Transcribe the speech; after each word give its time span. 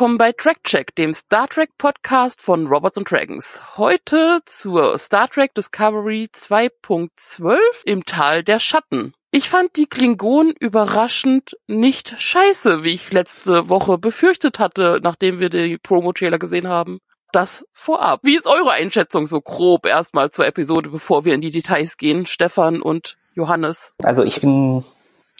Willkommen 0.00 0.16
bei 0.16 0.32
Trackcheck, 0.32 0.94
dem 0.94 1.12
Star 1.12 1.46
Trek 1.46 1.76
Podcast 1.76 2.40
von 2.40 2.66
Robots 2.68 2.96
and 2.96 3.10
Dragons. 3.10 3.60
Heute 3.76 4.40
zur 4.46 4.98
Star 4.98 5.28
Trek 5.28 5.52
Discovery 5.52 6.30
2.12 6.32 7.58
im 7.84 8.06
Tal 8.06 8.42
der 8.42 8.60
Schatten. 8.60 9.12
Ich 9.30 9.50
fand 9.50 9.76
die 9.76 9.84
Klingonen 9.84 10.54
überraschend 10.58 11.58
nicht 11.66 12.18
scheiße, 12.18 12.82
wie 12.82 12.94
ich 12.94 13.12
letzte 13.12 13.68
Woche 13.68 13.98
befürchtet 13.98 14.58
hatte, 14.58 15.00
nachdem 15.02 15.38
wir 15.38 15.50
die 15.50 15.76
Promo-Trailer 15.76 16.38
gesehen 16.38 16.66
haben. 16.66 17.00
Das 17.32 17.66
vorab. 17.74 18.20
Wie 18.22 18.36
ist 18.36 18.46
eure 18.46 18.70
Einschätzung 18.70 19.26
so 19.26 19.42
grob 19.42 19.84
erstmal 19.84 20.30
zur 20.30 20.46
Episode, 20.46 20.88
bevor 20.88 21.26
wir 21.26 21.34
in 21.34 21.42
die 21.42 21.50
Details 21.50 21.98
gehen, 21.98 22.24
Stefan 22.24 22.80
und 22.80 23.18
Johannes? 23.34 23.92
Also 24.02 24.24
ich 24.24 24.40
bin 24.40 24.82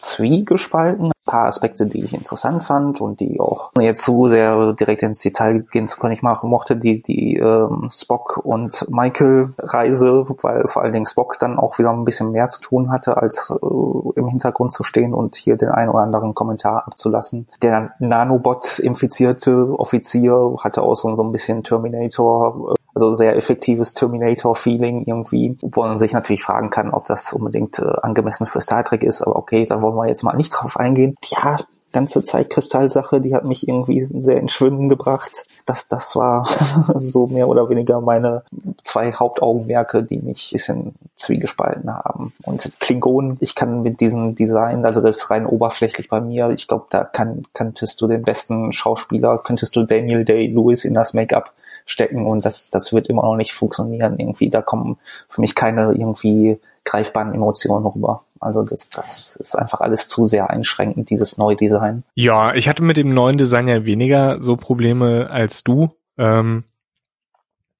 zwiegespalten. 0.00 1.06
Ein 1.06 1.12
paar 1.26 1.46
Aspekte, 1.46 1.86
die 1.86 2.02
ich 2.04 2.14
interessant 2.14 2.64
fand 2.64 3.00
und 3.00 3.20
die 3.20 3.38
auch 3.38 3.70
jetzt 3.78 4.04
so 4.04 4.26
sehr 4.26 4.72
direkt 4.72 5.02
ins 5.02 5.20
Detail 5.20 5.62
gehen 5.70 5.86
zu 5.86 5.98
können. 5.98 6.14
Ich 6.14 6.22
mochte 6.22 6.76
die, 6.76 7.02
die 7.02 7.36
ähm, 7.36 7.88
Spock 7.90 8.40
und 8.42 8.86
Michael 8.90 9.50
Reise, 9.58 10.26
weil 10.42 10.66
vor 10.66 10.82
allen 10.82 10.92
Dingen 10.92 11.06
Spock 11.06 11.38
dann 11.38 11.58
auch 11.58 11.78
wieder 11.78 11.90
ein 11.90 12.04
bisschen 12.04 12.32
mehr 12.32 12.48
zu 12.48 12.60
tun 12.60 12.90
hatte, 12.90 13.16
als 13.16 13.50
äh, 13.50 14.18
im 14.18 14.28
Hintergrund 14.28 14.72
zu 14.72 14.82
stehen 14.82 15.14
und 15.14 15.36
hier 15.36 15.56
den 15.56 15.68
einen 15.68 15.90
oder 15.90 16.00
anderen 16.00 16.34
Kommentar 16.34 16.86
abzulassen. 16.86 17.46
Der 17.62 17.92
Nanobot 17.98 18.78
infizierte 18.78 19.78
Offizier 19.78 20.54
hatte 20.60 20.82
auch 20.82 20.94
so, 20.94 21.14
so 21.14 21.22
ein 21.22 21.32
bisschen 21.32 21.62
Terminator 21.62 22.72
äh, 22.72 22.79
also 22.94 23.14
sehr 23.14 23.36
effektives 23.36 23.94
Terminator-Feeling 23.94 25.04
irgendwie, 25.06 25.56
wo 25.62 25.82
man 25.82 25.98
sich 25.98 26.12
natürlich 26.12 26.42
fragen 26.42 26.70
kann, 26.70 26.90
ob 26.90 27.04
das 27.04 27.32
unbedingt 27.32 27.78
äh, 27.78 27.86
angemessen 28.02 28.46
für 28.46 28.60
Star 28.60 28.84
Trek 28.84 29.02
ist, 29.02 29.22
aber 29.22 29.36
okay, 29.36 29.66
da 29.66 29.82
wollen 29.82 29.96
wir 29.96 30.08
jetzt 30.08 30.22
mal 30.22 30.36
nicht 30.36 30.50
drauf 30.50 30.76
eingehen. 30.76 31.14
Ja, 31.24 31.58
ganze 31.92 32.22
Zeitkristallsache, 32.22 33.20
die 33.20 33.34
hat 33.34 33.44
mich 33.44 33.66
irgendwie 33.66 34.00
sehr 34.00 34.38
ins 34.38 34.52
Schwimmen 34.52 34.88
gebracht. 34.88 35.46
Das, 35.66 35.88
das 35.88 36.14
war 36.16 36.48
so 36.94 37.26
mehr 37.26 37.48
oder 37.48 37.68
weniger 37.68 38.00
meine 38.00 38.44
zwei 38.82 39.12
Hauptaugenmerke, 39.12 40.02
die 40.02 40.18
mich 40.18 40.50
ein 40.50 40.52
bisschen 40.52 40.94
zwiegespalten 41.14 41.92
haben. 41.92 42.32
Und 42.44 42.80
Klingonen, 42.80 43.36
ich 43.40 43.54
kann 43.54 43.82
mit 43.82 44.00
diesem 44.00 44.34
Design, 44.34 44.84
also 44.84 45.00
das 45.00 45.18
ist 45.18 45.30
rein 45.30 45.46
oberflächlich 45.46 46.08
bei 46.08 46.20
mir, 46.20 46.50
ich 46.50 46.68
glaube, 46.68 46.86
da 46.90 47.04
kann, 47.04 47.42
könntest 47.52 48.00
du 48.00 48.06
den 48.06 48.22
besten 48.22 48.72
Schauspieler, 48.72 49.38
könntest 49.38 49.74
du 49.76 49.82
Daniel 49.82 50.24
Day-Lewis 50.24 50.84
in 50.84 50.94
das 50.94 51.12
Make-up 51.12 51.52
stecken 51.90 52.26
und 52.26 52.44
das, 52.44 52.70
das 52.70 52.92
wird 52.92 53.08
immer 53.08 53.22
noch 53.22 53.36
nicht 53.36 53.52
funktionieren. 53.52 54.18
Irgendwie, 54.18 54.48
da 54.48 54.62
kommen 54.62 54.98
für 55.28 55.40
mich 55.40 55.54
keine 55.54 55.92
irgendwie 55.92 56.58
greifbaren 56.84 57.34
Emotionen 57.34 57.86
rüber. 57.86 58.24
Also 58.38 58.62
das, 58.62 58.88
das 58.88 59.36
ist 59.36 59.54
einfach 59.54 59.80
alles 59.80 60.06
zu 60.08 60.24
sehr 60.24 60.48
einschränkend, 60.48 61.10
dieses 61.10 61.36
neue 61.36 61.56
Design. 61.56 62.04
Ja, 62.14 62.54
ich 62.54 62.68
hatte 62.68 62.82
mit 62.82 62.96
dem 62.96 63.12
neuen 63.12 63.36
Design 63.36 63.68
ja 63.68 63.84
weniger 63.84 64.40
so 64.40 64.56
Probleme 64.56 65.28
als 65.30 65.62
du. 65.62 65.90
Ähm, 66.16 66.64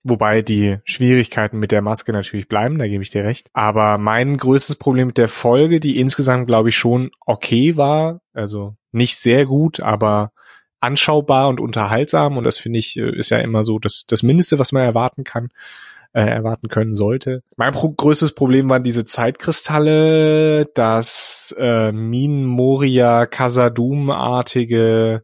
wobei 0.02 0.42
die 0.42 0.78
Schwierigkeiten 0.84 1.58
mit 1.58 1.72
der 1.72 1.83
Maske 1.83 2.12
natürlich 2.12 2.48
bleiben, 2.48 2.78
da 2.78 2.86
gebe 2.86 3.02
ich 3.02 3.11
dir 3.11 3.24
recht. 3.24 3.48
Aber 3.52 3.96
mein 3.96 4.36
größtes 4.36 4.77
Problem 4.77 5.08
mit 5.08 5.18
der 5.18 5.29
Folge, 5.29 5.80
die 5.80 5.98
insgesamt, 5.98 6.46
glaube 6.46 6.68
ich, 6.68 6.77
schon 6.77 7.11
okay 7.24 7.77
war, 7.77 8.20
also 8.34 8.74
nicht 8.92 9.18
sehr 9.18 9.46
gut, 9.46 9.80
aber 9.80 10.33
anschaubar 10.80 11.48
und 11.48 11.61
unterhaltsam 11.61 12.36
und 12.36 12.45
das 12.45 12.58
finde 12.58 12.79
ich 12.79 12.96
äh, 12.96 13.17
ist 13.17 13.30
ja 13.30 13.39
immer 13.39 13.64
so 13.64 13.79
das, 13.79 14.05
das 14.07 14.23
Mindeste, 14.23 14.58
was 14.58 14.73
man 14.73 14.83
erwarten 14.83 15.24
kann, 15.24 15.51
äh, 16.13 16.23
erwarten 16.23 16.68
können 16.68 16.95
sollte. 16.95 17.42
Mein 17.57 17.73
pro 17.73 17.91
größtes 17.91 18.33
Problem 18.33 18.68
waren 18.68 18.83
diese 18.83 19.05
Zeitkristalle, 19.05 20.67
das 20.74 21.55
äh, 21.58 21.92
Min 21.92 22.45
Moria 22.45 23.27
Casadum-artige 23.27 25.23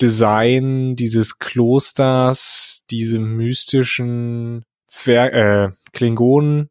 Design 0.00 0.94
dieses 0.96 1.38
Klosters, 1.38 2.84
diese 2.90 3.18
mystischen 3.18 4.64
Zwerg 4.86 5.32
äh, 5.34 5.68
Klingonen 5.92 6.70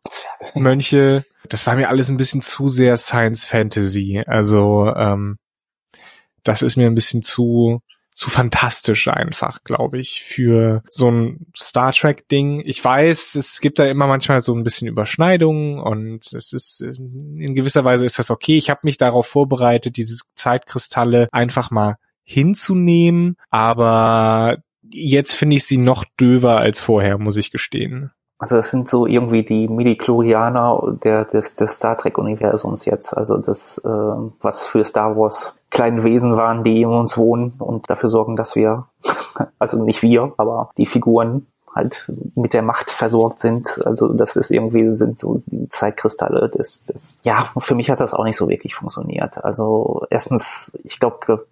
Mönche. 0.55 1.25
Das 1.49 1.67
war 1.67 1.75
mir 1.75 1.89
alles 1.89 2.09
ein 2.09 2.17
bisschen 2.17 2.41
zu 2.41 2.69
sehr 2.69 2.97
Science 2.97 3.45
Fantasy. 3.45 4.23
Also 4.25 4.93
ähm, 4.95 5.37
das 6.43 6.61
ist 6.61 6.77
mir 6.77 6.87
ein 6.87 6.95
bisschen 6.95 7.21
zu 7.21 7.81
zu 8.17 8.31
fantastisch 8.31 9.07
einfach, 9.09 9.63
glaube 9.63 9.99
ich, 9.99 10.23
für 10.23 10.81
so 10.89 11.11
ein 11.11 11.45
Star 11.55 11.93
Trek 11.93 12.27
Ding. 12.27 12.63
Ich 12.65 12.83
weiß, 12.83 13.35
es 13.35 13.61
gibt 13.61 13.77
da 13.77 13.85
immer 13.85 14.07
manchmal 14.07 14.41
so 14.41 14.55
ein 14.55 14.63
bisschen 14.63 14.87
Überschneidungen 14.87 15.79
und 15.79 16.33
es 16.33 16.51
ist 16.51 16.81
in 16.81 17.53
gewisser 17.53 17.85
Weise 17.85 18.07
ist 18.07 18.17
das 18.17 18.31
okay. 18.31 18.57
Ich 18.57 18.71
habe 18.71 18.79
mich 18.83 18.97
darauf 18.97 19.27
vorbereitet, 19.27 19.97
diese 19.97 20.17
Zeitkristalle 20.33 21.29
einfach 21.31 21.69
mal 21.69 21.97
hinzunehmen, 22.23 23.37
aber 23.51 24.57
jetzt 24.81 25.35
finde 25.35 25.57
ich 25.57 25.65
sie 25.65 25.77
noch 25.77 26.03
döver 26.19 26.57
als 26.57 26.81
vorher, 26.81 27.19
muss 27.19 27.37
ich 27.37 27.51
gestehen. 27.51 28.09
Also 28.39 28.55
das 28.55 28.69
sind 28.69 28.87
so 28.87 29.07
irgendwie 29.07 29.43
die 29.43 29.67
Midi-Chlorianer 29.67 30.97
der, 31.03 31.25
des, 31.25 31.55
des 31.55 31.77
Star 31.77 31.97
Trek-Universums 31.97 32.85
jetzt. 32.85 33.17
Also 33.17 33.37
das, 33.37 33.79
äh, 33.79 33.89
was 33.89 34.67
für 34.67 34.83
Star 34.83 35.17
Wars 35.17 35.55
kleinen 35.71 36.03
Wesen 36.03 36.37
waren, 36.37 36.63
die 36.63 36.81
in 36.81 36.89
uns 36.89 37.17
wohnen 37.17 37.53
und 37.57 37.89
dafür 37.89 38.09
sorgen, 38.09 38.35
dass 38.35 38.55
wir, 38.55 38.85
also 39.59 39.83
nicht 39.83 40.03
wir, 40.03 40.33
aber 40.37 40.69
die 40.77 40.85
Figuren 40.85 41.47
halt 41.77 42.11
mit 42.35 42.53
der 42.53 42.61
Macht 42.61 42.89
versorgt 42.89 43.39
sind. 43.39 43.79
Also 43.85 44.09
das 44.09 44.35
ist 44.35 44.51
irgendwie, 44.51 44.93
sind 44.93 45.17
so 45.17 45.37
die 45.47 45.69
Zeitkristalle 45.69 46.49
das, 46.57 46.85
das, 46.85 47.21
ja, 47.23 47.49
für 47.59 47.75
mich 47.75 47.89
hat 47.89 47.99
das 47.99 48.13
auch 48.13 48.23
nicht 48.23 48.37
so 48.37 48.49
wirklich 48.49 48.75
funktioniert. 48.75 49.43
Also 49.43 50.05
erstens, 50.09 50.77
ich 50.83 50.99
glaube, 50.99 51.45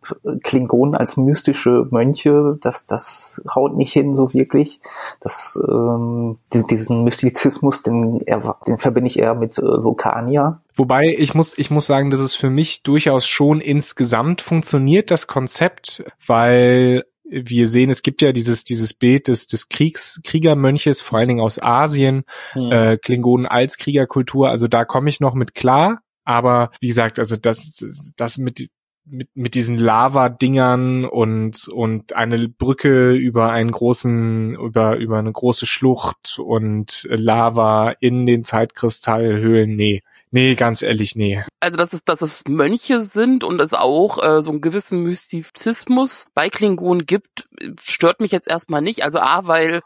Klingonen 0.43 0.95
als 0.95 1.17
mystische 1.17 1.87
Mönche, 1.91 2.57
das, 2.61 2.87
das 2.87 3.41
haut 3.53 3.75
nicht 3.75 3.93
hin 3.93 4.13
so 4.13 4.33
wirklich. 4.33 4.79
Das, 5.19 5.59
ähm, 5.67 6.37
diesen 6.53 7.03
Mystizismus, 7.03 7.83
den, 7.83 8.19
den 8.67 8.77
verbinde 8.77 9.07
ich 9.07 9.19
eher 9.19 9.35
mit 9.35 9.57
äh, 9.57 9.83
Vulkanier. 9.83 10.59
Wobei 10.75 11.15
ich 11.17 11.33
muss, 11.33 11.57
ich 11.57 11.71
muss 11.71 11.85
sagen, 11.85 12.11
dass 12.11 12.19
es 12.19 12.35
für 12.35 12.49
mich 12.49 12.83
durchaus 12.83 13.25
schon 13.25 13.61
insgesamt 13.61 14.41
funktioniert, 14.41 15.09
das 15.11 15.27
Konzept, 15.27 16.03
weil 16.25 17.05
wir 17.29 17.67
sehen, 17.67 17.89
es 17.89 18.03
gibt 18.03 18.21
ja 18.21 18.31
dieses, 18.31 18.63
dieses 18.63 18.93
Bild 18.93 19.27
des, 19.27 19.47
des 19.47 19.69
Kriegs, 19.69 20.21
Kriegermönches, 20.23 21.01
vor 21.01 21.19
allen 21.19 21.27
Dingen 21.27 21.41
aus 21.41 21.61
Asien, 21.61 22.23
mhm. 22.53 22.71
äh, 22.71 22.97
Klingonen 22.97 23.45
als 23.45 23.77
Kriegerkultur, 23.77 24.49
also 24.49 24.67
da 24.67 24.85
komme 24.85 25.09
ich 25.09 25.19
noch 25.19 25.33
mit 25.33 25.55
klar, 25.55 26.01
aber 26.23 26.71
wie 26.81 26.87
gesagt, 26.87 27.19
also 27.19 27.35
das, 27.35 28.13
das 28.15 28.37
mit, 28.37 28.67
mit, 29.05 29.29
mit 29.33 29.55
diesen 29.55 29.77
Lava-Dingern 29.77 31.05
und, 31.05 31.67
und 31.67 32.13
eine 32.13 32.49
Brücke 32.49 33.13
über 33.13 33.51
einen 33.51 33.71
großen, 33.71 34.55
über, 34.55 34.97
über 34.97 35.19
eine 35.19 35.31
große 35.31 35.65
Schlucht 35.65 36.39
und 36.39 37.07
Lava 37.09 37.93
in 37.99 38.25
den 38.25 38.43
Zeitkristallhöhlen, 38.43 39.75
nee. 39.75 40.01
Nee, 40.31 40.55
ganz 40.55 40.81
ehrlich, 40.81 41.15
nee. 41.15 41.43
Also, 41.59 41.77
dass 41.77 41.93
es, 41.93 42.03
dass 42.03 42.21
es 42.21 42.43
Mönche 42.47 43.01
sind 43.01 43.43
und 43.43 43.61
es 43.61 43.73
auch 43.73 44.21
äh, 44.21 44.41
so 44.41 44.51
einen 44.51 44.61
gewissen 44.61 45.03
Mystizismus 45.03 46.27
bei 46.33 46.49
Klingonen 46.49 47.05
gibt, 47.05 47.47
stört 47.81 48.19
mich 48.19 48.31
jetzt 48.31 48.49
erstmal 48.49 48.81
nicht. 48.81 49.03
Also 49.03 49.19
A, 49.19 49.47
weil 49.47 49.81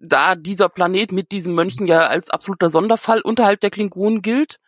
da 0.00 0.34
dieser 0.34 0.68
Planet 0.68 1.12
mit 1.12 1.30
diesen 1.30 1.54
Mönchen 1.54 1.86
ja 1.86 2.00
als 2.00 2.30
absoluter 2.30 2.70
Sonderfall 2.70 3.20
unterhalb 3.20 3.60
der 3.60 3.70
Klingonen 3.70 4.22
gilt, 4.22 4.58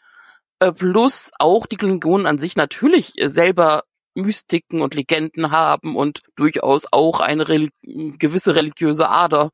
äh, 0.60 0.72
plus 0.72 1.30
auch 1.38 1.66
die 1.66 1.76
Klingonen 1.76 2.26
an 2.26 2.38
sich 2.38 2.56
natürlich 2.56 3.12
äh, 3.20 3.28
selber 3.28 3.84
Mystiken 4.14 4.80
und 4.80 4.94
Legenden 4.94 5.50
haben 5.50 5.96
und 5.96 6.22
durchaus 6.36 6.86
auch 6.92 7.18
eine 7.18 7.48
reli 7.48 7.70
gewisse 7.82 8.54
religiöse 8.54 9.08
Ader 9.08 9.50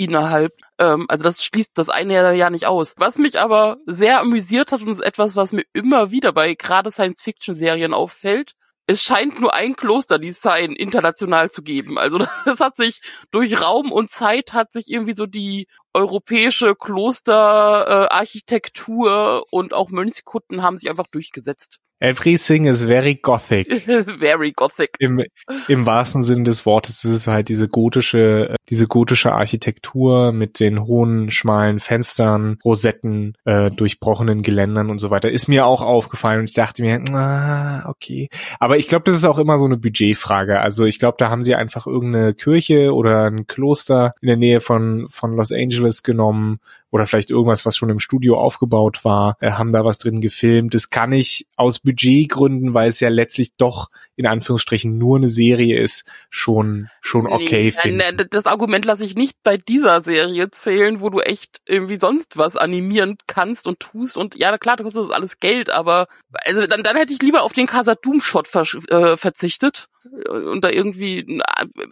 innerhalb. 0.00 0.56
Ähm, 0.78 1.04
also 1.08 1.22
das 1.22 1.44
schließt 1.44 1.70
das 1.74 1.88
eine 1.90 2.34
ja 2.34 2.50
nicht 2.50 2.66
aus. 2.66 2.94
Was 2.96 3.18
mich 3.18 3.38
aber 3.38 3.76
sehr 3.84 4.20
amüsiert 4.20 4.72
hat 4.72 4.80
und 4.80 4.88
ist 4.88 5.02
etwas, 5.02 5.36
was 5.36 5.52
mir 5.52 5.64
immer 5.74 6.10
wieder 6.10 6.32
bei 6.32 6.54
gerade 6.54 6.90
Science-Fiction-Serien 6.90 7.92
auffällt, 7.92 8.54
es 8.86 9.02
scheint 9.02 9.38
nur 9.38 9.52
ein 9.54 9.76
Klosterdesign 9.76 10.72
international 10.72 11.50
zu 11.50 11.62
geben. 11.62 11.98
Also 11.98 12.18
das 12.46 12.60
hat 12.60 12.76
sich 12.76 13.02
durch 13.30 13.60
Raum 13.60 13.92
und 13.92 14.08
Zeit 14.10 14.54
hat 14.54 14.72
sich 14.72 14.88
irgendwie 14.88 15.14
so 15.14 15.26
die 15.26 15.68
europäische 15.92 16.74
Klosterarchitektur 16.74 19.44
äh, 19.44 19.54
und 19.54 19.74
auch 19.74 19.90
Mönchskutten 19.90 20.62
haben 20.62 20.78
sich 20.78 20.88
einfach 20.88 21.08
durchgesetzt. 21.08 21.78
Everything 22.00 22.64
is 22.64 22.82
very 22.82 23.14
gothic. 23.14 23.68
very 24.18 24.52
gothic. 24.52 24.96
Im, 24.98 25.22
Im 25.68 25.84
wahrsten 25.84 26.24
Sinne 26.24 26.44
des 26.44 26.64
Wortes 26.64 27.04
ist 27.04 27.12
es 27.12 27.26
halt 27.26 27.50
diese 27.50 27.68
gotische, 27.68 28.54
diese 28.70 28.86
gotische 28.86 29.32
Architektur 29.32 30.32
mit 30.32 30.60
den 30.60 30.86
hohen, 30.86 31.30
schmalen 31.30 31.78
Fenstern, 31.78 32.58
Rosetten, 32.64 33.34
äh, 33.44 33.70
durchbrochenen 33.70 34.40
Geländern 34.40 34.88
und 34.88 34.98
so 34.98 35.10
weiter. 35.10 35.30
Ist 35.30 35.48
mir 35.48 35.66
auch 35.66 35.82
aufgefallen 35.82 36.40
und 36.40 36.50
ich 36.50 36.54
dachte 36.54 36.80
mir, 36.82 37.02
ah, 37.12 37.86
okay. 37.86 38.28
Aber 38.58 38.78
ich 38.78 38.88
glaube, 38.88 39.04
das 39.04 39.16
ist 39.16 39.26
auch 39.26 39.38
immer 39.38 39.58
so 39.58 39.66
eine 39.66 39.76
Budgetfrage. 39.76 40.58
Also 40.58 40.86
ich 40.86 40.98
glaube, 40.98 41.16
da 41.18 41.28
haben 41.28 41.42
sie 41.42 41.54
einfach 41.54 41.86
irgendeine 41.86 42.32
Kirche 42.32 42.94
oder 42.94 43.26
ein 43.26 43.46
Kloster 43.46 44.14
in 44.22 44.28
der 44.28 44.38
Nähe 44.38 44.60
von, 44.60 45.06
von 45.10 45.36
Los 45.36 45.52
Angeles 45.52 46.02
genommen 46.02 46.60
oder 46.90 47.06
vielleicht 47.06 47.30
irgendwas, 47.30 47.64
was 47.64 47.76
schon 47.76 47.88
im 47.90 47.98
Studio 48.00 48.38
aufgebaut 48.38 49.04
war, 49.04 49.36
äh, 49.40 49.52
haben 49.52 49.72
da 49.72 49.84
was 49.84 49.98
drin 49.98 50.20
gefilmt. 50.20 50.74
Das 50.74 50.90
kann 50.90 51.12
ich 51.12 51.46
aus 51.56 51.78
Budgetgründen, 51.78 52.74
weil 52.74 52.88
es 52.88 53.00
ja 53.00 53.08
letztlich 53.08 53.54
doch 53.56 53.90
in 54.16 54.26
Anführungsstrichen 54.26 54.98
nur 54.98 55.16
eine 55.18 55.28
Serie 55.28 55.80
ist, 55.80 56.04
schon 56.30 56.88
schon 57.00 57.26
okay 57.26 57.64
Nee, 57.64 57.70
finden. 57.70 57.96
nein, 57.98 58.26
Das 58.30 58.46
Argument 58.46 58.84
lasse 58.84 59.04
ich 59.04 59.14
nicht 59.14 59.36
bei 59.42 59.56
dieser 59.56 60.00
Serie 60.02 60.50
zählen, 60.50 61.00
wo 61.00 61.10
du 61.10 61.20
echt 61.20 61.60
irgendwie 61.66 61.98
sonst 62.00 62.36
was 62.36 62.56
animieren 62.56 63.16
kannst 63.26 63.66
und 63.66 63.80
tust. 63.80 64.16
Und 64.16 64.34
ja, 64.36 64.56
klar, 64.58 64.76
da 64.76 64.84
kostet 64.84 65.04
das 65.04 65.10
alles 65.10 65.38
Geld, 65.38 65.70
aber 65.70 66.06
also 66.44 66.66
dann, 66.66 66.82
dann 66.82 66.96
hätte 66.96 67.12
ich 67.12 67.22
lieber 67.22 67.42
auf 67.42 67.52
den 67.52 67.66
Casa 67.66 67.94
Doom 67.94 68.20
Shot 68.20 68.48
versch- 68.48 68.88
äh, 68.90 69.16
verzichtet 69.16 69.86
und 70.28 70.62
da 70.64 70.70
irgendwie 70.70 71.20
ein 71.20 71.42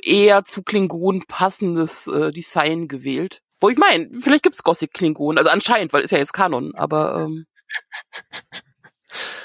eher 0.03 0.43
zu 0.44 0.62
Klingonen 0.62 1.25
passendes 1.27 2.06
äh, 2.09 2.31
Design 2.33 2.89
gewählt. 2.89 3.43
Wo 3.60 3.69
ich 3.69 3.78
meine, 3.78 4.08
vielleicht 4.20 4.44
gibt's 4.44 4.62
Gothic 4.62 4.93
Klingonen, 4.93 5.38
also 5.38 5.50
anscheinend, 5.50 5.93
weil 5.93 6.02
ist 6.02 6.10
ja 6.10 6.19
jetzt 6.19 6.32
Kanon, 6.32 6.75
aber 6.75 7.25
ähm, 7.25 7.46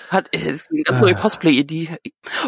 hat 0.09 0.27
ist 0.35 0.71
eine 0.71 0.83
ganz 0.83 1.01
neue 1.01 1.15
Ah. 1.15 1.19
Cosplay-Idee. 1.19 1.97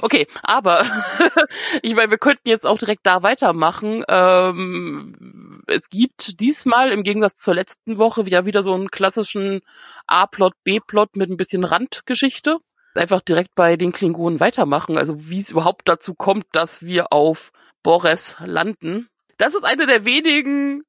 Okay, 0.01 0.27
aber 0.43 0.83
ich 1.81 1.95
meine, 1.95 2.11
wir 2.11 2.17
könnten 2.17 2.47
jetzt 2.47 2.65
auch 2.65 2.77
direkt 2.77 3.05
da 3.05 3.23
weitermachen. 3.23 4.03
Ähm, 4.07 5.63
es 5.67 5.89
gibt 5.89 6.39
diesmal 6.39 6.91
im 6.91 7.03
Gegensatz 7.03 7.37
zur 7.37 7.55
letzten 7.55 7.97
Woche 7.97 8.23
ja 8.29 8.45
wieder 8.45 8.61
so 8.61 8.73
einen 8.73 8.91
klassischen 8.91 9.61
A-Plot, 10.05 10.53
B-Plot 10.63 11.15
mit 11.15 11.29
ein 11.29 11.37
bisschen 11.37 11.63
Randgeschichte. 11.63 12.57
Einfach 12.93 13.21
direkt 13.21 13.55
bei 13.55 13.75
den 13.75 13.91
Klingonen 13.91 14.39
weitermachen. 14.39 14.97
Also 14.97 15.15
wie 15.29 15.39
es 15.39 15.49
überhaupt 15.49 15.89
dazu 15.89 16.13
kommt, 16.13 16.45
dass 16.51 16.83
wir 16.83 17.11
auf 17.11 17.51
Bores 17.81 18.37
landen. 18.45 19.09
Das 19.37 19.55
ist 19.55 19.63
eine 19.63 19.85
der 19.85 20.05
wenigen 20.05 20.83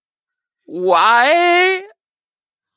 Why 0.67 1.83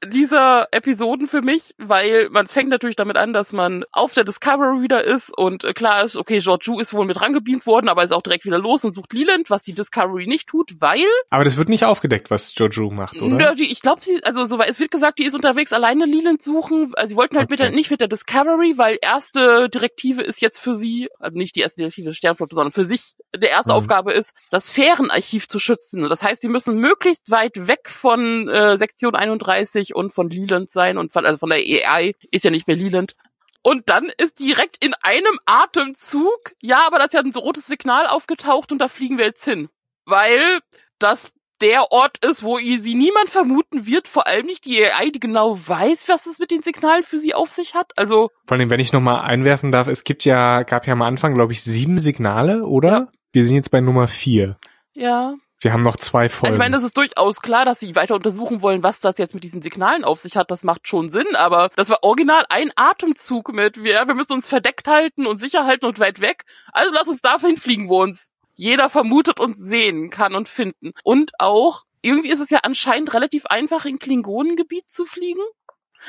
dieser 0.07 0.67
Episoden 0.71 1.27
für 1.27 1.41
mich, 1.41 1.75
weil 1.77 2.29
man 2.29 2.47
fängt 2.47 2.69
natürlich 2.69 2.95
damit 2.95 3.17
an, 3.17 3.33
dass 3.33 3.51
man 3.51 3.83
auf 3.91 4.13
der 4.13 4.23
Discovery 4.23 4.81
wieder 4.81 5.03
ist 5.03 5.35
und 5.37 5.63
äh, 5.63 5.73
klar 5.73 6.03
ist, 6.03 6.15
okay, 6.15 6.39
Georgiou 6.39 6.79
ist 6.79 6.93
wohl 6.93 7.05
mit 7.05 7.19
rangebeamt 7.19 7.65
worden, 7.65 7.89
aber 7.89 8.03
ist 8.03 8.13
auch 8.13 8.21
direkt 8.21 8.45
wieder 8.45 8.59
los 8.59 8.85
und 8.85 8.95
sucht 8.95 9.11
Leland, 9.13 9.49
was 9.49 9.63
die 9.63 9.73
Discovery 9.73 10.25
nicht 10.27 10.47
tut, 10.47 10.79
weil 10.79 11.05
Aber 11.29 11.43
das 11.43 11.57
wird 11.57 11.69
nicht 11.69 11.83
aufgedeckt, 11.85 12.31
was 12.31 12.53
Jojo 12.55 12.89
macht, 12.91 13.21
oder? 13.21 13.35
Nö, 13.35 13.55
die, 13.55 13.71
ich 13.71 13.81
glaube, 13.81 14.01
sie, 14.03 14.23
also 14.23 14.45
so, 14.45 14.59
es 14.59 14.79
wird 14.79 14.91
gesagt, 14.91 15.19
die 15.19 15.25
ist 15.25 15.35
unterwegs 15.35 15.73
alleine 15.73 16.05
Leland 16.05 16.41
suchen. 16.41 16.93
Also 16.95 17.09
sie 17.09 17.15
wollten 17.15 17.37
halt 17.37 17.49
mit 17.49 17.59
Okay. 17.59 17.69
der, 17.69 17.75
nicht 17.75 17.91
mit 17.91 17.99
der 17.99 18.07
Discovery, 18.07 18.75
weil 18.77 18.97
erste 19.01 19.69
Direktive 19.69 20.21
ist 20.21 20.39
jetzt 20.39 20.59
für 20.59 20.75
sie, 20.75 21.09
also 21.19 21.37
nicht 21.37 21.55
die 21.55 21.59
erste 21.61 21.81
Direktive 21.81 22.05
der 22.07 22.13
Sternflotte, 22.13 22.55
sondern 22.55 22.71
für 22.71 22.85
sich 22.85 23.15
der 23.35 23.49
erste 23.49 23.71
Mhm. 23.73 23.77
Aufgabe 23.77 24.13
ist, 24.13 24.33
das 24.49 24.67
Sphärenarchiv 24.67 25.47
zu 25.47 25.59
schützen. 25.59 26.07
Das 26.09 26.23
heißt, 26.23 26.41
sie 26.41 26.47
müssen 26.47 26.77
möglichst 26.77 27.29
weit 27.29 27.67
weg 27.67 27.89
von 27.89 28.47
äh, 28.47 28.77
Sektion 28.77 29.15
31 29.15 29.88
und 29.95 30.13
von 30.13 30.29
Leland 30.29 30.69
sein 30.69 30.97
und 30.97 31.13
von, 31.13 31.25
also 31.25 31.37
von 31.37 31.49
der 31.49 31.59
AI 31.59 32.13
ist 32.31 32.45
ja 32.45 32.51
nicht 32.51 32.67
mehr 32.67 32.77
Leland. 32.77 33.15
Und 33.61 33.89
dann 33.89 34.09
ist 34.17 34.39
direkt 34.39 34.83
in 34.83 34.93
einem 35.01 35.37
Atemzug, 35.45 36.53
ja, 36.61 36.85
aber 36.87 36.97
da 36.99 37.05
ist 37.05 37.13
ja 37.13 37.19
ein 37.19 37.33
rotes 37.33 37.67
Signal 37.67 38.07
aufgetaucht 38.07 38.71
und 38.71 38.79
da 38.79 38.87
fliegen 38.87 39.17
wir 39.17 39.25
jetzt 39.25 39.43
hin. 39.43 39.69
Weil 40.05 40.59
das 40.97 41.31
der 41.61 41.91
Ort 41.91 42.23
ist, 42.23 42.41
wo 42.41 42.57
ihr 42.57 42.79
sie 42.79 42.95
niemand 42.95 43.29
vermuten 43.29 43.85
wird, 43.85 44.07
vor 44.07 44.27
allem 44.27 44.45
nicht 44.45 44.63
die 44.65 44.81
AI, 44.81 45.09
die 45.09 45.19
genau 45.19 45.59
weiß, 45.59 46.07
was 46.07 46.25
es 46.25 46.39
mit 46.39 46.51
den 46.51 46.61
Signalen 46.61 47.03
für 47.03 47.19
sie 47.19 47.33
auf 47.33 47.51
sich 47.51 47.75
hat. 47.75 47.91
Also, 47.97 48.29
Vor 48.47 48.57
allem, 48.57 48.69
wenn 48.69 48.79
ich 48.79 48.93
nochmal 48.93 49.21
einwerfen 49.21 49.71
darf, 49.71 49.87
es 49.87 50.05
gibt 50.05 50.23
ja, 50.25 50.63
gab 50.63 50.87
ja 50.87 50.93
am 50.93 51.01
Anfang, 51.01 51.33
glaube 51.33 51.51
ich, 51.51 51.61
sieben 51.61 51.99
Signale, 51.99 52.63
oder? 52.63 52.89
Ja. 52.89 53.07
Wir 53.31 53.45
sind 53.45 53.57
jetzt 53.57 53.71
bei 53.71 53.81
Nummer 53.81 54.07
vier. 54.07 54.57
ja. 54.93 55.35
Wir 55.61 55.73
haben 55.73 55.83
noch 55.83 55.97
zwei 55.97 56.29
Folgen. 56.29 56.47
Also 56.47 56.55
ich 56.55 56.59
meine, 56.59 56.75
das 56.75 56.83
ist 56.83 56.95
durchaus 56.95 57.41
klar, 57.41 57.65
dass 57.65 57.79
sie 57.79 57.95
weiter 57.95 58.15
untersuchen 58.15 58.61
wollen, 58.61 58.81
was 58.81 59.01
das 59.01 59.17
jetzt 59.17 59.33
mit 59.33 59.43
diesen 59.43 59.61
Signalen 59.61 60.05
auf 60.05 60.19
sich 60.19 60.37
hat. 60.37 60.51
Das 60.51 60.63
macht 60.63 60.87
schon 60.87 61.09
Sinn, 61.09 61.35
aber 61.35 61.69
das 61.75 61.89
war 61.89 62.03
original 62.03 62.45
ein 62.49 62.71
Atemzug 62.75 63.53
mit, 63.53 63.83
wir, 63.83 64.07
wir 64.07 64.15
müssen 64.15 64.33
uns 64.33 64.47
verdeckt 64.47 64.87
halten 64.87 65.27
und 65.27 65.37
sicher 65.37 65.65
halten 65.65 65.85
und 65.85 65.99
weit 65.99 66.21
weg. 66.21 66.45
Also 66.71 66.91
lass 66.93 67.07
uns 67.07 67.21
dahin 67.21 67.57
fliegen, 67.57 67.89
wo 67.89 68.01
uns 68.01 68.31
jeder 68.55 68.89
vermutet 68.89 69.39
und 69.39 69.55
sehen 69.55 70.09
kann 70.09 70.35
und 70.35 70.47
finden. 70.47 70.93
Und 71.03 71.31
auch, 71.39 71.83
irgendwie 72.01 72.29
ist 72.29 72.39
es 72.39 72.49
ja 72.49 72.59
anscheinend 72.63 73.13
relativ 73.13 73.45
einfach, 73.45 73.85
in 73.85 73.99
Klingonengebiet 73.99 74.89
zu 74.89 75.05
fliegen. 75.05 75.41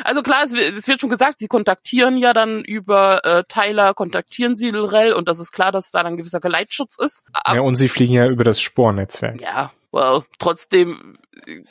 Also 0.04 0.22
klar, 0.22 0.44
es 0.44 0.52
wird, 0.52 0.76
es 0.76 0.88
wird 0.88 1.00
schon 1.00 1.10
gesagt, 1.10 1.38
sie 1.38 1.48
kontaktieren 1.48 2.16
ja 2.16 2.32
dann 2.32 2.62
über 2.64 3.25
äh, 3.25 3.44
Tyler, 3.48 3.94
kontaktieren 3.94 4.56
sie 4.56 4.70
Lorel 4.70 5.12
und 5.12 5.28
das 5.28 5.38
ist 5.38 5.52
klar, 5.52 5.72
dass 5.72 5.90
da 5.90 6.02
dann 6.02 6.14
ein 6.14 6.16
gewisser 6.16 6.40
Geleitschutz 6.40 6.96
ist. 6.98 7.25
Aber 7.32 7.56
ja, 7.56 7.62
und 7.62 7.75
sie 7.75 7.88
fliegen 7.88 8.14
ja 8.14 8.26
über 8.26 8.44
das 8.44 8.60
Spornetzwerk. 8.60 9.40
ja, 9.40 9.72
well, 9.92 10.22
trotzdem, 10.38 11.19
äh, 11.46 11.62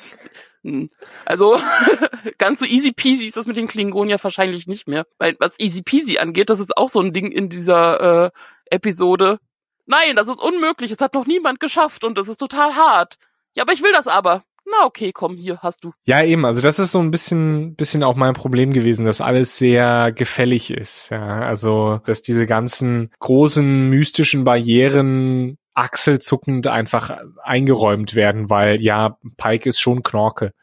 hm. 0.63 0.89
also 1.25 1.57
ganz 2.37 2.59
so 2.59 2.65
easy 2.65 2.91
peasy 2.91 3.25
ist 3.25 3.37
das 3.37 3.45
mit 3.45 3.55
den 3.55 3.67
Klingonen 3.67 4.09
ja 4.09 4.21
wahrscheinlich 4.21 4.67
nicht 4.67 4.87
mehr. 4.87 5.05
Weil 5.17 5.35
was 5.39 5.59
easy 5.59 5.81
peasy 5.81 6.17
angeht, 6.17 6.49
das 6.49 6.59
ist 6.59 6.77
auch 6.77 6.89
so 6.89 6.99
ein 6.99 7.13
Ding 7.13 7.31
in 7.31 7.49
dieser 7.49 8.25
äh, 8.25 8.31
Episode. 8.69 9.39
Nein, 9.85 10.15
das 10.15 10.27
ist 10.27 10.39
unmöglich, 10.39 10.91
es 10.91 11.01
hat 11.01 11.13
noch 11.13 11.25
niemand 11.25 11.59
geschafft 11.59 12.03
und 12.03 12.17
das 12.17 12.27
ist 12.27 12.37
total 12.37 12.75
hart. 12.75 13.17
Ja, 13.55 13.63
aber 13.63 13.73
ich 13.73 13.81
will 13.81 13.91
das 13.91 14.07
aber. 14.07 14.43
Na 14.71 14.85
okay, 14.85 15.11
komm, 15.11 15.35
hier 15.35 15.59
hast 15.61 15.83
du. 15.83 15.93
Ja, 16.05 16.23
eben, 16.23 16.45
also 16.45 16.61
das 16.61 16.79
ist 16.79 16.91
so 16.91 16.99
ein 16.99 17.11
bisschen, 17.11 17.75
bisschen 17.75 18.03
auch 18.03 18.15
mein 18.15 18.33
Problem 18.33 18.73
gewesen, 18.73 19.05
dass 19.05 19.21
alles 19.21 19.57
sehr 19.57 20.11
gefällig 20.11 20.71
ist. 20.71 21.09
Ja, 21.09 21.39
also, 21.39 22.01
dass 22.05 22.21
diese 22.21 22.45
ganzen 22.45 23.11
großen 23.19 23.89
mystischen 23.89 24.43
Barrieren 24.43 25.57
achselzuckend 25.73 26.67
einfach 26.67 27.17
eingeräumt 27.43 28.13
werden, 28.15 28.49
weil 28.49 28.81
ja, 28.81 29.17
Pike 29.37 29.69
ist 29.69 29.79
schon 29.79 30.03
Knorke. 30.03 30.53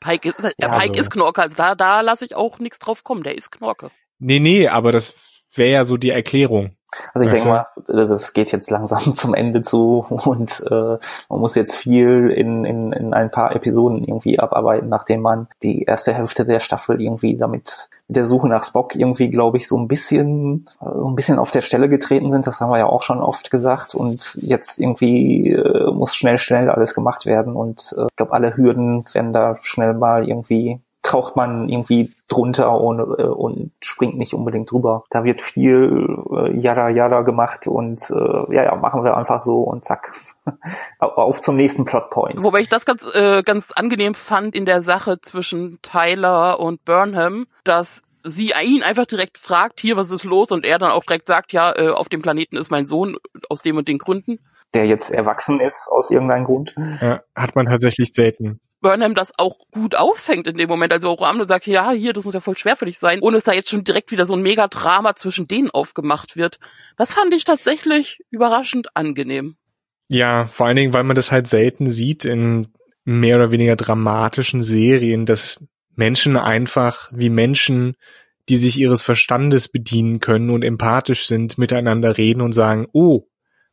Pike 0.00 0.28
ist, 0.28 0.42
Ja, 0.58 0.68
Pike 0.68 0.90
also- 0.90 1.00
ist 1.00 1.10
Knorke, 1.10 1.42
also 1.42 1.56
da, 1.56 1.74
da 1.74 2.00
lasse 2.02 2.24
ich 2.24 2.34
auch 2.36 2.58
nichts 2.58 2.78
drauf 2.78 3.04
kommen, 3.04 3.22
der 3.24 3.36
ist 3.36 3.50
Knorke. 3.50 3.90
Nee, 4.18 4.38
nee, 4.38 4.68
aber 4.68 4.92
das 4.92 5.14
wäre 5.54 5.72
ja 5.72 5.84
so 5.84 5.96
die 5.96 6.10
Erklärung. 6.10 6.76
Also 7.12 7.26
ich 7.26 7.32
denke 7.32 7.48
mal, 7.48 7.66
das 7.86 8.32
geht 8.32 8.52
jetzt 8.52 8.70
langsam 8.70 9.14
zum 9.14 9.34
Ende 9.34 9.62
zu 9.62 10.06
und 10.08 10.64
äh, 10.70 10.98
man 11.28 11.40
muss 11.40 11.54
jetzt 11.54 11.76
viel 11.76 12.30
in, 12.30 12.64
in, 12.64 12.92
in 12.92 13.14
ein 13.14 13.30
paar 13.30 13.54
Episoden 13.54 14.04
irgendwie 14.04 14.38
abarbeiten, 14.38 14.88
nachdem 14.88 15.22
man 15.22 15.48
die 15.62 15.82
erste 15.82 16.14
Hälfte 16.14 16.44
der 16.44 16.60
Staffel 16.60 17.00
irgendwie 17.00 17.36
damit 17.36 17.88
mit 18.06 18.16
der 18.16 18.26
Suche 18.26 18.48
nach 18.48 18.64
Spock 18.64 18.94
irgendwie, 18.94 19.30
glaube 19.30 19.56
ich, 19.56 19.66
so 19.66 19.78
ein 19.78 19.88
bisschen 19.88 20.66
so 20.80 21.08
ein 21.08 21.14
bisschen 21.14 21.38
auf 21.38 21.50
der 21.50 21.62
Stelle 21.62 21.88
getreten 21.88 22.30
sind. 22.32 22.46
Das 22.46 22.60
haben 22.60 22.70
wir 22.70 22.78
ja 22.78 22.86
auch 22.86 23.02
schon 23.02 23.22
oft 23.22 23.50
gesagt. 23.50 23.94
Und 23.94 24.38
jetzt 24.42 24.78
irgendwie 24.78 25.52
äh, 25.52 25.90
muss 25.90 26.14
schnell 26.14 26.36
schnell 26.36 26.70
alles 26.70 26.94
gemacht 26.94 27.24
werden. 27.24 27.56
Und 27.56 27.94
äh, 27.96 28.06
ich 28.10 28.16
glaube, 28.16 28.32
alle 28.32 28.56
Hürden 28.56 29.06
werden 29.12 29.32
da 29.32 29.56
schnell 29.62 29.94
mal 29.94 30.28
irgendwie 30.28 30.80
taucht 31.14 31.36
man 31.36 31.68
irgendwie 31.68 32.12
drunter 32.26 32.80
und, 32.80 32.98
äh, 32.98 33.22
und 33.22 33.70
springt 33.80 34.18
nicht 34.18 34.34
unbedingt 34.34 34.68
drüber. 34.72 35.04
Da 35.10 35.22
wird 35.22 35.40
viel 35.40 36.08
äh, 36.32 36.58
Yada 36.58 36.88
Yada 36.88 37.20
gemacht 37.22 37.68
und 37.68 38.00
äh, 38.10 38.54
ja, 38.54 38.64
ja, 38.64 38.74
machen 38.74 39.04
wir 39.04 39.16
einfach 39.16 39.38
so 39.38 39.60
und 39.60 39.84
zack. 39.84 40.12
Au- 40.98 41.06
Auf 41.06 41.40
zum 41.40 41.54
nächsten 41.54 41.84
Plotpoint. 41.84 42.42
Wobei 42.42 42.60
ich 42.62 42.68
das 42.68 42.84
ganz, 42.84 43.06
äh, 43.14 43.44
ganz 43.44 43.70
angenehm 43.70 44.14
fand 44.14 44.56
in 44.56 44.66
der 44.66 44.82
Sache 44.82 45.20
zwischen 45.20 45.78
Tyler 45.82 46.58
und 46.58 46.84
Burnham, 46.84 47.46
dass 47.62 48.02
sie 48.24 48.52
ihn 48.64 48.82
einfach 48.82 49.06
direkt 49.06 49.38
fragt, 49.38 49.80
hier, 49.80 49.96
was 49.96 50.10
ist 50.10 50.24
los? 50.24 50.50
Und 50.50 50.64
er 50.64 50.80
dann 50.80 50.90
auch 50.90 51.04
direkt 51.04 51.28
sagt, 51.28 51.52
ja, 51.52 51.72
äh, 51.76 51.90
auf 51.90 52.08
dem 52.08 52.22
Planeten 52.22 52.56
ist 52.56 52.72
mein 52.72 52.86
Sohn 52.86 53.18
aus 53.48 53.62
dem 53.62 53.76
und 53.76 53.86
den 53.86 53.98
Gründen. 53.98 54.40
Der 54.74 54.86
jetzt 54.86 55.12
erwachsen 55.12 55.60
ist 55.60 55.88
aus 55.92 56.10
irgendeinem 56.10 56.44
Grund. 56.44 56.74
Ja, 57.00 57.20
hat 57.36 57.54
man 57.54 57.66
tatsächlich 57.66 58.12
selten. 58.12 58.58
Burnham 58.84 59.14
das 59.14 59.32
auch 59.38 59.56
gut 59.70 59.96
auffängt 59.96 60.46
in 60.46 60.58
dem 60.58 60.68
Moment. 60.68 60.92
Also 60.92 61.14
Ramle 61.14 61.48
sagt, 61.48 61.66
ja, 61.66 61.90
hier, 61.92 62.12
das 62.12 62.24
muss 62.24 62.34
ja 62.34 62.40
voll 62.40 62.58
schwer 62.58 62.76
für 62.76 62.84
dich 62.84 62.98
sein, 62.98 63.20
ohne 63.22 63.38
dass 63.38 63.44
da 63.44 63.54
jetzt 63.54 63.70
schon 63.70 63.82
direkt 63.82 64.10
wieder 64.12 64.26
so 64.26 64.34
ein 64.34 64.42
Mega-Drama 64.42 65.16
zwischen 65.16 65.48
denen 65.48 65.70
aufgemacht 65.70 66.36
wird. 66.36 66.58
Das 66.98 67.14
fand 67.14 67.32
ich 67.32 67.44
tatsächlich 67.44 68.18
überraschend 68.30 68.94
angenehm. 68.94 69.56
Ja, 70.08 70.44
vor 70.44 70.66
allen 70.66 70.76
Dingen, 70.76 70.92
weil 70.92 71.02
man 71.02 71.16
das 71.16 71.32
halt 71.32 71.48
selten 71.48 71.88
sieht 71.88 72.26
in 72.26 72.74
mehr 73.04 73.36
oder 73.36 73.52
weniger 73.52 73.74
dramatischen 73.74 74.62
Serien, 74.62 75.24
dass 75.24 75.58
Menschen 75.96 76.36
einfach 76.36 77.08
wie 77.10 77.30
Menschen, 77.30 77.96
die 78.50 78.58
sich 78.58 78.78
ihres 78.78 79.00
Verstandes 79.00 79.68
bedienen 79.68 80.20
können 80.20 80.50
und 80.50 80.62
empathisch 80.62 81.26
sind, 81.26 81.56
miteinander 81.56 82.18
reden 82.18 82.42
und 82.42 82.52
sagen, 82.52 82.86
oh, 82.92 83.22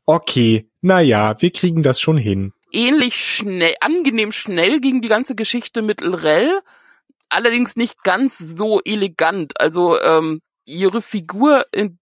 okay, 0.06 0.70
na 0.80 1.02
ja, 1.02 1.36
wir 1.42 1.52
kriegen 1.52 1.84
das 1.84 2.00
schon 2.00 2.18
hin. 2.18 2.54
Ähnlich 2.72 3.24
schnell, 3.24 3.76
angenehm 3.82 4.32
schnell 4.32 4.80
ging 4.80 5.02
die 5.02 5.08
ganze 5.08 5.36
Geschichte 5.36 5.82
mit 5.82 6.02
Lrel, 6.02 6.62
allerdings 7.30 7.76
nicht 7.76 8.04
ganz 8.04 8.38
so 8.38 8.82
elegant. 8.84 9.60
Also 9.60 10.00
ähm, 10.02 10.42
ihre 10.66 11.02
Figur 11.02 11.66
in 11.72 12.00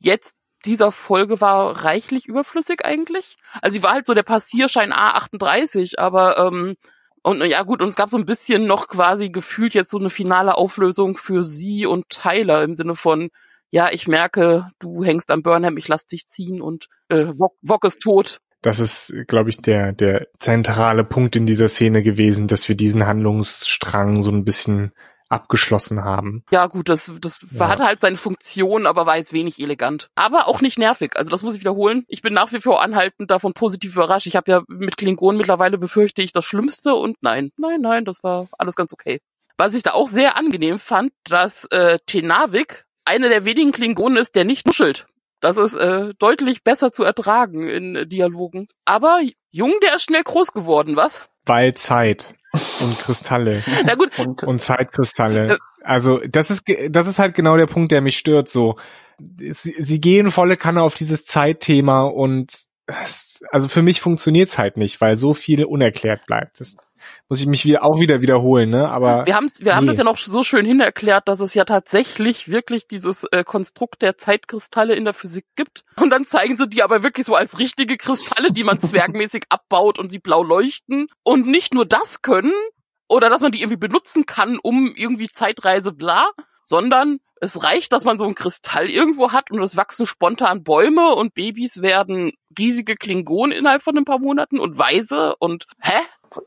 jetzt 0.00 0.36
dieser 0.64 0.92
Folge 0.92 1.40
war 1.40 1.84
reichlich 1.84 2.26
überflüssig 2.26 2.84
eigentlich. 2.84 3.36
Also 3.62 3.74
sie 3.74 3.82
war 3.82 3.92
halt 3.92 4.06
so 4.06 4.14
der 4.14 4.22
Passierschein 4.22 4.92
A38, 4.92 5.98
aber 5.98 6.38
ähm, 6.38 6.76
und 7.22 7.44
ja 7.44 7.62
gut, 7.62 7.82
und 7.82 7.90
es 7.90 7.96
gab 7.96 8.08
so 8.08 8.16
ein 8.16 8.24
bisschen 8.24 8.66
noch 8.66 8.88
quasi 8.88 9.28
gefühlt 9.30 9.74
jetzt 9.74 9.90
so 9.90 9.98
eine 9.98 10.10
finale 10.10 10.56
Auflösung 10.56 11.16
für 11.16 11.42
sie 11.42 11.84
und 11.86 12.08
Tyler 12.08 12.62
im 12.62 12.74
Sinne 12.74 12.96
von, 12.96 13.30
ja, 13.70 13.90
ich 13.92 14.08
merke, 14.08 14.70
du 14.78 15.04
hängst 15.04 15.30
am 15.30 15.42
Burnham, 15.42 15.76
ich 15.76 15.86
lass 15.88 16.06
dich 16.06 16.26
ziehen 16.26 16.62
und 16.62 16.88
äh, 17.08 17.26
Wok, 17.36 17.56
Wok 17.62 17.84
ist 17.84 18.00
tot. 18.00 18.40
Das 18.62 18.78
ist, 18.78 19.12
glaube 19.26 19.50
ich, 19.50 19.58
der, 19.62 19.92
der 19.92 20.26
zentrale 20.38 21.04
Punkt 21.04 21.34
in 21.36 21.46
dieser 21.46 21.68
Szene 21.68 22.02
gewesen, 22.02 22.46
dass 22.46 22.68
wir 22.68 22.76
diesen 22.76 23.06
Handlungsstrang 23.06 24.20
so 24.20 24.30
ein 24.30 24.44
bisschen 24.44 24.92
abgeschlossen 25.30 26.02
haben. 26.04 26.42
Ja, 26.50 26.66
gut, 26.66 26.88
das, 26.88 27.10
das 27.20 27.38
Ja. 27.52 27.68
hat 27.68 27.80
halt 27.80 28.00
seine 28.00 28.16
Funktion, 28.16 28.86
aber 28.86 29.06
war 29.06 29.16
jetzt 29.16 29.32
wenig 29.32 29.60
elegant. 29.60 30.10
Aber 30.16 30.48
auch 30.48 30.60
nicht 30.60 30.78
nervig. 30.78 31.12
Also 31.16 31.30
das 31.30 31.42
muss 31.42 31.54
ich 31.54 31.60
wiederholen. 31.60 32.04
Ich 32.08 32.20
bin 32.20 32.34
nach 32.34 32.52
wie 32.52 32.60
vor 32.60 32.82
anhaltend 32.82 33.30
davon 33.30 33.52
positiv 33.54 33.92
überrascht. 33.94 34.26
Ich 34.26 34.34
habe 34.36 34.50
ja 34.50 34.62
mit 34.66 34.96
Klingonen 34.96 35.38
mittlerweile 35.38 35.78
befürchte 35.78 36.20
ich 36.22 36.32
das 36.32 36.44
Schlimmste 36.44 36.94
und 36.94 37.16
nein, 37.20 37.52
nein, 37.56 37.80
nein, 37.80 38.04
das 38.04 38.22
war 38.24 38.48
alles 38.58 38.74
ganz 38.74 38.92
okay. 38.92 39.20
Was 39.56 39.74
ich 39.74 39.82
da 39.84 39.92
auch 39.92 40.08
sehr 40.08 40.36
angenehm 40.36 40.78
fand, 40.78 41.12
dass 41.24 41.64
äh, 41.66 41.98
Tenavik 42.06 42.84
einer 43.04 43.28
der 43.28 43.44
wenigen 43.44 43.72
Klingonen 43.72 44.18
ist, 44.18 44.34
der 44.34 44.44
nicht 44.44 44.66
nuschelt. 44.66 45.06
Das 45.40 45.56
ist 45.56 45.74
äh, 45.74 46.12
deutlich 46.18 46.62
besser 46.62 46.92
zu 46.92 47.02
ertragen 47.02 47.68
in 47.68 47.96
äh, 47.96 48.06
Dialogen. 48.06 48.68
Aber 48.84 49.20
Jung, 49.50 49.72
der 49.82 49.96
ist 49.96 50.02
schnell 50.02 50.22
groß 50.22 50.52
geworden, 50.52 50.96
was? 50.96 51.26
Weil 51.46 51.74
Zeit 51.74 52.34
und 52.52 52.98
Kristalle 52.98 53.62
Na 53.84 53.94
gut, 53.94 54.18
Und 54.18 54.42
und 54.42 54.60
Zeitkristalle. 54.60 55.58
Also 55.82 56.20
das 56.28 56.50
ist 56.50 56.64
das 56.90 57.08
ist 57.08 57.18
halt 57.18 57.34
genau 57.34 57.56
der 57.56 57.66
Punkt, 57.66 57.92
der 57.92 58.02
mich 58.02 58.18
stört. 58.18 58.48
So, 58.48 58.76
sie, 59.18 59.74
sie 59.78 60.00
gehen 60.00 60.30
volle 60.30 60.56
Kanne 60.56 60.82
auf 60.82 60.94
dieses 60.94 61.24
Zeitthema 61.24 62.02
und 62.02 62.69
es, 63.02 63.42
also 63.50 63.68
für 63.68 63.82
mich 63.82 64.00
funktioniert's 64.00 64.58
halt 64.58 64.76
nicht, 64.76 65.00
weil 65.00 65.16
so 65.16 65.34
viel 65.34 65.64
unerklärt 65.64 66.26
bleibt. 66.26 66.60
Das 66.60 66.76
muss 67.28 67.40
ich 67.40 67.46
mich 67.46 67.64
wieder 67.64 67.84
auch 67.84 68.00
wieder 68.00 68.20
wiederholen, 68.20 68.70
ne? 68.70 68.88
Aber 68.88 69.26
Wir 69.26 69.34
haben 69.34 69.50
wir 69.58 69.74
haben 69.74 69.84
nee. 69.84 69.90
das 69.90 69.98
ja 69.98 70.04
noch 70.04 70.18
so 70.18 70.42
schön 70.42 70.66
hinerklärt, 70.66 71.28
dass 71.28 71.40
es 71.40 71.54
ja 71.54 71.64
tatsächlich 71.64 72.48
wirklich 72.48 72.86
dieses 72.86 73.24
äh, 73.24 73.44
Konstrukt 73.44 74.02
der 74.02 74.18
Zeitkristalle 74.18 74.94
in 74.94 75.04
der 75.04 75.14
Physik 75.14 75.46
gibt. 75.56 75.84
Und 76.00 76.10
dann 76.10 76.24
zeigen 76.24 76.56
sie 76.56 76.68
die 76.68 76.82
aber 76.82 77.02
wirklich 77.02 77.26
so 77.26 77.34
als 77.34 77.58
richtige 77.58 77.96
Kristalle, 77.96 78.52
die 78.52 78.64
man 78.64 78.80
zwergmäßig 78.80 79.44
abbaut 79.48 79.98
und 79.98 80.12
die 80.12 80.18
blau 80.18 80.42
leuchten 80.42 81.08
und 81.22 81.46
nicht 81.46 81.74
nur 81.74 81.86
das 81.86 82.22
können 82.22 82.52
oder 83.08 83.28
dass 83.28 83.42
man 83.42 83.52
die 83.52 83.60
irgendwie 83.60 83.76
benutzen 83.76 84.26
kann, 84.26 84.58
um 84.62 84.92
irgendwie 84.94 85.28
Zeitreise 85.28 85.92
bla, 85.92 86.30
sondern 86.64 87.18
es 87.40 87.64
reicht, 87.64 87.92
dass 87.92 88.04
man 88.04 88.18
so 88.18 88.24
einen 88.24 88.34
Kristall 88.34 88.88
irgendwo 88.88 89.32
hat 89.32 89.50
und 89.50 89.60
es 89.62 89.76
wachsen 89.76 90.06
spontan 90.06 90.62
Bäume 90.62 91.14
und 91.14 91.34
Babys 91.34 91.82
werden 91.82 92.32
riesige 92.58 92.96
Klingonen 92.96 93.56
innerhalb 93.56 93.82
von 93.82 93.96
ein 93.96 94.04
paar 94.04 94.18
Monaten 94.18 94.58
und 94.58 94.78
Weise 94.78 95.36
und 95.36 95.66
hä? 95.80 95.98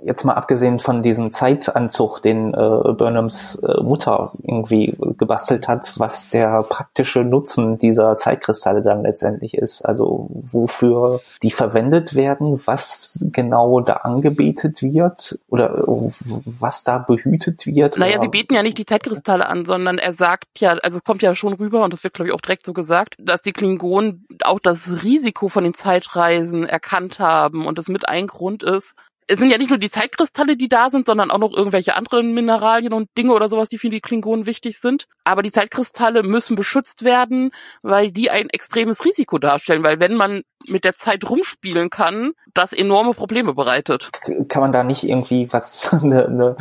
Jetzt 0.03 0.23
mal 0.23 0.33
abgesehen 0.33 0.79
von 0.79 1.01
diesem 1.01 1.31
Zeitanzug, 1.31 2.21
den 2.21 2.53
äh, 2.53 2.93
Burnhams 2.93 3.55
äh, 3.55 3.81
Mutter 3.81 4.31
irgendwie 4.41 4.95
gebastelt 5.17 5.67
hat, 5.67 5.93
was 5.97 6.29
der 6.29 6.63
praktische 6.63 7.23
Nutzen 7.23 7.77
dieser 7.77 8.17
Zeitkristalle 8.17 8.81
dann 8.81 9.03
letztendlich 9.03 9.55
ist. 9.55 9.83
Also 9.83 10.27
wofür 10.29 11.21
die 11.41 11.51
verwendet 11.51 12.15
werden, 12.15 12.59
was 12.65 13.25
genau 13.31 13.81
da 13.81 13.93
angebetet 13.93 14.81
wird 14.81 15.39
oder 15.49 15.83
was 15.85 16.83
da 16.83 16.97
behütet 16.97 17.65
wird. 17.65 17.97
Naja, 17.97 18.19
sie 18.19 18.27
beten 18.27 18.53
ja 18.53 18.63
nicht 18.63 18.77
die 18.77 18.85
Zeitkristalle 18.85 19.47
an, 19.47 19.65
sondern 19.65 19.97
er 19.97 20.13
sagt 20.13 20.59
ja, 20.59 20.73
also 20.73 20.97
es 20.97 21.03
kommt 21.03 21.21
ja 21.21 21.35
schon 21.35 21.53
rüber, 21.53 21.83
und 21.83 21.93
das 21.93 22.03
wird, 22.03 22.13
glaube 22.13 22.29
ich, 22.29 22.33
auch 22.33 22.41
direkt 22.41 22.65
so 22.65 22.73
gesagt, 22.73 23.15
dass 23.19 23.41
die 23.41 23.51
Klingonen 23.51 24.25
auch 24.43 24.59
das 24.59 25.03
Risiko 25.03 25.49
von 25.49 25.63
den 25.63 25.73
Zeitreisen 25.73 26.65
erkannt 26.65 27.19
haben 27.19 27.65
und 27.65 27.77
das 27.77 27.87
mit 27.87 28.07
ein 28.07 28.27
Grund 28.27 28.63
ist. 28.63 28.95
Es 29.27 29.39
sind 29.39 29.49
ja 29.49 29.57
nicht 29.57 29.69
nur 29.69 29.79
die 29.79 29.89
Zeitkristalle, 29.89 30.57
die 30.57 30.67
da 30.67 30.89
sind, 30.89 31.05
sondern 31.05 31.31
auch 31.31 31.37
noch 31.37 31.53
irgendwelche 31.53 31.95
anderen 31.95 32.33
Mineralien 32.33 32.93
und 32.93 33.09
Dinge 33.17 33.33
oder 33.33 33.49
sowas, 33.49 33.69
die 33.69 33.77
für 33.77 33.89
die 33.89 34.01
Klingonen 34.01 34.45
wichtig 34.45 34.79
sind. 34.79 35.07
Aber 35.23 35.43
die 35.43 35.51
Zeitkristalle 35.51 36.23
müssen 36.23 36.55
beschützt 36.55 37.03
werden, 37.03 37.51
weil 37.81 38.11
die 38.11 38.29
ein 38.29 38.49
extremes 38.49 39.05
Risiko 39.05 39.37
darstellen, 39.37 39.83
weil 39.83 39.99
wenn 39.99 40.15
man 40.15 40.43
mit 40.67 40.83
der 40.83 40.93
Zeit 40.93 41.29
rumspielen 41.29 41.89
kann, 41.89 42.33
das 42.53 42.73
enorme 42.73 43.13
Probleme 43.13 43.53
bereitet. 43.53 44.11
kann 44.47 44.61
man 44.61 44.71
da 44.71 44.83
nicht 44.83 45.03
irgendwie 45.03 45.47
was 45.51 45.91
eine, 45.93 46.25
eine 46.27 46.55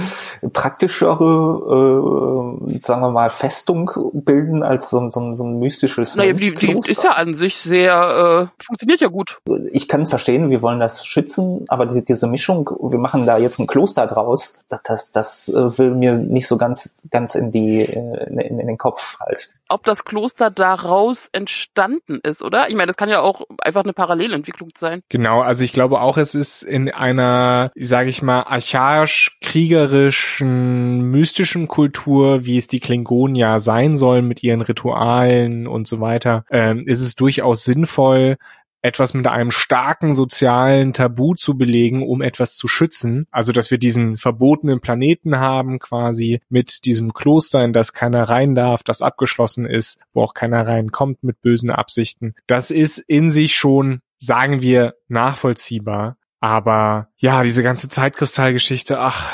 praktischere, 0.53 2.59
äh, 2.73 2.79
sagen 2.83 3.03
wir 3.03 3.11
mal, 3.11 3.31
Festung 3.31 3.91
bilden 4.13 4.63
als 4.63 4.91
so, 4.91 4.99
ein- 5.01 5.11
so, 5.11 5.33
so 5.35 5.45
ein 5.45 5.59
mystisches 5.59 6.17
Naja, 6.17 6.33
die, 6.33 6.55
die 6.55 6.79
ist 6.87 7.03
ja 7.05 7.11
an 7.11 7.35
sich 7.35 7.57
sehr, 7.57 8.51
äh, 8.59 8.63
funktioniert 8.65 9.01
ja 9.01 9.09
gut. 9.09 9.39
ich 9.71 9.89
kann 9.89 10.07
verstehen, 10.07 10.51
wir 10.51 10.63
wollen 10.63 10.81
das 10.81 11.07
schützen, 11.07 11.65
aber 11.69 11.87
diese, 11.87 12.05
diese 12.05 12.27
Mischung, 12.27 12.69
wir 12.81 12.99
machen 12.99 13.27
da 13.27 13.39
jetzt 13.39 13.59
ein 13.59 13.67
Kloster 13.67 14.07
draus, 14.07 14.61
das, 14.69 14.83
das, 14.83 15.13
das 15.13 15.49
äh, 15.49 15.79
will 15.79 15.95
mir 15.95 16.15
nicht 16.19 16.47
so 16.47 16.57
ganz, 16.57 16.97
ganz 17.11 17.35
in 17.35 17.51
die, 17.53 17.81
äh, 17.81 18.27
in, 18.29 18.59
in 18.59 18.67
den 18.67 18.79
Kopf 18.79 19.19
halt. 19.21 19.53
Ob 19.69 19.85
das 19.85 20.05
Kloster 20.05 20.51
daraus 20.51 21.29
entstanden 21.33 22.19
ist, 22.23 22.43
oder? 22.43 22.69
Ich 22.69 22.75
meine, 22.75 22.89
das 22.89 22.97
kann 22.97 23.09
ja 23.09 23.21
auch 23.21 23.43
einfach 23.63 23.85
eine 23.85 23.93
Parallelentwicklung 23.93 24.71
sein. 24.77 25.03
Genau, 25.09 25.41
also 25.41 25.63
ich 25.65 25.73
glaube 25.73 26.01
auch, 26.01 26.19
es 26.19 26.35
ist 26.35 26.63
in 26.63 26.91
einer, 26.91 27.71
sage 27.75 28.11
ich 28.11 28.23
mal, 28.23 28.43
archaisch-kriegerischen, 28.43 31.03
mystischen 31.03 31.69
Kultur, 31.69 32.45
wie 32.45 32.59
es 32.59 32.67
die 32.67 32.81
Klingonen 32.81 33.35
ja 33.35 33.59
sein 33.59 33.97
sollen 33.97 34.29
mit 34.29 34.43
ihren 34.43 34.61
Ritualen 34.61 35.67
und 35.67 35.89
so 35.89 36.01
weiter, 36.01 36.45
ähm, 36.51 36.83
ist 36.87 37.01
es 37.01 37.17
durchaus 37.17 37.65
sinnvoll, 37.65 38.37
etwas 38.83 39.15
mit 39.15 39.27
einem 39.27 39.51
starken 39.51 40.15
sozialen 40.15 40.93
Tabu 40.93 41.35
zu 41.35 41.57
belegen, 41.57 42.03
um 42.03 42.21
etwas 42.21 42.57
zu 42.57 42.69
schützen. 42.69 43.27
Also, 43.31 43.53
dass 43.53 43.71
wir 43.71 43.79
diesen 43.79 44.17
verbotenen 44.17 44.81
Planeten 44.81 45.39
haben, 45.39 45.79
quasi 45.79 46.41
mit 46.49 46.85
diesem 46.85 47.15
Kloster, 47.15 47.65
in 47.65 47.73
das 47.73 47.93
keiner 47.93 48.29
rein 48.29 48.55
darf, 48.55 48.83
das 48.83 49.01
abgeschlossen 49.01 49.67
ist, 49.67 50.01
wo 50.13 50.23
auch 50.23 50.35
keiner 50.35 50.67
reinkommt 50.67 51.23
mit 51.23 51.41
bösen 51.41 51.71
Absichten. 51.71 52.35
Das 52.47 52.71
ist 52.71 52.99
in 52.99 53.31
sich 53.31 53.55
schon, 53.55 54.03
sagen 54.19 54.61
wir, 54.61 54.95
nachvollziehbar. 55.09 56.17
Aber 56.41 57.09
ja, 57.19 57.45
diese 57.45 57.63
ganze 57.63 57.89
Zeitkristallgeschichte, 57.89 58.99
ach, 58.99 59.31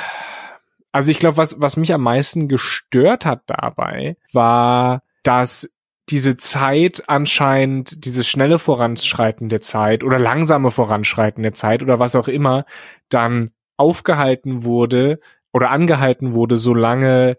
also 0.93 1.11
ich 1.11 1.19
glaube, 1.19 1.39
was, 1.39 1.59
was 1.59 1.79
mich 1.79 1.95
am 1.95 2.03
meisten 2.03 2.49
gestört 2.49 3.25
hat 3.25 3.43
dabei, 3.47 4.17
war, 4.33 5.03
dass 5.23 5.71
diese 6.11 6.37
Zeit 6.37 7.05
anscheinend, 7.09 8.05
dieses 8.05 8.29
schnelle 8.29 8.59
Voranschreiten 8.59 9.49
der 9.49 9.61
Zeit 9.61 10.03
oder 10.05 10.19
langsame 10.19 10.71
Voranschreiten 10.71 11.43
der 11.43 11.55
Zeit 11.55 11.83
oder 11.83 11.99
was 11.99 12.17
auch 12.17 12.29
immer, 12.29 12.65
dann 13.09 13.51
aufgehalten 13.77 14.65
wurde 14.65 15.21
oder 15.53 15.71
angehalten 15.71 16.33
wurde, 16.33 16.57
solange 16.57 17.37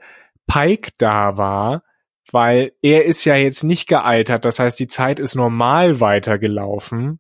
Pike 0.48 0.92
da 0.98 1.38
war, 1.38 1.84
weil 2.32 2.74
er 2.82 3.06
ist 3.06 3.26
ja 3.26 3.36
jetzt 3.36 3.64
nicht 3.64 3.88
gealtert, 3.88 4.46
das 4.46 4.60
heißt, 4.60 4.80
die 4.80 4.88
Zeit 4.88 5.20
ist 5.20 5.36
normal 5.36 6.00
weitergelaufen, 6.00 7.20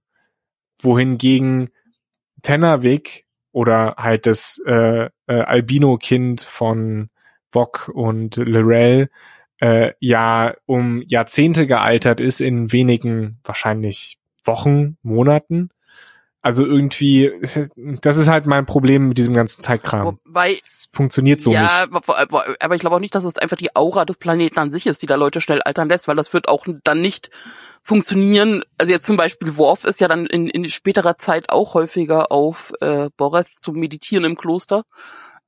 wohingegen 0.79 1.70
Tenavik 2.41 3.25
oder 3.51 3.96
halt 3.98 4.25
das 4.25 4.62
äh, 4.65 5.06
äh, 5.06 5.10
Albino-Kind 5.27 6.41
von 6.41 7.10
Vok 7.51 7.89
und 7.94 8.38
Lorel 8.38 9.10
äh, 9.59 9.93
ja 9.99 10.55
um 10.65 11.03
Jahrzehnte 11.07 11.67
gealtert 11.67 12.21
ist 12.21 12.41
in 12.41 12.71
wenigen, 12.71 13.39
wahrscheinlich 13.43 14.17
Wochen, 14.43 14.97
Monaten. 15.01 15.69
Also 16.41 16.65
irgendwie, 16.65 17.31
das 18.01 18.15
ist 18.15 18.29
halt 18.29 18.45
mein 18.45 18.65
Problem 18.65 19.09
mit 19.09 19.17
diesem 19.17 19.33
ganzen 19.33 19.61
Zeitkram. 19.61 20.17
Wobei, 20.25 20.53
Es 20.53 20.87
funktioniert 20.89 21.41
so 21.41 21.51
ja, 21.51 21.63
nicht. 21.63 21.93
aber 21.93 22.45
aber 22.61 22.75
ich 22.75 22.79
glaube 22.79 22.95
auch 22.95 23.01
nicht, 23.01 23.13
dass 23.13 23.25
es 23.25 23.37
einfach 23.37 23.57
die 23.57 23.75
Aura 23.75 24.05
des 24.05 24.15
Planeten 24.15 24.57
an 24.57 24.71
sich 24.71 24.87
ist, 24.87 25.01
die 25.01 25.05
da 25.05 25.15
Leute 25.15 25.41
schnell 25.41 25.61
altern 25.61 25.89
lässt, 25.89 26.07
weil 26.07 26.15
das 26.15 26.31
wird 26.31 26.47
auch 26.47 26.65
dann 26.85 27.01
nicht 27.01 27.29
funktionieren. 27.83 28.63
Also 28.77 28.93
jetzt 28.93 29.05
zum 29.05 29.17
Beispiel 29.17 29.57
Worf 29.57 29.83
ist 29.83 29.99
ja 29.99 30.07
dann 30.07 30.27
in, 30.27 30.47
in 30.47 30.69
späterer 30.69 31.17
Zeit 31.17 31.49
auch 31.49 31.73
häufiger 31.73 32.31
auf 32.31 32.71
äh, 32.79 33.09
Boreth 33.17 33.49
zum 33.61 33.75
Meditieren 33.75 34.23
im 34.23 34.37
Kloster. 34.37 34.83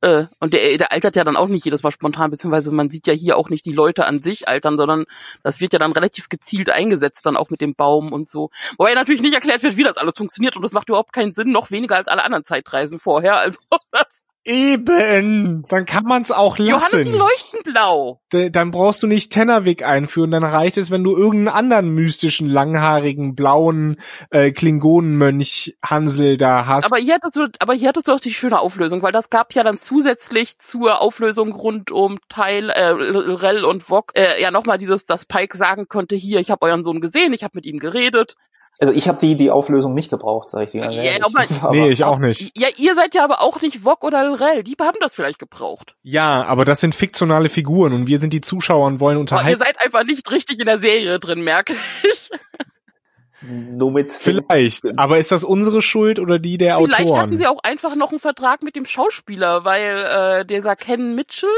Äh, 0.01 0.25
und 0.39 0.53
der, 0.53 0.77
der 0.77 0.91
altert 0.91 1.15
ja 1.15 1.23
dann 1.23 1.37
auch 1.37 1.47
nicht 1.47 1.63
jedes 1.63 1.83
Mal 1.83 1.91
spontan, 1.91 2.31
beziehungsweise 2.31 2.71
man 2.71 2.89
sieht 2.89 3.07
ja 3.07 3.13
hier 3.13 3.37
auch 3.37 3.49
nicht 3.49 3.65
die 3.65 3.71
Leute 3.71 4.05
an 4.05 4.21
sich 4.21 4.47
altern, 4.47 4.77
sondern 4.77 5.05
das 5.43 5.61
wird 5.61 5.73
ja 5.73 5.79
dann 5.79 5.91
relativ 5.91 6.27
gezielt 6.27 6.69
eingesetzt, 6.69 7.25
dann 7.25 7.37
auch 7.37 7.49
mit 7.51 7.61
dem 7.61 7.75
Baum 7.75 8.11
und 8.11 8.27
so. 8.27 8.49
Wobei 8.77 8.93
natürlich 8.95 9.21
nicht 9.21 9.35
erklärt 9.35 9.63
wird, 9.63 9.77
wie 9.77 9.83
das 9.83 9.97
alles 9.97 10.15
funktioniert 10.17 10.55
und 10.55 10.63
das 10.63 10.71
macht 10.71 10.89
überhaupt 10.89 11.13
keinen 11.13 11.31
Sinn, 11.31 11.51
noch 11.51 11.69
weniger 11.71 11.95
als 11.95 12.07
alle 12.07 12.23
anderen 12.23 12.43
Zeitreisen 12.43 12.99
vorher. 12.99 13.37
Also 13.37 13.59
das, 13.91 14.23
Eben, 14.43 15.65
dann 15.67 15.85
kann 15.85 16.03
man 16.03 16.23
es 16.23 16.31
auch 16.31 16.57
Johannes, 16.57 16.93
lassen. 16.93 17.11
die 17.11 17.17
leuchten 17.17 17.59
blau. 17.63 18.21
Dann 18.31 18.71
brauchst 18.71 19.03
du 19.03 19.07
nicht 19.07 19.31
Tenavik 19.31 19.85
einführen, 19.85 20.31
dann 20.31 20.43
reicht 20.43 20.77
es, 20.77 20.89
wenn 20.89 21.03
du 21.03 21.15
irgendeinen 21.15 21.55
anderen 21.55 21.89
mystischen, 21.89 22.49
langhaarigen, 22.49 23.35
blauen 23.35 23.97
äh, 24.31 24.51
Klingonenmönch 24.51 25.77
Hansel 25.85 26.37
da 26.37 26.65
hast. 26.65 26.85
Aber 26.85 26.97
hier 26.97 27.15
hattest 27.15 27.35
du, 27.35 27.49
aber 27.59 27.73
hier 27.73 27.89
hattest 27.89 28.07
du 28.07 28.13
auch 28.13 28.19
die 28.19 28.33
schöne 28.33 28.59
Auflösung, 28.59 29.03
weil 29.03 29.11
das 29.11 29.29
gab 29.29 29.53
ja 29.53 29.63
dann 29.63 29.77
zusätzlich 29.77 30.57
zur 30.57 31.01
Auflösung 31.01 31.51
rund 31.51 31.91
um 31.91 32.17
Teil 32.27 32.71
äh, 32.71 32.87
Rell 32.87 33.63
und 33.63 33.91
Wok 33.91 34.11
äh, 34.15 34.41
ja 34.41 34.49
nochmal 34.49 34.79
dieses, 34.79 35.05
dass 35.05 35.25
Pike 35.25 35.55
sagen 35.55 35.87
konnte, 35.87 36.15
hier, 36.15 36.39
ich 36.39 36.49
habe 36.49 36.65
euren 36.65 36.83
Sohn 36.83 36.99
gesehen, 36.99 37.33
ich 37.33 37.43
habe 37.43 37.51
mit 37.55 37.65
ihm 37.67 37.77
geredet. 37.77 38.35
Also 38.79 38.93
ich 38.93 39.07
habe 39.07 39.19
die, 39.19 39.35
die 39.35 39.51
Auflösung 39.51 39.93
nicht 39.93 40.09
gebraucht, 40.09 40.49
sage 40.49 40.65
ich 40.65 40.71
dir. 40.71 40.89
Ja, 40.91 41.23
aber- 41.23 41.45
Aber- 41.61 41.75
nee, 41.75 41.89
ich 41.89 42.03
auch 42.03 42.17
nicht. 42.19 42.57
Ja, 42.57 42.67
ihr 42.77 42.95
seid 42.95 43.13
ja 43.13 43.23
aber 43.23 43.41
auch 43.41 43.61
nicht 43.61 43.85
Wok 43.85 44.03
oder 44.03 44.39
Rell, 44.39 44.63
die 44.63 44.75
haben 44.79 44.97
das 45.01 45.13
vielleicht 45.13 45.39
gebraucht. 45.39 45.95
Ja, 46.03 46.43
aber 46.45 46.65
das 46.65 46.81
sind 46.81 46.95
fiktionale 46.95 47.49
Figuren 47.49 47.93
und 47.93 48.07
wir 48.07 48.17
sind 48.19 48.33
die 48.33 48.41
Zuschauer 48.41 48.87
und 48.87 48.99
wollen 48.99 49.17
Aber 49.17 49.17
ihr 49.17 49.21
unterhalten. 49.21 49.59
seid 49.59 49.81
einfach 49.83 50.03
nicht 50.03 50.31
richtig 50.31 50.59
in 50.59 50.65
der 50.65 50.79
Serie 50.79 51.19
drin, 51.19 51.43
merke 51.43 51.73
ich. 52.03 52.29
Nur 53.43 53.91
mit 53.91 54.11
Vielleicht. 54.11 54.97
Aber 54.99 55.17
ist 55.17 55.31
das 55.31 55.43
unsere 55.43 55.81
Schuld 55.81 56.19
oder 56.19 56.37
die 56.37 56.57
der 56.59 56.77
Vielleicht 56.77 57.01
Autoren? 57.05 57.19
hatten 57.19 57.37
sie 57.37 57.47
auch 57.47 57.59
einfach 57.63 57.95
noch 57.95 58.11
einen 58.11 58.19
Vertrag 58.19 58.61
mit 58.61 58.75
dem 58.75 58.85
Schauspieler, 58.85 59.65
weil 59.65 60.41
äh, 60.41 60.45
dieser 60.45 60.75
Ken 60.75 61.15
Mitchell, 61.15 61.49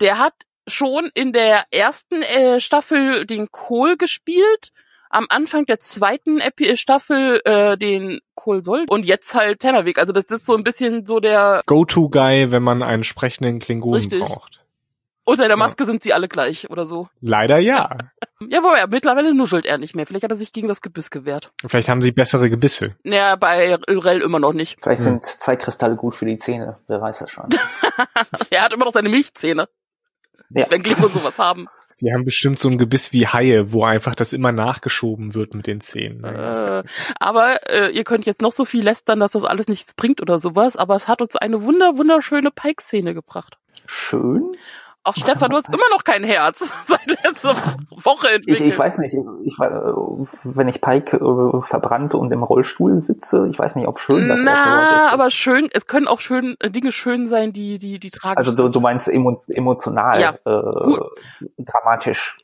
der 0.00 0.18
hat 0.18 0.34
schon 0.66 1.10
in 1.14 1.32
der 1.32 1.64
ersten 1.70 2.22
äh, 2.22 2.60
Staffel 2.60 3.24
den 3.24 3.50
Cole 3.50 3.96
gespielt, 3.96 4.70
am 5.10 5.26
Anfang 5.28 5.66
der 5.66 5.78
zweiten 5.78 6.38
Epi 6.40 6.76
Staffel 6.76 7.40
äh, 7.44 7.76
den 7.76 8.20
Cole 8.34 8.62
Sold 8.62 8.90
und 8.90 9.04
jetzt 9.04 9.34
halt 9.34 9.60
Tennerweg. 9.60 9.98
Also 9.98 10.12
das 10.12 10.24
ist 10.26 10.46
so 10.46 10.56
ein 10.56 10.64
bisschen 10.64 11.04
so 11.04 11.20
der 11.20 11.62
Go-To-Guy, 11.66 12.50
wenn 12.52 12.62
man 12.62 12.82
einen 12.82 13.04
sprechenden 13.04 13.58
Klingonen 13.58 13.96
Richtig. 14.00 14.20
braucht. 14.22 14.64
unter 15.24 15.46
der 15.48 15.56
Maske 15.56 15.84
sind 15.84 16.02
sie 16.02 16.12
alle 16.14 16.26
gleich 16.28 16.70
oder 16.70 16.86
so. 16.86 17.08
Leider 17.20 17.58
ja. 17.58 17.90
Ja, 18.48 18.62
wobei, 18.62 18.86
mittlerweile 18.86 19.34
nuschelt 19.34 19.66
er 19.66 19.76
nicht 19.76 19.94
mehr. 19.94 20.06
Vielleicht 20.06 20.24
hat 20.24 20.30
er 20.30 20.36
sich 20.38 20.54
gegen 20.54 20.66
das 20.66 20.80
Gebiss 20.80 21.10
gewehrt. 21.10 21.52
Vielleicht 21.66 21.90
haben 21.90 22.00
sie 22.00 22.10
bessere 22.10 22.48
Gebisse. 22.48 22.96
Naja, 23.02 23.36
bei 23.36 23.74
Rel 23.74 24.22
immer 24.22 24.38
noch 24.38 24.54
nicht. 24.54 24.78
Vielleicht 24.82 25.00
Hm. 25.00 25.04
sind 25.04 25.26
Zeitkristalle 25.26 25.94
gut 25.96 26.14
für 26.14 26.24
die 26.24 26.38
Zähne. 26.38 26.78
Wer 26.86 27.02
weiß 27.02 27.18
das 27.18 27.30
schon. 27.30 27.50
er 28.50 28.62
hat 28.64 28.72
immer 28.72 28.86
noch 28.86 28.94
seine 28.94 29.10
Milchzähne, 29.10 29.68
Ja. 30.48 30.66
wenn 30.70 30.82
Klingonen 30.82 31.10
sowas 31.12 31.38
haben. 31.38 31.66
Die 32.00 32.12
haben 32.12 32.24
bestimmt 32.24 32.58
so 32.58 32.68
ein 32.68 32.78
Gebiss 32.78 33.12
wie 33.12 33.26
Haie, 33.26 33.72
wo 33.72 33.84
einfach 33.84 34.14
das 34.14 34.32
immer 34.32 34.52
nachgeschoben 34.52 35.34
wird 35.34 35.54
mit 35.54 35.66
den 35.66 35.80
Zähnen. 35.80 36.24
Ja 36.24 36.80
Äh, 36.80 36.84
aber 37.18 37.68
äh, 37.68 37.90
ihr 37.90 38.04
könnt 38.04 38.26
jetzt 38.26 38.42
noch 38.42 38.52
so 38.52 38.64
viel 38.64 38.82
lästern, 38.82 39.20
dass 39.20 39.32
das 39.32 39.44
alles 39.44 39.68
nichts 39.68 39.94
bringt 39.94 40.20
oder 40.20 40.38
sowas, 40.38 40.76
aber 40.76 40.94
es 40.94 41.08
hat 41.08 41.20
uns 41.20 41.36
eine 41.36 41.62
wunder 41.62 41.98
wunderschöne 41.98 42.50
Pike-Szene 42.50 43.14
gebracht. 43.14 43.58
Schön. 43.86 44.52
Auch 45.02 45.16
Stefan, 45.16 45.50
du 45.50 45.56
hast 45.56 45.68
immer 45.68 45.88
noch 45.90 46.04
kein 46.04 46.22
Herz 46.24 46.72
seit 46.86 47.06
letzter 47.06 47.54
Woche 47.90 48.28
Ich, 48.28 48.34
entwickelt. 48.34 48.68
ich 48.68 48.78
weiß 48.78 48.98
nicht, 48.98 49.14
ich, 49.14 49.20
ich, 49.44 49.58
wenn 49.58 50.68
ich 50.68 50.80
Pike 50.82 51.16
äh, 51.16 51.62
verbrannt 51.62 52.14
und 52.14 52.30
im 52.32 52.42
Rollstuhl 52.42 53.00
sitze, 53.00 53.46
ich 53.48 53.58
weiß 53.58 53.76
nicht, 53.76 53.88
ob 53.88 53.98
schön 53.98 54.28
das 54.28 54.40
erste 54.40 54.70
Wort 54.70 54.88
Na, 54.90 55.06
ist. 55.06 55.12
aber 55.12 55.30
schön, 55.30 55.68
es 55.72 55.86
können 55.86 56.06
auch 56.06 56.20
schön 56.20 56.56
äh, 56.60 56.70
Dinge 56.70 56.92
schön 56.92 57.28
sein, 57.28 57.52
die 57.54 57.78
die 57.78 57.98
die 57.98 58.10
tragisch 58.10 58.38
also 58.46 58.54
du, 58.54 58.68
du 58.68 58.80
meinst 58.80 59.08
emo, 59.08 59.34
emotional, 59.48 60.20
Ja, 60.20 60.34
äh, 60.44 60.98
dramatisch. 61.58 62.36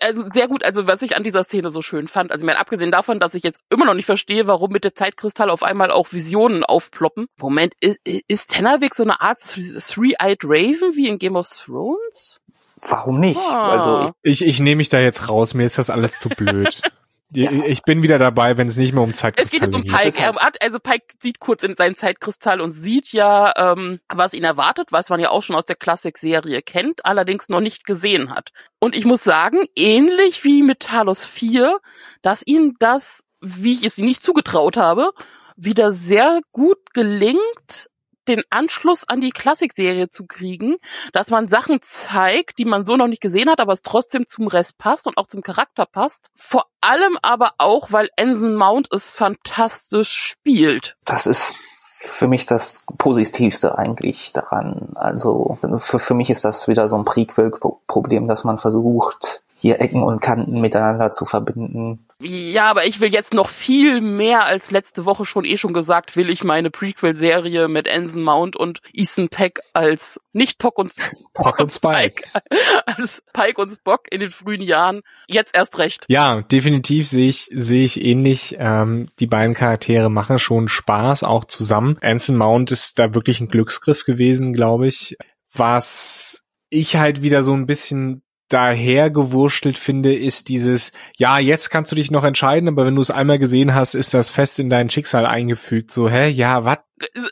Also 0.00 0.24
sehr 0.32 0.48
gut, 0.48 0.64
also 0.64 0.86
was 0.86 1.02
ich 1.02 1.16
an 1.16 1.22
dieser 1.22 1.42
Szene 1.42 1.70
so 1.70 1.82
schön 1.82 2.08
fand, 2.08 2.30
also 2.30 2.42
ich 2.42 2.46
meine, 2.46 2.58
abgesehen 2.58 2.90
davon, 2.90 3.20
dass 3.20 3.34
ich 3.34 3.42
jetzt 3.42 3.60
immer 3.70 3.84
noch 3.84 3.94
nicht 3.94 4.06
verstehe, 4.06 4.46
warum 4.46 4.70
mit 4.70 4.84
der 4.84 4.94
Zeitkristall 4.94 5.50
auf 5.50 5.62
einmal 5.62 5.90
auch 5.90 6.12
Visionen 6.12 6.64
aufploppen. 6.64 7.26
Moment, 7.38 7.74
ist, 7.80 7.98
ist 8.04 8.50
Tennerweg 8.50 8.94
so 8.94 9.02
eine 9.02 9.20
Art 9.20 9.38
Three-Eyed 9.40 10.44
Raven 10.44 10.94
wie 10.94 11.08
in 11.08 11.18
Game 11.18 11.36
of 11.36 11.48
Thrones? 11.48 12.40
Warum 12.88 13.20
nicht? 13.20 13.40
Ah. 13.40 13.70
Also 13.70 14.12
ich, 14.22 14.42
Ich, 14.42 14.48
ich 14.48 14.60
nehme 14.60 14.76
mich 14.76 14.88
da 14.88 15.00
jetzt 15.00 15.28
raus, 15.28 15.54
mir 15.54 15.64
ist 15.64 15.78
das 15.78 15.90
alles 15.90 16.20
zu 16.20 16.28
blöd. 16.28 16.82
Ja. 17.32 17.50
Ich 17.50 17.82
bin 17.82 18.02
wieder 18.02 18.18
dabei, 18.18 18.56
wenn 18.56 18.68
es 18.68 18.76
nicht 18.76 18.92
mehr 18.92 19.02
um 19.02 19.10
Es 19.10 19.20
geht 19.20 19.34
Zeitkristalle 19.34 19.66
jetzt 19.66 19.74
um 19.74 19.82
geht. 19.82 19.92
Pike. 19.92 20.18
Er 20.18 20.34
hat, 20.36 20.62
also 20.62 20.78
Pike 20.78 21.06
sieht 21.20 21.40
kurz 21.40 21.64
in 21.64 21.74
seinen 21.74 21.96
Zeitkristall 21.96 22.60
und 22.60 22.70
sieht 22.70 23.12
ja, 23.12 23.52
ähm, 23.56 23.98
was 24.08 24.32
ihn 24.32 24.44
erwartet, 24.44 24.92
was 24.92 25.08
man 25.08 25.18
ja 25.18 25.30
auch 25.30 25.42
schon 25.42 25.56
aus 25.56 25.64
der 25.64 25.76
Klassik-Serie 25.76 26.62
kennt, 26.62 27.04
allerdings 27.04 27.48
noch 27.48 27.60
nicht 27.60 27.84
gesehen 27.84 28.30
hat. 28.30 28.50
Und 28.78 28.94
ich 28.94 29.04
muss 29.04 29.24
sagen, 29.24 29.66
ähnlich 29.74 30.44
wie 30.44 30.62
mit 30.62 30.80
Talos 30.80 31.24
4, 31.24 31.78
dass 32.22 32.46
ihm 32.46 32.76
das, 32.78 33.24
wie 33.40 33.74
ich 33.74 33.84
es 33.84 33.98
ihm 33.98 34.06
nicht 34.06 34.22
zugetraut 34.22 34.76
habe, 34.76 35.10
wieder 35.56 35.92
sehr 35.92 36.40
gut 36.52 36.92
gelingt, 36.92 37.88
den 38.28 38.42
Anschluss 38.50 39.08
an 39.08 39.20
die 39.20 39.30
Klassik-Serie 39.30 40.08
zu 40.08 40.26
kriegen, 40.26 40.76
dass 41.12 41.30
man 41.30 41.48
Sachen 41.48 41.80
zeigt, 41.82 42.58
die 42.58 42.64
man 42.64 42.84
so 42.84 42.96
noch 42.96 43.08
nicht 43.08 43.22
gesehen 43.22 43.50
hat, 43.50 43.60
aber 43.60 43.72
es 43.72 43.82
trotzdem 43.82 44.26
zum 44.26 44.46
Rest 44.48 44.78
passt 44.78 45.06
und 45.06 45.18
auch 45.18 45.26
zum 45.26 45.42
Charakter 45.42 45.86
passt. 45.86 46.28
Vor 46.34 46.66
allem 46.80 47.18
aber 47.22 47.52
auch, 47.58 47.92
weil 47.92 48.08
Ensign 48.16 48.54
Mount 48.54 48.88
es 48.92 49.10
fantastisch 49.10 50.12
spielt. 50.12 50.96
das 51.04 51.26
ist 51.26 51.54
für 51.98 52.28
mich 52.28 52.46
das 52.46 52.84
Positivste 52.98 53.78
eigentlich 53.78 54.32
daran. 54.32 54.90
Also 54.94 55.58
für, 55.78 55.98
für 55.98 56.14
mich 56.14 56.30
ist 56.30 56.44
das 56.44 56.68
wieder 56.68 56.88
so 56.88 56.96
ein 56.96 57.04
Prequel-Problem, 57.04 58.28
dass 58.28 58.44
man 58.44 58.58
versucht, 58.58 59.42
hier 59.58 59.80
Ecken 59.80 60.02
und 60.02 60.20
Kanten 60.20 60.60
miteinander 60.60 61.12
zu 61.12 61.24
verbinden. 61.24 62.06
Ja, 62.20 62.70
aber 62.70 62.86
ich 62.86 63.00
will 63.00 63.12
jetzt 63.12 63.32
noch 63.32 63.48
viel 63.48 64.02
mehr 64.02 64.44
als 64.44 64.70
letzte 64.70 65.06
Woche 65.06 65.24
schon 65.24 65.46
eh 65.46 65.56
schon 65.56 65.72
gesagt, 65.72 66.14
will 66.14 66.28
ich 66.28 66.44
meine 66.44 66.70
Prequel-Serie 66.70 67.68
mit 67.68 67.86
Ensign 67.86 68.22
Mount 68.22 68.54
und 68.54 68.80
Ethan 68.92 69.28
Peck 69.28 69.60
als 69.72 70.20
nicht 70.32 70.58
Pock 70.58 70.78
und 70.78 70.92
Pock 71.34 71.58
und 71.58 71.72
Spike. 71.72 72.22
als 72.86 73.22
Pike 73.32 73.60
und 73.60 73.70
Spock 73.70 74.02
in 74.10 74.20
den 74.20 74.30
frühen 74.30 74.60
Jahren. 74.60 75.00
Jetzt 75.26 75.54
erst 75.54 75.78
recht. 75.78 76.04
Ja, 76.08 76.42
definitiv 76.42 77.08
sehe 77.08 77.28
ich, 77.28 77.48
sehe 77.50 77.84
ich 77.84 78.04
ähnlich. 78.04 78.56
Ähm, 78.58 79.08
die 79.20 79.26
beiden 79.26 79.54
Charaktere 79.54 80.10
machen 80.10 80.38
schon 80.38 80.68
Spaß, 80.68 81.22
auch 81.22 81.46
zusammen. 81.46 81.96
Anson 82.02 82.36
Mount 82.36 82.72
ist 82.72 82.98
da 82.98 83.14
wirklich 83.14 83.40
ein 83.40 83.48
Glücksgriff 83.48 84.04
gewesen, 84.04 84.52
glaube 84.52 84.86
ich. 84.86 85.16
Was 85.54 86.42
ich 86.68 86.96
halt 86.96 87.22
wieder 87.22 87.42
so 87.42 87.54
ein 87.54 87.66
bisschen 87.66 88.22
dahergewurstelt 88.48 89.76
finde, 89.78 90.14
ist 90.14 90.48
dieses, 90.48 90.92
ja, 91.16 91.38
jetzt 91.38 91.70
kannst 91.70 91.90
du 91.90 91.96
dich 91.96 92.10
noch 92.10 92.24
entscheiden, 92.24 92.68
aber 92.68 92.86
wenn 92.86 92.94
du 92.94 93.02
es 93.02 93.10
einmal 93.10 93.38
gesehen 93.38 93.74
hast, 93.74 93.94
ist 93.94 94.14
das 94.14 94.30
fest 94.30 94.58
in 94.58 94.70
dein 94.70 94.88
Schicksal 94.88 95.26
eingefügt. 95.26 95.90
So, 95.90 96.08
hä, 96.08 96.28
ja, 96.28 96.64
was? 96.64 96.78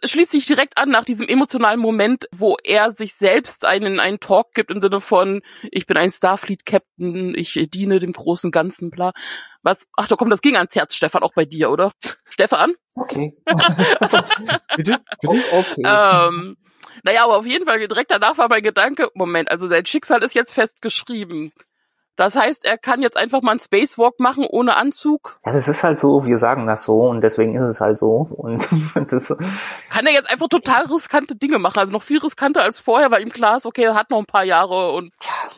Schließt 0.04 0.32
sich 0.32 0.46
direkt 0.46 0.76
an 0.76 0.90
nach 0.90 1.04
diesem 1.04 1.28
emotionalen 1.28 1.80
Moment, 1.80 2.28
wo 2.32 2.56
er 2.62 2.90
sich 2.90 3.14
selbst 3.14 3.64
einen, 3.64 4.00
einen 4.00 4.20
Talk 4.20 4.52
gibt 4.54 4.70
im 4.70 4.80
Sinne 4.80 5.00
von, 5.00 5.40
ich 5.70 5.86
bin 5.86 5.96
ein 5.96 6.10
Starfleet-Captain, 6.10 7.34
ich 7.36 7.68
diene 7.72 7.98
dem 7.98 8.12
großen 8.12 8.50
Ganzen, 8.50 8.90
bla. 8.90 9.12
Was, 9.62 9.86
ach, 9.96 10.08
da 10.08 10.16
kommt 10.16 10.32
das 10.32 10.42
ging 10.42 10.56
ans 10.56 10.74
Herz, 10.74 10.94
Stefan, 10.94 11.22
auch 11.22 11.32
bei 11.34 11.44
dir, 11.44 11.70
oder? 11.70 11.92
Stefan? 12.28 12.74
Okay. 12.94 13.34
Bitte? 14.76 14.98
Bitte? 15.22 15.44
okay. 15.52 15.82
Ähm, 15.84 16.56
naja, 17.04 17.24
aber 17.24 17.36
auf 17.36 17.46
jeden 17.46 17.66
Fall 17.66 17.78
direkt 17.86 18.10
danach 18.10 18.38
war 18.38 18.48
mein 18.48 18.62
Gedanke, 18.62 19.10
Moment, 19.14 19.50
also 19.50 19.68
sein 19.68 19.84
Schicksal 19.86 20.22
ist 20.24 20.34
jetzt 20.34 20.52
festgeschrieben. 20.54 21.52
Das 22.16 22.36
heißt, 22.36 22.64
er 22.64 22.78
kann 22.78 23.02
jetzt 23.02 23.16
einfach 23.16 23.42
mal 23.42 23.52
einen 23.52 23.60
Spacewalk 23.60 24.20
machen 24.20 24.46
ohne 24.48 24.76
Anzug. 24.76 25.38
Ja, 25.44 25.52
das 25.52 25.66
ist 25.66 25.82
halt 25.82 25.98
so, 25.98 26.24
wir 26.26 26.38
sagen 26.38 26.66
das 26.66 26.84
so 26.84 27.08
und 27.08 27.22
deswegen 27.22 27.56
ist 27.56 27.66
es 27.66 27.80
halt 27.80 27.98
so. 27.98 28.28
Und 28.30 28.68
das, 29.10 29.28
Kann 29.90 30.06
er 30.06 30.12
jetzt 30.12 30.30
einfach 30.30 30.48
total 30.48 30.86
riskante 30.86 31.34
Dinge 31.36 31.58
machen, 31.58 31.78
also 31.78 31.92
noch 31.92 32.02
viel 32.02 32.18
riskanter 32.18 32.62
als 32.62 32.78
vorher, 32.78 33.10
weil 33.10 33.22
ihm 33.22 33.32
klar 33.32 33.56
ist, 33.56 33.66
okay, 33.66 33.82
er 33.82 33.94
hat 33.94 34.10
noch 34.10 34.18
ein 34.18 34.26
paar 34.26 34.44
Jahre 34.44 34.92
und 34.92 35.12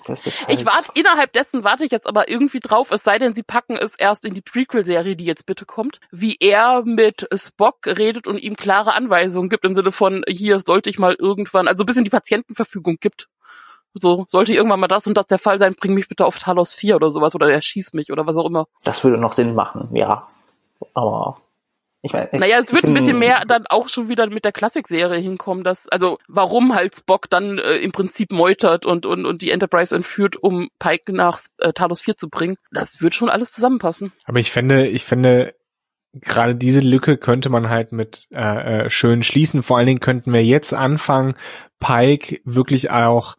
das 0.06 0.26
ist 0.26 0.46
halt, 0.46 0.58
ich 0.58 0.66
warte, 0.66 0.90
innerhalb 0.94 1.32
dessen 1.32 1.64
warte 1.64 1.84
ich 1.84 1.90
jetzt 1.90 2.06
aber 2.06 2.28
irgendwie 2.28 2.60
drauf, 2.60 2.90
es 2.90 3.02
sei 3.02 3.18
denn, 3.18 3.34
sie 3.34 3.42
packen 3.42 3.76
es 3.76 3.94
erst 3.98 4.24
in 4.24 4.34
die 4.34 4.40
Prequel-Serie, 4.40 5.16
die 5.16 5.24
jetzt 5.24 5.46
bitte 5.46 5.66
kommt, 5.66 6.00
wie 6.10 6.36
er 6.40 6.82
mit 6.84 7.28
Spock 7.34 7.86
redet 7.86 8.26
und 8.26 8.38
ihm 8.38 8.56
klare 8.56 8.94
Anweisungen 8.94 9.48
gibt 9.48 9.64
im 9.64 9.74
Sinne 9.74 9.92
von, 9.92 10.22
hier 10.28 10.60
sollte 10.60 10.90
ich 10.90 10.98
mal 10.98 11.16
irgendwann, 11.18 11.68
also 11.68 11.82
ein 11.82 11.86
bisschen 11.86 12.04
die 12.04 12.10
Patientenverfügung 12.10 12.96
gibt. 13.00 13.28
So, 13.98 14.26
sollte 14.28 14.54
irgendwann 14.54 14.80
mal 14.80 14.88
das 14.88 15.06
und 15.06 15.16
das 15.16 15.26
der 15.26 15.38
Fall 15.38 15.58
sein, 15.58 15.74
bring 15.74 15.94
mich 15.94 16.08
bitte 16.08 16.26
auf 16.26 16.38
Talos 16.38 16.74
4 16.74 16.96
oder 16.96 17.10
sowas 17.10 17.34
oder 17.34 17.50
er 17.50 17.62
schießt 17.62 17.94
mich 17.94 18.12
oder 18.12 18.26
was 18.26 18.36
auch 18.36 18.46
immer. 18.46 18.66
das 18.84 19.02
würde 19.04 19.20
noch 19.20 19.32
Sinn 19.32 19.54
machen, 19.54 19.88
ja. 19.92 20.26
Aber 20.94 21.38
ich 22.02 22.12
meine, 22.12 22.28
ich, 22.30 22.38
Naja, 22.38 22.58
es 22.60 22.72
wird 22.72 22.84
ein 22.84 22.94
bisschen 22.94 23.18
mehr 23.18 23.42
dann 23.46 23.64
auch 23.68 23.88
schon 23.88 24.08
wieder 24.08 24.28
mit 24.28 24.44
der 24.44 24.52
Klassik-Serie 24.52 25.18
hinkommen, 25.20 25.64
dass, 25.64 25.88
also 25.88 26.18
warum 26.28 26.74
halt 26.74 26.94
Spock 26.94 27.28
dann 27.28 27.58
äh, 27.58 27.76
im 27.76 27.92
Prinzip 27.92 28.32
meutert 28.32 28.86
und, 28.86 29.06
und, 29.06 29.26
und 29.26 29.42
die 29.42 29.50
Enterprise 29.50 29.94
entführt, 29.94 30.36
um 30.36 30.68
Pike 30.78 31.12
nach 31.12 31.40
äh, 31.58 31.72
Talos 31.72 32.00
4 32.00 32.16
zu 32.16 32.28
bringen. 32.28 32.56
Das 32.70 33.00
wird 33.00 33.14
schon 33.14 33.28
alles 33.28 33.52
zusammenpassen. 33.52 34.12
Aber 34.26 34.38
ich 34.38 34.52
finde, 34.52 34.86
ich 34.86 35.04
finde, 35.04 35.54
gerade 36.12 36.54
diese 36.54 36.80
Lücke 36.80 37.16
könnte 37.16 37.48
man 37.48 37.68
halt 37.68 37.92
mit 37.92 38.28
äh, 38.30 38.84
äh, 38.84 38.90
schön 38.90 39.22
schließen. 39.22 39.62
Vor 39.62 39.78
allen 39.78 39.86
Dingen 39.86 40.00
könnten 40.00 40.32
wir 40.32 40.44
jetzt 40.44 40.74
anfangen, 40.74 41.34
Pike 41.80 42.40
wirklich 42.44 42.90
auch 42.90 43.36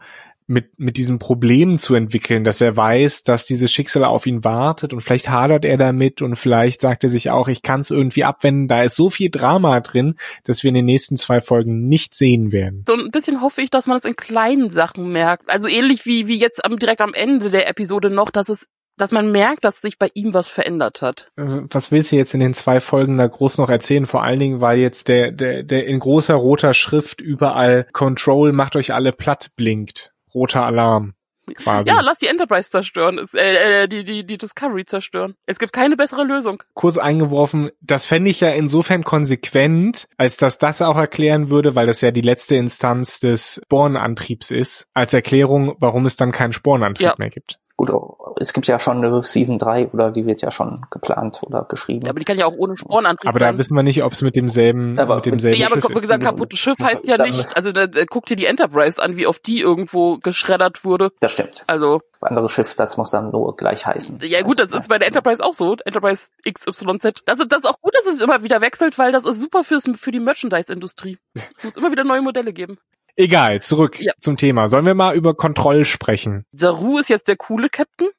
mit, 0.47 0.79
mit 0.79 0.95
diesem 0.97 1.19
Problem 1.19 1.77
zu 1.77 1.93
entwickeln, 1.93 2.45
dass 2.45 2.62
er 2.62 2.75
weiß, 2.75 3.23
dass 3.23 3.45
dieses 3.45 3.71
Schicksal 3.71 4.05
auf 4.05 4.25
ihn 4.25 4.45
wartet 4.45 4.93
und 4.93 5.01
vielleicht 5.01 5.29
hadert 5.29 5.65
er 5.65 5.77
damit 5.77 6.21
und 6.21 6.38
vielleicht 6.38 6.81
sagt 6.81 7.03
er 7.03 7.10
sich 7.10 7.29
auch, 7.29 7.49
ich 7.49 7.62
kann 7.62 7.81
es 7.81 7.91
irgendwie 7.91 8.23
abwenden. 8.23 8.69
Da 8.69 8.81
ist 8.83 8.95
so 8.95 9.10
viel 9.10 9.29
Drama 9.29 9.81
drin, 9.81 10.15
dass 10.45 10.63
wir 10.63 10.69
in 10.69 10.75
den 10.75 10.86
nächsten 10.86 11.17
zwei 11.17 11.41
Folgen 11.41 11.88
nicht 11.88 12.15
sehen 12.15 12.53
werden. 12.53 12.86
So 12.88 12.93
ein 12.93 13.12
bisschen 13.12 13.41
hoffe 13.41 13.62
ich, 13.62 13.69
dass 13.69 13.88
man 13.88 13.97
es 13.97 14.05
in 14.05 14.15
kleinen 14.15 14.69
Sachen 14.69 15.12
merkt. 15.12 15.49
Also 15.49 15.67
ähnlich 15.67 16.05
wie, 16.05 16.27
wie 16.27 16.38
jetzt 16.38 16.63
am, 16.63 16.79
direkt 16.79 17.01
am 17.01 17.13
Ende 17.13 17.49
der 17.49 17.69
Episode 17.69 18.10
noch, 18.10 18.29
dass 18.31 18.47
es 18.49 18.67
dass 18.97 19.12
man 19.12 19.31
merkt, 19.31 19.63
dass 19.63 19.79
sich 19.79 19.99
bei 19.99 20.10
ihm 20.15 20.33
was 20.33 20.47
verändert 20.47 21.03
hat. 21.03 21.31
Äh, 21.38 21.62
Was 21.69 21.91
willst 21.91 22.12
du 22.12 22.15
jetzt 22.15 22.33
in 22.33 22.39
den 22.39 22.55
zwei 22.55 22.79
Folgen 22.81 23.17
da 23.17 23.27
groß 23.27 23.60
noch 23.60 23.69
erzählen? 23.69 24.07
Vor 24.07 24.23
allen 24.23 24.39
Dingen, 24.39 24.60
weil 24.60 24.79
jetzt 24.79 25.07
der, 25.07 25.31
der, 25.31 25.62
der 25.62 25.86
in 25.86 25.99
großer 25.99 26.33
roter 26.33 26.73
Schrift 26.73 27.21
überall 27.21 27.86
Control 27.93 28.53
macht 28.53 28.75
euch 28.75 28.93
alle 28.93 29.12
platt 29.12 29.51
blinkt. 29.55 30.13
Roter 30.38 30.63
Alarm. 30.63 31.13
Quasi. 31.56 31.89
Ja, 31.89 32.02
lass 32.02 32.17
die 32.17 32.28
Enterprise 32.28 32.69
zerstören, 32.69 33.17
ist, 33.17 33.34
äh, 33.34 33.84
äh, 33.84 33.88
die, 33.88 34.04
die, 34.04 34.26
die 34.26 34.38
Discovery 34.38 34.84
zerstören. 34.84 35.36
Es 35.45 35.60
gibt 35.60 35.71
keine 35.71 35.95
bessere 35.95 36.26
Lösung. 36.26 36.62
Kurz 36.73 36.97
eingeworfen, 36.97 37.71
das 37.80 38.06
fände 38.06 38.30
ich 38.30 38.41
ja 38.41 38.50
insofern 38.50 39.06
konsequent, 39.06 40.10
als 40.17 40.36
dass 40.36 40.58
das 40.58 40.82
auch 40.82 40.97
erklären 40.97 41.50
würde, 41.50 41.73
weil 41.73 41.88
das 41.88 42.02
ja 42.02 42.12
die 42.12 42.21
letzte 42.21 42.58
Instanz 42.58 43.21
des 43.21 43.62
Spornantriebs 43.63 44.52
ist, 44.52 44.88
als 44.93 45.13
Erklärung, 45.13 45.76
warum 45.80 46.06
es 46.06 46.17
dann 46.17 46.34
keinen 46.34 46.52
Spornantrieb 46.52 47.06
Ja. 47.08 47.15
mehr 47.17 47.30
gibt. 47.30 47.60
Gut, 47.78 47.91
es 48.39 48.54
gibt 48.54 48.67
ja 48.67 48.80
schon 48.80 49.04
eine 49.04 49.23
Season 49.23 49.58
3 49.60 49.88
oder 49.89 50.12
die 50.12 50.26
wird 50.26 50.41
ja 50.41 50.52
schon 50.52 50.86
geplant 50.91 51.39
oder 51.43 51.65
geschrieben. 51.69 52.06
Ja, 52.06 52.12
aber 52.12 52.19
die 52.19 52.26
kann 52.26 52.38
ja 52.38 52.45
auch 52.45 52.56
ohne 52.58 52.78
Spornantrieb 52.78 53.30
Aber 53.30 53.39
sein. 53.39 53.54
da 53.54 53.58
wissen 53.60 53.76
wir 53.76 53.84
nicht, 53.84 54.04
ob 54.04 54.13
es 54.13 54.21
mit 54.21 54.36
demselben, 54.36 54.97
Aber 55.00 55.15
mit 55.15 55.26
demselben 55.26 55.60
ja, 55.60 55.67
aber 55.67 55.76
Schiff 55.82 55.89
wie 55.89 55.93
ist. 55.95 56.02
gesagt, 56.02 56.23
kaputtes 56.23 56.60
Schiff 56.60 56.80
heißt 56.80 57.08
ja 57.08 57.17
nicht, 57.17 57.56
also 57.56 57.71
da, 57.71 57.88
da, 57.88 58.06
guck 58.06 58.26
dir 58.26 58.36
die 58.36 58.45
Enterprise 58.45 59.02
an, 59.02 59.17
wie 59.17 59.28
oft 59.28 59.45
die 59.47 59.60
irgendwo 59.60 60.17
geschreddert 60.17 60.84
wurde. 60.86 61.12
Das 61.19 61.32
stimmt. 61.32 61.63
Also, 61.67 62.02
Anderes 62.21 62.52
Schiff, 62.52 62.76
das 62.76 62.97
muss 62.97 63.12
dann 63.12 63.30
nur 63.32 63.56
gleich 63.56 63.86
heißen. 63.86 64.19
ja 64.23 64.41
gut, 64.41 64.58
das 64.60 64.73
ist 64.73 64.89
bei 64.89 64.97
der 64.97 65.08
Enterprise 65.08 65.43
auch 65.43 65.54
so. 65.54 65.76
Enterprise 65.86 66.30
XYZ. 66.50 67.21
Das 67.26 67.39
ist, 67.39 67.52
das 67.52 67.60
ist 67.60 67.65
auch 67.65 67.80
gut, 67.80 67.93
dass 67.95 68.08
es 68.08 68.19
immer 68.21 68.43
wieder 68.43 68.60
wechselt, 68.62 68.97
weil 68.97 69.12
das 69.12 69.23
ist 69.26 69.39
super 69.39 69.63
fürs, 69.63 69.84
für 69.95 70.12
die 70.12 70.19
Merchandise-Industrie. 70.19 71.17
Es 71.58 71.63
muss 71.63 71.78
immer 71.78 71.91
wieder 71.91 72.04
neue 72.04 72.21
Modelle 72.21 72.54
geben. 72.54 72.78
Egal, 73.15 73.62
zurück 73.62 74.00
Ja. 74.00 74.13
zum 74.19 74.38
Thema. 74.38 74.67
Sollen 74.67 74.86
wir 74.86 74.93
mal 74.93 75.15
über 75.15 75.34
Kontroll 75.36 75.86
sprechen? 75.86 76.45
Saru 76.52 77.00
ist 77.00 77.10
jetzt 77.10 77.28
der 77.28 77.36
coole 77.36 77.69
Captain. 77.69 78.10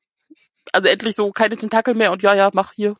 Also 0.72 0.88
endlich 0.88 1.16
so 1.16 1.30
keine 1.30 1.56
Tentakel 1.56 1.94
mehr 1.94 2.12
und 2.12 2.22
ja, 2.22 2.34
ja, 2.34 2.50
mach 2.52 2.72
hier. 2.72 2.96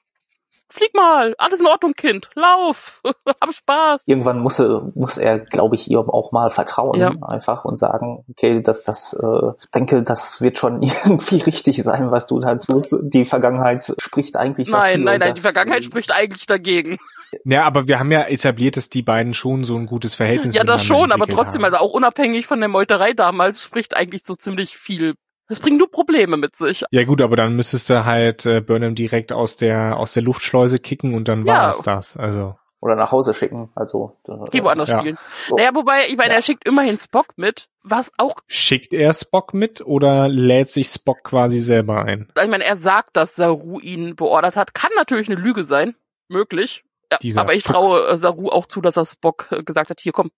Flieg 0.71 0.95
mal, 0.95 1.35
alles 1.39 1.61
in 1.61 1.67
Ordnung, 1.67 1.95
Kind. 1.95 2.29
Lauf, 2.35 3.01
hab 3.41 3.55
Spaß. 3.55 4.03
Irgendwann 4.07 4.39
muss 4.41 4.59
er, 4.59 4.91
muss 4.95 5.17
er, 5.17 5.39
glaube 5.39 5.77
ich, 5.77 5.91
ihr 5.91 5.99
auch 6.01 6.31
mal 6.31 6.51
vertrauen, 6.51 7.01
Ja. 7.01 7.13
einfach 7.23 7.65
und 7.65 7.77
sagen, 7.79 8.25
okay, 8.31 8.61
das, 8.61 8.83
das, 8.83 9.15
äh, 9.15 9.53
denke, 9.75 10.03
das 10.03 10.43
wird 10.43 10.59
schon 10.59 10.83
irgendwie 11.05 11.39
richtig 11.41 11.83
sein, 11.83 12.11
was 12.11 12.27
du 12.27 12.39
da 12.41 12.57
tust. 12.57 12.95
Die 13.01 13.25
Vergangenheit 13.25 13.95
spricht 13.99 14.37
eigentlich 14.37 14.69
Nein, 14.69 14.81
dafür, 14.81 15.05
nein, 15.05 15.21
nein, 15.21 15.35
die 15.35 15.41
Vergangenheit 15.41 15.81
äh, 15.81 15.85
spricht 15.85 16.13
eigentlich 16.13 16.47
dagegen. 16.47 16.99
Ja, 17.45 17.65
aber 17.65 17.89
wir 17.89 17.99
haben 17.99 18.13
ja 18.13 18.23
etabliert, 18.23 18.77
dass 18.77 18.91
die 18.91 19.03
beiden 19.03 19.33
schon 19.35 19.65
so 19.65 19.77
ein 19.77 19.87
gutes 19.87 20.15
Verhältnis 20.15 20.55
Ja, 20.55 20.65
das 20.65 20.85
schon, 20.85 21.13
aber 21.13 21.27
trotzdem, 21.27 21.63
haben. 21.65 21.75
also 21.75 21.85
auch 21.85 21.93
unabhängig 21.93 22.47
von 22.47 22.61
der 22.61 22.69
Meuterei 22.69 23.13
damals, 23.15 23.63
spricht 23.63 23.97
eigentlich 23.97 24.23
so 24.23 24.35
ziemlich 24.35 24.77
viel. 24.77 25.15
Das 25.49 25.61
bringt 25.61 25.79
nur 25.79 25.91
Probleme 25.91 26.37
mit 26.37 26.55
sich. 26.57 26.85
Ja 26.91 27.05
gut, 27.05 27.23
aber 27.23 27.37
dann 27.37 27.57
müsstest 27.57 27.89
du 27.91 28.05
halt 28.05 28.45
äh, 28.47 28.61
Burnham 28.61 28.95
direkt 28.95 29.33
aus 29.33 29.57
der 29.57 29.97
aus 29.97 30.13
der 30.13 30.23
Luftschleuse 30.23 30.79
kicken 30.79 31.15
und 31.15 31.29
dann 31.29 31.47
Ja. 31.47 31.55
war 31.55 31.71
es 31.71 31.83
das. 31.83 32.17
Also 32.17 32.57
Oder 32.81 32.95
nach 32.95 33.11
Hause 33.11 33.35
schicken, 33.35 33.71
also. 33.75 34.17
Geh 34.53 34.63
woanders 34.63 34.89
Ja. 34.89 35.01
spielen. 35.01 35.19
Naja, 35.57 35.71
wobei, 35.75 36.07
ich 36.09 36.17
meine, 36.17 36.31
Ja. 36.31 36.37
er 36.37 36.43
schickt 36.43 36.65
immerhin 36.69 36.97
Spock 36.97 37.29
mit, 37.37 37.69
was 37.83 38.13
auch, 38.19 38.37
schickt 38.47 38.93
er 38.93 39.13
Spock 39.15 39.53
mit 39.53 39.81
oder 39.85 40.29
lädt 40.29 40.71
sich 40.71 40.87
Spock 40.89 41.25
quasi 41.25 41.59
selber 41.61 42.05
ein? 42.05 42.29
ich 42.41 42.49
meine, 42.49 42.65
er 42.65 42.77
sagt, 42.77 43.17
dass 43.17 43.35
Saru 43.35 43.81
ihn 43.81 44.15
beordert 44.15 44.55
hat. 44.55 44.75
Kann 44.75 44.91
natürlich 44.97 45.29
eine 45.29 45.41
Lüge 45.41 45.65
sein. 45.65 45.97
Möglich. 46.29 46.85
Ja, 47.11 47.19
Dieser 47.23 47.41
aber 47.41 47.55
ich 47.55 47.65
Fuchs. 47.65 47.73
traue 47.75 48.07
äh, 48.07 48.19
Saru 48.19 48.51
auch 48.51 48.67
zu, 48.67 48.81
dass 48.83 48.97
er 48.99 49.07
Spock 49.07 49.49
äh, 49.51 49.63
gesagt 49.65 49.89
hat, 49.91 49.99
hier 49.99 50.13
komm, 50.13 50.31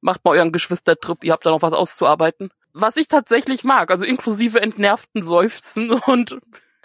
macht 0.00 0.24
mal 0.24 0.32
euren 0.32 0.50
Geschwistertrip, 0.52 1.22
ihr 1.24 1.32
habt 1.32 1.46
da 1.46 1.50
noch 1.50 1.62
was 1.62 1.72
auszuarbeiten. 1.72 2.50
Was 2.72 2.96
ich 2.96 3.08
tatsächlich 3.08 3.64
mag, 3.64 3.90
also 3.90 4.04
inklusive 4.04 4.60
entnervten 4.60 5.22
Seufzen 5.22 5.90
und 6.06 6.38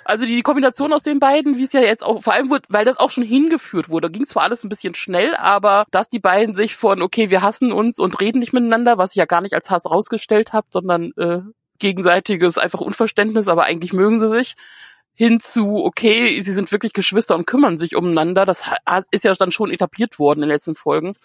also 0.06 0.26
die 0.26 0.42
Kombination 0.42 0.92
aus 0.92 1.04
den 1.04 1.20
beiden, 1.20 1.58
wie 1.58 1.64
es 1.64 1.72
ja 1.72 1.82
jetzt 1.82 2.04
auch, 2.04 2.22
vor 2.24 2.34
allem, 2.34 2.50
wurde, 2.50 2.66
weil 2.70 2.84
das 2.84 3.00
auch 3.00 3.12
schon 3.12 3.24
hingeführt 3.24 3.90
wurde, 3.90 4.12
ging 4.12 4.26
zwar 4.26 4.44
alles 4.44 4.64
ein 4.64 4.70
bisschen 4.70 4.96
schnell, 4.96 5.34
aber 5.36 5.86
dass 5.92 6.10
die 6.10 6.20
beiden 6.20 6.56
sich 6.56 6.76
von, 6.76 7.02
okay, 7.02 7.30
wir 7.30 7.42
hassen 7.42 7.72
uns 7.72 8.00
und 8.00 8.20
reden 8.20 8.40
nicht 8.40 8.54
miteinander, 8.54 8.98
was 8.98 9.12
ich 9.12 9.18
ja 9.18 9.26
gar 9.26 9.42
nicht 9.42 9.54
als 9.54 9.72
Hass 9.72 9.86
rausgestellt 9.86 10.52
habe, 10.52 10.68
sondern 10.70 11.12
äh, 11.18 11.42
gegenseitiges 11.80 12.58
einfach 12.58 12.82
Unverständnis, 12.82 13.48
aber 13.48 13.64
eigentlich 13.64 13.94
mögen 13.94 14.20
sie 14.20 14.30
sich, 14.30 14.56
hin 15.16 15.40
zu, 15.40 15.84
okay, 15.84 16.42
sie 16.42 16.54
sind 16.54 16.72
wirklich 16.72 16.94
Geschwister 16.94 17.36
und 17.36 17.46
kümmern 17.46 17.78
sich 17.78 17.96
umeinander, 17.96 18.46
das 18.46 18.64
ist 19.12 19.24
ja 19.24 19.34
dann 19.36 19.52
schon 19.52 19.72
etabliert 19.72 20.18
worden 20.18 20.40
in 20.40 20.50
den 20.50 20.54
letzten 20.54 20.76
Folgen. 20.76 21.16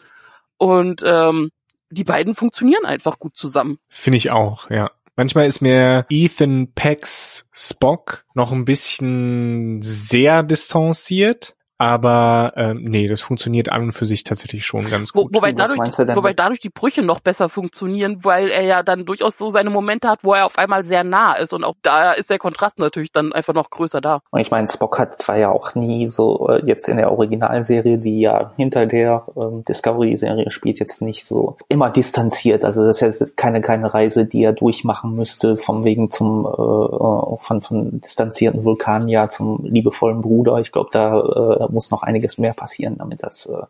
Und 0.59 1.03
ähm, 1.07 1.51
die 1.90 2.05
beiden 2.05 2.35
funktionieren 2.35 2.85
einfach 2.85 3.18
gut 3.18 3.37
zusammen. 3.37 3.79
Finde 3.88 4.16
ich 4.16 4.31
auch, 4.31 4.70
ja. 4.70 4.90
Manchmal 5.16 5.46
ist 5.46 5.61
mir 5.61 6.07
Ethan 6.11 6.72
Pecks 6.74 7.48
Spock 7.51 8.24
noch 8.35 8.53
ein 8.53 8.64
bisschen 8.64 9.83
sehr 9.83 10.44
distanziert, 10.44 11.57
aber 11.79 12.53
ähm, 12.57 12.83
nee, 12.83 13.07
das 13.07 13.21
funktioniert 13.21 13.71
an 13.71 13.85
und 13.85 13.93
für 13.93 14.05
sich 14.05 14.25
tatsächlich 14.25 14.67
schon 14.67 14.91
ganz 14.91 15.14
Wo, 15.14 15.23
gut. 15.23 15.35
wobei, 15.35 15.51
Was 15.51 15.57
dadurch, 15.57 15.79
meinst 15.79 15.99
du 16.01 16.05
denn? 16.05 16.17
wobei 16.17 16.35
dadurch 16.35 16.59
die 16.59 16.71
Brüche 16.71 17.03
noch 17.03 17.21
besser 17.21 17.49
funktionieren, 17.49 18.25
weil 18.25 18.49
er 18.49 18.64
ja 18.64 18.83
dann 18.83 19.07
durchaus 19.07 19.38
so 19.38 19.51
seine 19.51 19.71
Momente 19.71 20.09
hat, 20.09 20.21
wo 20.25 20.35
er 20.35 20.47
auf 20.47 20.59
einmal 20.59 20.83
sehr 20.83 21.05
nah 21.05 21.35
ist. 21.35 21.55
Und 21.55 21.62
auch 21.62 21.77
da 21.83 22.12
ist 22.12 22.31
der 22.31 22.38
Kontrast 22.38 22.81
natürlich 22.81 23.12
dann 23.12 23.33
einfach 23.33 23.55
noch 23.55 23.71
größer 23.71 24.01
da. 24.01 24.21
Und 24.31 24.41
ich 24.41 24.51
meine, 24.51 24.67
Spock 24.67 24.99
hat, 24.99 25.27
war 25.29 25.38
ja 25.38 25.51
auch 25.51 25.77
nie 25.77 26.09
so, 26.09 26.49
äh, 26.49 26.67
jetzt 26.67 26.88
in 26.88 26.97
der 26.97 27.12
Originalserie, 27.12 27.99
die 27.99 28.21
ja 28.21 28.53
hinter 28.57 28.87
der 28.87 29.25
ähm, 29.37 29.62
Discovery-Serie 29.62 30.51
spielt, 30.51 30.81
jetzt 30.81 31.01
nicht 31.01 31.25
so 31.25 31.57
immer 31.69 31.91
distanziert. 31.91 32.64
Also 32.64 32.85
das 32.85 33.01
ist 33.03 33.21
jetzt 33.21 33.37
keine, 33.37 33.61
keine 33.61 33.95
Reise, 33.95 34.27
die 34.27 34.43
er 34.43 34.53
durchmachen 34.53 35.14
müsste, 35.14 35.57
vom 35.57 35.85
Wegen 35.85 36.11
zum, 36.11 36.45
äh, 36.45 36.49
äh, 36.51 37.37
von, 37.38 37.61
von 37.61 38.01
distanzierten 38.01 38.64
Vulkanier 38.64 39.29
zum 39.29 39.64
liebevollen 39.64 40.23
Bruder. 40.23 40.59
Ich 40.59 40.73
glaube, 40.73 40.91
da 40.93 41.21
äh, 41.21 41.68
muss 41.71 41.91
noch 41.91 42.03
einiges 42.03 42.39
mehr 42.39 42.53
passieren, 42.53 42.97
damit 42.99 43.23
das, 43.23 43.47
äh, 43.47 43.63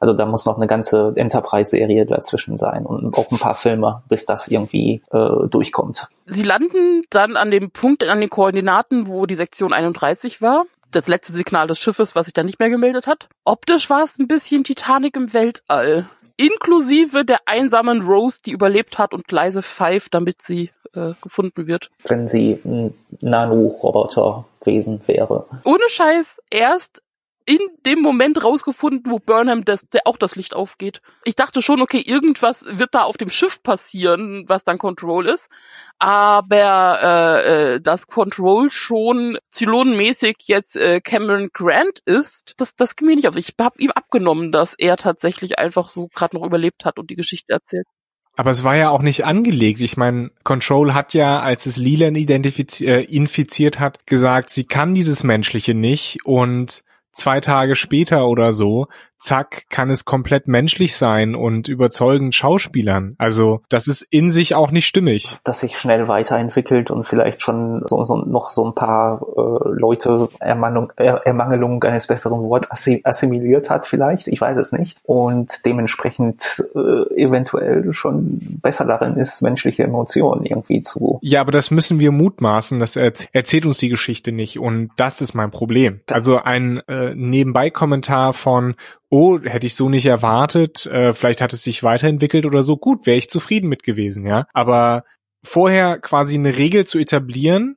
also 0.00 0.14
da 0.14 0.26
muss 0.26 0.46
noch 0.46 0.56
eine 0.56 0.66
ganze 0.66 1.12
Enterprise-Serie 1.14 2.06
dazwischen 2.06 2.56
sein 2.56 2.84
und 2.86 3.16
auch 3.16 3.30
ein 3.30 3.38
paar 3.38 3.54
Filme, 3.54 4.02
bis 4.08 4.26
das 4.26 4.48
irgendwie 4.48 5.02
äh, 5.12 5.48
durchkommt. 5.48 6.08
Sie 6.26 6.42
landen 6.42 7.02
dann 7.10 7.36
an 7.36 7.50
dem 7.50 7.70
Punkt, 7.70 8.02
an 8.04 8.20
den 8.20 8.30
Koordinaten, 8.30 9.06
wo 9.06 9.26
die 9.26 9.36
Sektion 9.36 9.72
31 9.72 10.42
war. 10.42 10.64
Das 10.90 11.08
letzte 11.08 11.32
Signal 11.32 11.68
des 11.68 11.78
Schiffes, 11.78 12.14
was 12.14 12.26
sich 12.26 12.34
dann 12.34 12.46
nicht 12.46 12.58
mehr 12.58 12.68
gemeldet 12.68 13.06
hat. 13.06 13.28
Optisch 13.44 13.88
war 13.88 14.02
es 14.02 14.18
ein 14.18 14.28
bisschen 14.28 14.64
Titanic 14.64 15.16
im 15.16 15.32
Weltall. 15.32 16.06
Inklusive 16.36 17.24
der 17.24 17.38
einsamen 17.46 18.02
Rose, 18.02 18.40
die 18.44 18.50
überlebt 18.50 18.98
hat 18.98 19.14
und 19.14 19.30
leise 19.30 19.62
pfeift, 19.62 20.12
damit 20.14 20.42
sie 20.42 20.70
äh, 20.94 21.12
gefunden 21.22 21.66
wird. 21.66 21.90
wenn 22.08 22.26
sie 22.28 22.58
ein 22.64 22.94
Nano-Roboterwesen 23.20 25.00
wäre. 25.06 25.46
Ohne 25.64 25.84
Scheiß 25.88 26.40
erst 26.50 27.02
in 27.46 27.58
dem 27.86 28.00
Moment 28.00 28.42
rausgefunden, 28.42 29.10
wo 29.10 29.18
Burnham 29.18 29.64
das, 29.64 29.88
der 29.88 30.02
auch 30.04 30.16
das 30.16 30.36
Licht 30.36 30.54
aufgeht. 30.54 31.00
Ich 31.24 31.36
dachte 31.36 31.62
schon, 31.62 31.80
okay, 31.80 32.02
irgendwas 32.04 32.64
wird 32.68 32.94
da 32.94 33.02
auf 33.02 33.16
dem 33.16 33.30
Schiff 33.30 33.62
passieren, 33.62 34.44
was 34.48 34.64
dann 34.64 34.78
Control 34.78 35.28
ist. 35.28 35.50
Aber 35.98 36.98
äh, 37.02 37.74
äh, 37.74 37.80
dass 37.80 38.06
Control 38.06 38.70
schon 38.70 39.38
zylonenmäßig 39.50 40.36
jetzt 40.46 40.76
äh, 40.76 41.00
Cameron 41.00 41.50
Grant 41.52 42.00
ist, 42.04 42.54
das, 42.56 42.74
das 42.74 42.96
ging 42.96 43.08
mir 43.08 43.16
nicht 43.16 43.28
auf. 43.28 43.36
Ich 43.36 43.54
habe 43.60 43.80
ihm 43.80 43.90
abgenommen, 43.90 44.52
dass 44.52 44.74
er 44.74 44.96
tatsächlich 44.96 45.58
einfach 45.58 45.88
so 45.88 46.08
gerade 46.14 46.36
noch 46.36 46.44
überlebt 46.44 46.84
hat 46.84 46.98
und 46.98 47.10
die 47.10 47.16
Geschichte 47.16 47.52
erzählt. 47.52 47.86
Aber 48.34 48.50
es 48.50 48.64
war 48.64 48.76
ja 48.76 48.88
auch 48.88 49.02
nicht 49.02 49.24
angelegt. 49.24 49.80
Ich 49.80 49.96
meine, 49.96 50.30
Control 50.42 50.94
hat 50.94 51.12
ja, 51.12 51.40
als 51.40 51.66
es 51.66 51.76
Leland 51.76 52.16
identifiz- 52.16 52.82
äh, 52.82 53.02
infiziert 53.02 53.78
hat, 53.78 54.06
gesagt, 54.06 54.50
sie 54.50 54.64
kann 54.64 54.94
dieses 54.94 55.22
Menschliche 55.22 55.74
nicht 55.74 56.24
und 56.24 56.82
zwei 57.12 57.40
Tage 57.40 57.76
später 57.76 58.26
oder 58.26 58.52
so, 58.52 58.88
zack, 59.22 59.64
kann 59.70 59.88
es 59.90 60.04
komplett 60.04 60.48
menschlich 60.48 60.96
sein 60.96 61.34
und 61.34 61.68
überzeugend 61.68 62.34
Schauspielern. 62.34 63.14
Also 63.18 63.62
das 63.68 63.86
ist 63.86 64.02
in 64.10 64.30
sich 64.30 64.54
auch 64.54 64.70
nicht 64.72 64.86
stimmig. 64.86 65.38
dass 65.44 65.60
sich 65.60 65.78
schnell 65.78 66.08
weiterentwickelt 66.08 66.90
und 66.90 67.04
vielleicht 67.06 67.40
schon 67.42 67.82
so, 67.86 68.02
so 68.04 68.16
noch 68.16 68.50
so 68.50 68.66
ein 68.66 68.74
paar 68.74 69.20
äh, 69.22 69.68
Leute 69.70 70.28
Ermannung, 70.40 70.92
er, 70.96 71.24
Ermangelung 71.26 71.82
eines 71.84 72.06
besseren 72.06 72.40
assi- 72.40 73.00
assimiliert 73.04 73.70
hat 73.70 73.86
vielleicht, 73.86 74.28
ich 74.28 74.40
weiß 74.40 74.58
es 74.58 74.72
nicht 74.72 74.98
und 75.04 75.64
dementsprechend 75.64 76.64
äh, 76.74 77.22
eventuell 77.22 77.92
schon 77.92 78.58
besser 78.62 78.84
darin 78.86 79.16
ist, 79.16 79.40
menschliche 79.42 79.84
Emotionen 79.84 80.44
irgendwie 80.44 80.82
zu 80.82 81.18
Ja, 81.22 81.40
aber 81.40 81.52
das 81.52 81.70
müssen 81.70 82.00
wir 82.00 82.10
mutmaßen. 82.12 82.80
Das 82.80 82.96
erz- 82.96 83.28
erzählt 83.32 83.66
uns 83.66 83.78
die 83.78 83.88
Geschichte 83.88 84.32
nicht 84.32 84.58
und 84.58 84.90
das 84.96 85.20
ist 85.20 85.34
mein 85.34 85.50
Problem. 85.50 86.00
Also 86.10 86.38
ein 86.42 86.78
äh, 86.88 87.14
Nebenbei-Kommentar 87.14 88.32
von 88.32 88.74
oh, 89.12 89.38
hätte 89.44 89.66
ich 89.66 89.74
so 89.74 89.90
nicht 89.90 90.06
erwartet, 90.06 90.86
äh, 90.86 91.12
vielleicht 91.12 91.42
hat 91.42 91.52
es 91.52 91.62
sich 91.62 91.82
weiterentwickelt 91.82 92.46
oder 92.46 92.62
so, 92.62 92.78
gut, 92.78 93.04
wäre 93.04 93.18
ich 93.18 93.28
zufrieden 93.28 93.68
mit 93.68 93.82
gewesen, 93.82 94.26
ja. 94.26 94.46
Aber 94.54 95.04
vorher 95.44 95.98
quasi 95.98 96.34
eine 96.34 96.56
Regel 96.56 96.86
zu 96.86 96.98
etablieren 96.98 97.76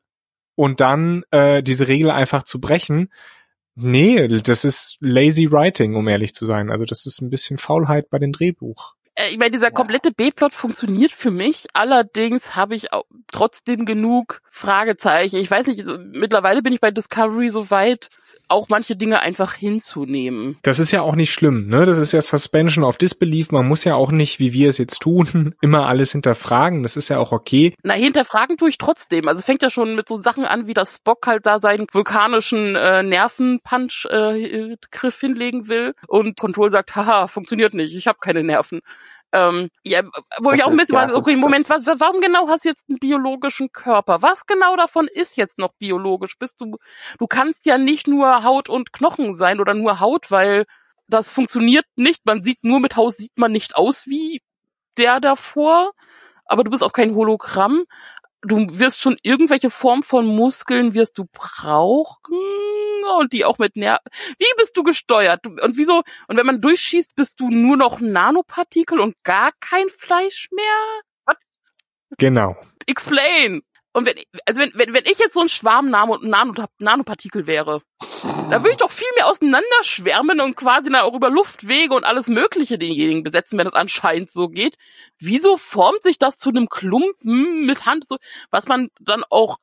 und 0.55 0.79
dann 0.79 1.23
äh, 1.31 1.61
diese 1.61 1.89
Regel 1.89 2.09
einfach 2.09 2.43
zu 2.43 2.61
brechen, 2.61 3.11
nee, 3.75 4.29
das 4.29 4.63
ist 4.63 4.95
lazy 5.01 5.51
writing, 5.51 5.95
um 5.95 6.07
ehrlich 6.07 6.33
zu 6.33 6.45
sein. 6.45 6.71
Also 6.71 6.85
das 6.85 7.05
ist 7.05 7.21
ein 7.21 7.29
bisschen 7.29 7.57
Faulheit 7.57 8.09
bei 8.09 8.17
den 8.17 8.31
Drehbuch. 8.31 8.93
Äh, 9.15 9.31
ich 9.31 9.37
meine, 9.37 9.51
dieser 9.51 9.71
komplette 9.71 10.11
B-Plot 10.11 10.53
funktioniert 10.53 11.11
für 11.11 11.31
mich. 11.31 11.67
Allerdings 11.73 12.55
habe 12.55 12.75
ich 12.75 12.93
auch 12.93 13.03
trotzdem 13.29 13.85
genug 13.85 14.41
Fragezeichen. 14.51 15.35
Ich 15.35 15.51
weiß 15.51 15.67
nicht, 15.67 15.83
so, 15.83 15.97
mittlerweile 15.97 16.61
bin 16.61 16.71
ich 16.71 16.79
bei 16.79 16.91
Discovery 16.91 17.49
so 17.49 17.69
weit, 17.71 18.07
auch 18.47 18.69
manche 18.69 18.95
Dinge 18.95 19.21
einfach 19.21 19.53
hinzunehmen. 19.53 20.57
Das 20.61 20.79
ist 20.79 20.91
ja 20.91 21.01
auch 21.01 21.15
nicht 21.15 21.33
schlimm, 21.33 21.67
ne? 21.67 21.85
Das 21.85 21.97
ist 21.97 22.11
ja 22.11 22.21
Suspension 22.21 22.83
of 22.83 22.97
Disbelief. 22.97 23.51
Man 23.51 23.67
muss 23.67 23.83
ja 23.83 23.95
auch 23.95 24.11
nicht, 24.11 24.39
wie 24.39 24.53
wir 24.53 24.69
es 24.69 24.77
jetzt 24.77 24.99
tun, 24.99 25.55
immer 25.61 25.87
alles 25.87 26.11
hinterfragen. 26.11 26.83
Das 26.83 26.97
ist 26.97 27.09
ja 27.09 27.17
auch 27.17 27.31
okay. 27.31 27.73
Na, 27.83 27.93
hinterfragen 27.93 28.57
tue 28.57 28.69
ich 28.69 28.77
trotzdem. 28.77 29.27
Also 29.27 29.41
fängt 29.41 29.61
ja 29.61 29.69
schon 29.69 29.95
mit 29.95 30.07
so 30.07 30.21
Sachen 30.21 30.45
an, 30.45 30.67
wie 30.67 30.73
das 30.73 30.95
Spock 30.95 31.25
halt 31.27 31.45
da 31.45 31.59
seinen 31.59 31.87
vulkanischen 31.91 32.75
äh, 32.75 33.03
Nervenpunch 33.03 34.07
äh, 34.09 34.75
Griff 34.91 35.19
hinlegen 35.19 35.67
will 35.67 35.93
und 36.07 36.37
Control 36.37 36.71
sagt, 36.71 36.95
haha, 36.95 37.27
funktioniert 37.27 37.73
nicht, 37.73 37.95
ich 37.95 38.07
habe 38.07 38.19
keine 38.19 38.43
Nerven. 38.43 38.81
Ähm, 39.35 39.69
ja, 39.83 40.01
wo 40.39 40.51
Das 40.51 40.59
ich 40.59 40.63
auch 40.63 40.69
ein 40.69 40.77
bisschen 40.77 40.95
ja, 40.95 41.07
gut, 41.07 41.15
okay, 41.15 41.35
Moment, 41.35 41.69
was, 41.69 41.85
warum 41.85 42.21
genau 42.21 42.47
hast 42.47 42.63
du 42.63 42.69
jetzt 42.69 42.87
einen 42.87 42.99
biologischen 42.99 43.69
Körper? 43.73 44.21
Was 44.21 44.45
genau 44.45 44.77
davon 44.77 45.09
ist 45.11 45.35
jetzt 45.35 45.57
noch 45.57 45.73
biologisch? 45.73 46.37
Bist 46.39 46.61
du, 46.61 46.77
du 47.19 47.27
kannst 47.27 47.65
ja 47.65 47.77
nicht 47.77 48.07
nur 48.07 48.45
Haut 48.45 48.69
und 48.69 48.93
Knochen 48.93 49.33
sein 49.33 49.59
oder 49.59 49.73
nur 49.73 49.99
Haut, 49.99 50.31
weil 50.31 50.65
das 51.07 51.33
funktioniert 51.33 51.85
nicht. 51.97 52.25
Man 52.25 52.43
sieht 52.43 52.63
nur 52.63 52.79
mit 52.79 52.95
Haut 52.95 53.13
sieht 53.15 53.37
man 53.37 53.51
nicht 53.51 53.75
aus 53.75 54.07
wie 54.07 54.41
der 54.97 55.19
davor, 55.19 55.91
aber 56.45 56.63
du 56.63 56.71
bist 56.71 56.81
auch 56.81 56.93
kein 56.93 57.13
Hologramm. 57.13 57.83
Du 58.41 58.65
wirst 58.79 59.01
schon 59.01 59.17
irgendwelche 59.21 59.69
Form 59.69 60.01
von 60.01 60.25
Muskeln 60.27 60.93
wirst 60.93 61.17
du 61.17 61.25
brauchen 61.33 62.37
und 63.19 63.33
die 63.33 63.45
auch 63.45 63.57
mit 63.57 63.75
Ner 63.75 63.99
Wie 64.37 64.51
bist 64.57 64.75
du 64.77 64.83
gesteuert? 64.83 65.45
Und 65.47 65.77
wieso? 65.77 66.03
Und 66.27 66.37
wenn 66.37 66.45
man 66.45 66.61
durchschießt, 66.61 67.15
bist 67.15 67.39
du 67.39 67.49
nur 67.49 67.77
noch 67.77 67.99
Nanopartikel 67.99 68.99
und 68.99 69.15
gar 69.23 69.51
kein 69.59 69.89
Fleisch 69.89 70.49
mehr? 70.51 71.35
Genau. 72.17 72.55
Explain! 72.85 73.63
Und 73.93 74.05
wenn, 74.05 74.15
also 74.45 74.59
wenn, 74.59 74.71
wenn, 74.75 74.93
wenn 74.93 75.05
ich 75.05 75.19
jetzt 75.19 75.33
so 75.33 75.39
ein 75.39 75.47
Schwarm 75.47 75.89
Nano, 75.89 76.17
Nano, 76.21 76.53
Nanopartikel 76.79 77.47
wäre, 77.47 77.81
da 78.01 78.61
würde 78.61 78.71
ich 78.71 78.77
doch 78.77 78.91
viel 78.91 79.07
mehr 79.15 79.27
auseinanderschwärmen 79.27 80.41
und 80.41 80.57
quasi 80.57 80.89
dann 80.89 81.01
auch 81.01 81.13
über 81.13 81.29
Luftwege 81.29 81.93
und 81.93 82.03
alles 82.03 82.27
Mögliche 82.27 82.77
denjenigen 82.77 83.23
besetzen, 83.23 83.57
wenn 83.57 83.67
es 83.67 83.73
anscheinend 83.73 84.29
so 84.29 84.49
geht. 84.49 84.75
Wieso 85.17 85.55
formt 85.55 86.03
sich 86.03 86.17
das 86.17 86.37
zu 86.37 86.49
einem 86.49 86.67
Klumpen 86.67 87.65
mit 87.65 87.85
Hand, 87.85 88.05
so, 88.05 88.17
was 88.51 88.67
man 88.67 88.89
dann 88.99 89.23
auch 89.29 89.59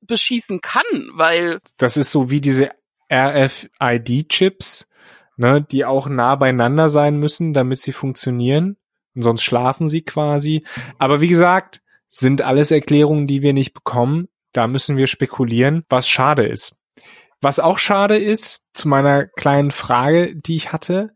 beschießen 0.00 0.60
kann? 0.60 0.82
Weil, 1.12 1.60
Das 1.76 1.96
ist 1.96 2.10
so 2.10 2.30
wie 2.30 2.40
diese 2.40 2.70
RFID-Chips, 3.10 4.88
ne, 5.36 5.62
die 5.62 5.84
auch 5.84 6.08
nah 6.08 6.36
beieinander 6.36 6.88
sein 6.88 7.16
müssen, 7.16 7.52
damit 7.52 7.78
sie 7.78 7.92
funktionieren. 7.92 8.76
Und 9.14 9.22
sonst 9.22 9.42
schlafen 9.42 9.88
sie 9.88 10.02
quasi. 10.02 10.64
Aber 10.98 11.20
wie 11.20 11.28
gesagt, 11.28 11.80
sind 12.08 12.42
alles 12.42 12.70
Erklärungen, 12.70 13.26
die 13.26 13.42
wir 13.42 13.52
nicht 13.52 13.74
bekommen. 13.74 14.28
Da 14.52 14.66
müssen 14.66 14.96
wir 14.96 15.06
spekulieren, 15.06 15.84
was 15.88 16.08
schade 16.08 16.46
ist. 16.46 16.76
Was 17.40 17.60
auch 17.60 17.78
schade 17.78 18.16
ist, 18.16 18.62
zu 18.72 18.88
meiner 18.88 19.26
kleinen 19.26 19.70
Frage, 19.70 20.34
die 20.34 20.56
ich 20.56 20.72
hatte, 20.72 21.14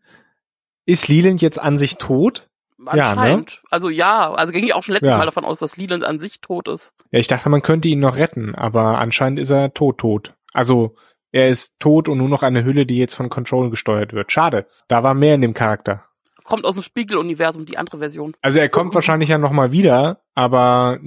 ist 0.84 1.08
Leland 1.08 1.42
jetzt 1.42 1.60
an 1.60 1.78
sich 1.78 1.96
tot? 1.96 2.48
Ja, 2.78 2.94
ne? 2.94 3.02
anscheinend. 3.04 3.62
Also 3.70 3.88
ja, 3.88 4.32
also 4.32 4.52
ging 4.52 4.64
ich 4.64 4.74
auch 4.74 4.82
schon 4.82 4.94
letztes 4.94 5.10
Ja. 5.10 5.18
Mal 5.18 5.26
davon 5.26 5.44
aus, 5.44 5.58
dass 5.58 5.76
Leland 5.76 6.04
an 6.04 6.18
sich 6.18 6.40
tot 6.40 6.68
ist. 6.68 6.94
Ja, 7.10 7.18
ich 7.18 7.28
dachte, 7.28 7.48
man 7.48 7.62
könnte 7.62 7.88
ihn 7.88 8.00
noch 8.00 8.16
retten, 8.16 8.54
aber 8.54 8.98
anscheinend 8.98 9.38
ist 9.38 9.50
er 9.50 9.72
tot, 9.72 9.98
tot. 9.98 10.34
Also, 10.52 10.96
er 11.32 11.48
ist 11.48 11.80
tot 11.80 12.08
und 12.08 12.18
nur 12.18 12.28
noch 12.28 12.42
eine 12.42 12.64
Hülle, 12.64 12.86
die 12.86 12.98
jetzt 12.98 13.14
von 13.14 13.30
Control 13.30 13.70
gesteuert 13.70 14.12
wird. 14.12 14.30
Schade. 14.30 14.66
Da 14.88 15.02
war 15.02 15.14
mehr 15.14 15.34
in 15.34 15.40
dem 15.40 15.54
Charakter. 15.54 16.04
Kommt 16.44 16.64
aus 16.64 16.74
dem 16.74 16.82
Spiegeluniversum, 16.82 17.66
die 17.66 17.78
andere 17.78 17.98
Version. 17.98 18.34
Also 18.42 18.58
er 18.58 18.68
kommt 18.68 18.94
wahrscheinlich 18.94 19.30
ja 19.30 19.38
nochmal 19.38 19.72
wieder, 19.72 20.20
aber 20.34 20.98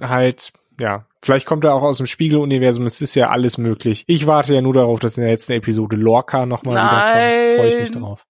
halt, 0.00 0.52
ja, 0.78 1.06
vielleicht 1.22 1.46
kommt 1.46 1.64
er 1.64 1.74
auch 1.74 1.82
aus 1.82 1.96
dem 1.96 2.06
Spiegeluniversum, 2.06 2.84
es 2.84 3.00
ist 3.00 3.14
ja 3.14 3.30
alles 3.30 3.58
möglich. 3.58 4.04
Ich 4.06 4.26
warte 4.26 4.54
ja 4.54 4.60
nur 4.60 4.74
darauf, 4.74 5.00
dass 5.00 5.18
in 5.18 5.24
der 5.24 5.32
letzten 5.32 5.52
Episode 5.52 5.96
Lorca 5.96 6.46
nochmal 6.46 6.76
wiederkommt. 6.76 7.58
Freue 7.58 7.68
ich 7.68 7.80
mich 7.80 7.92
Nein. 7.92 8.02
drauf. 8.02 8.26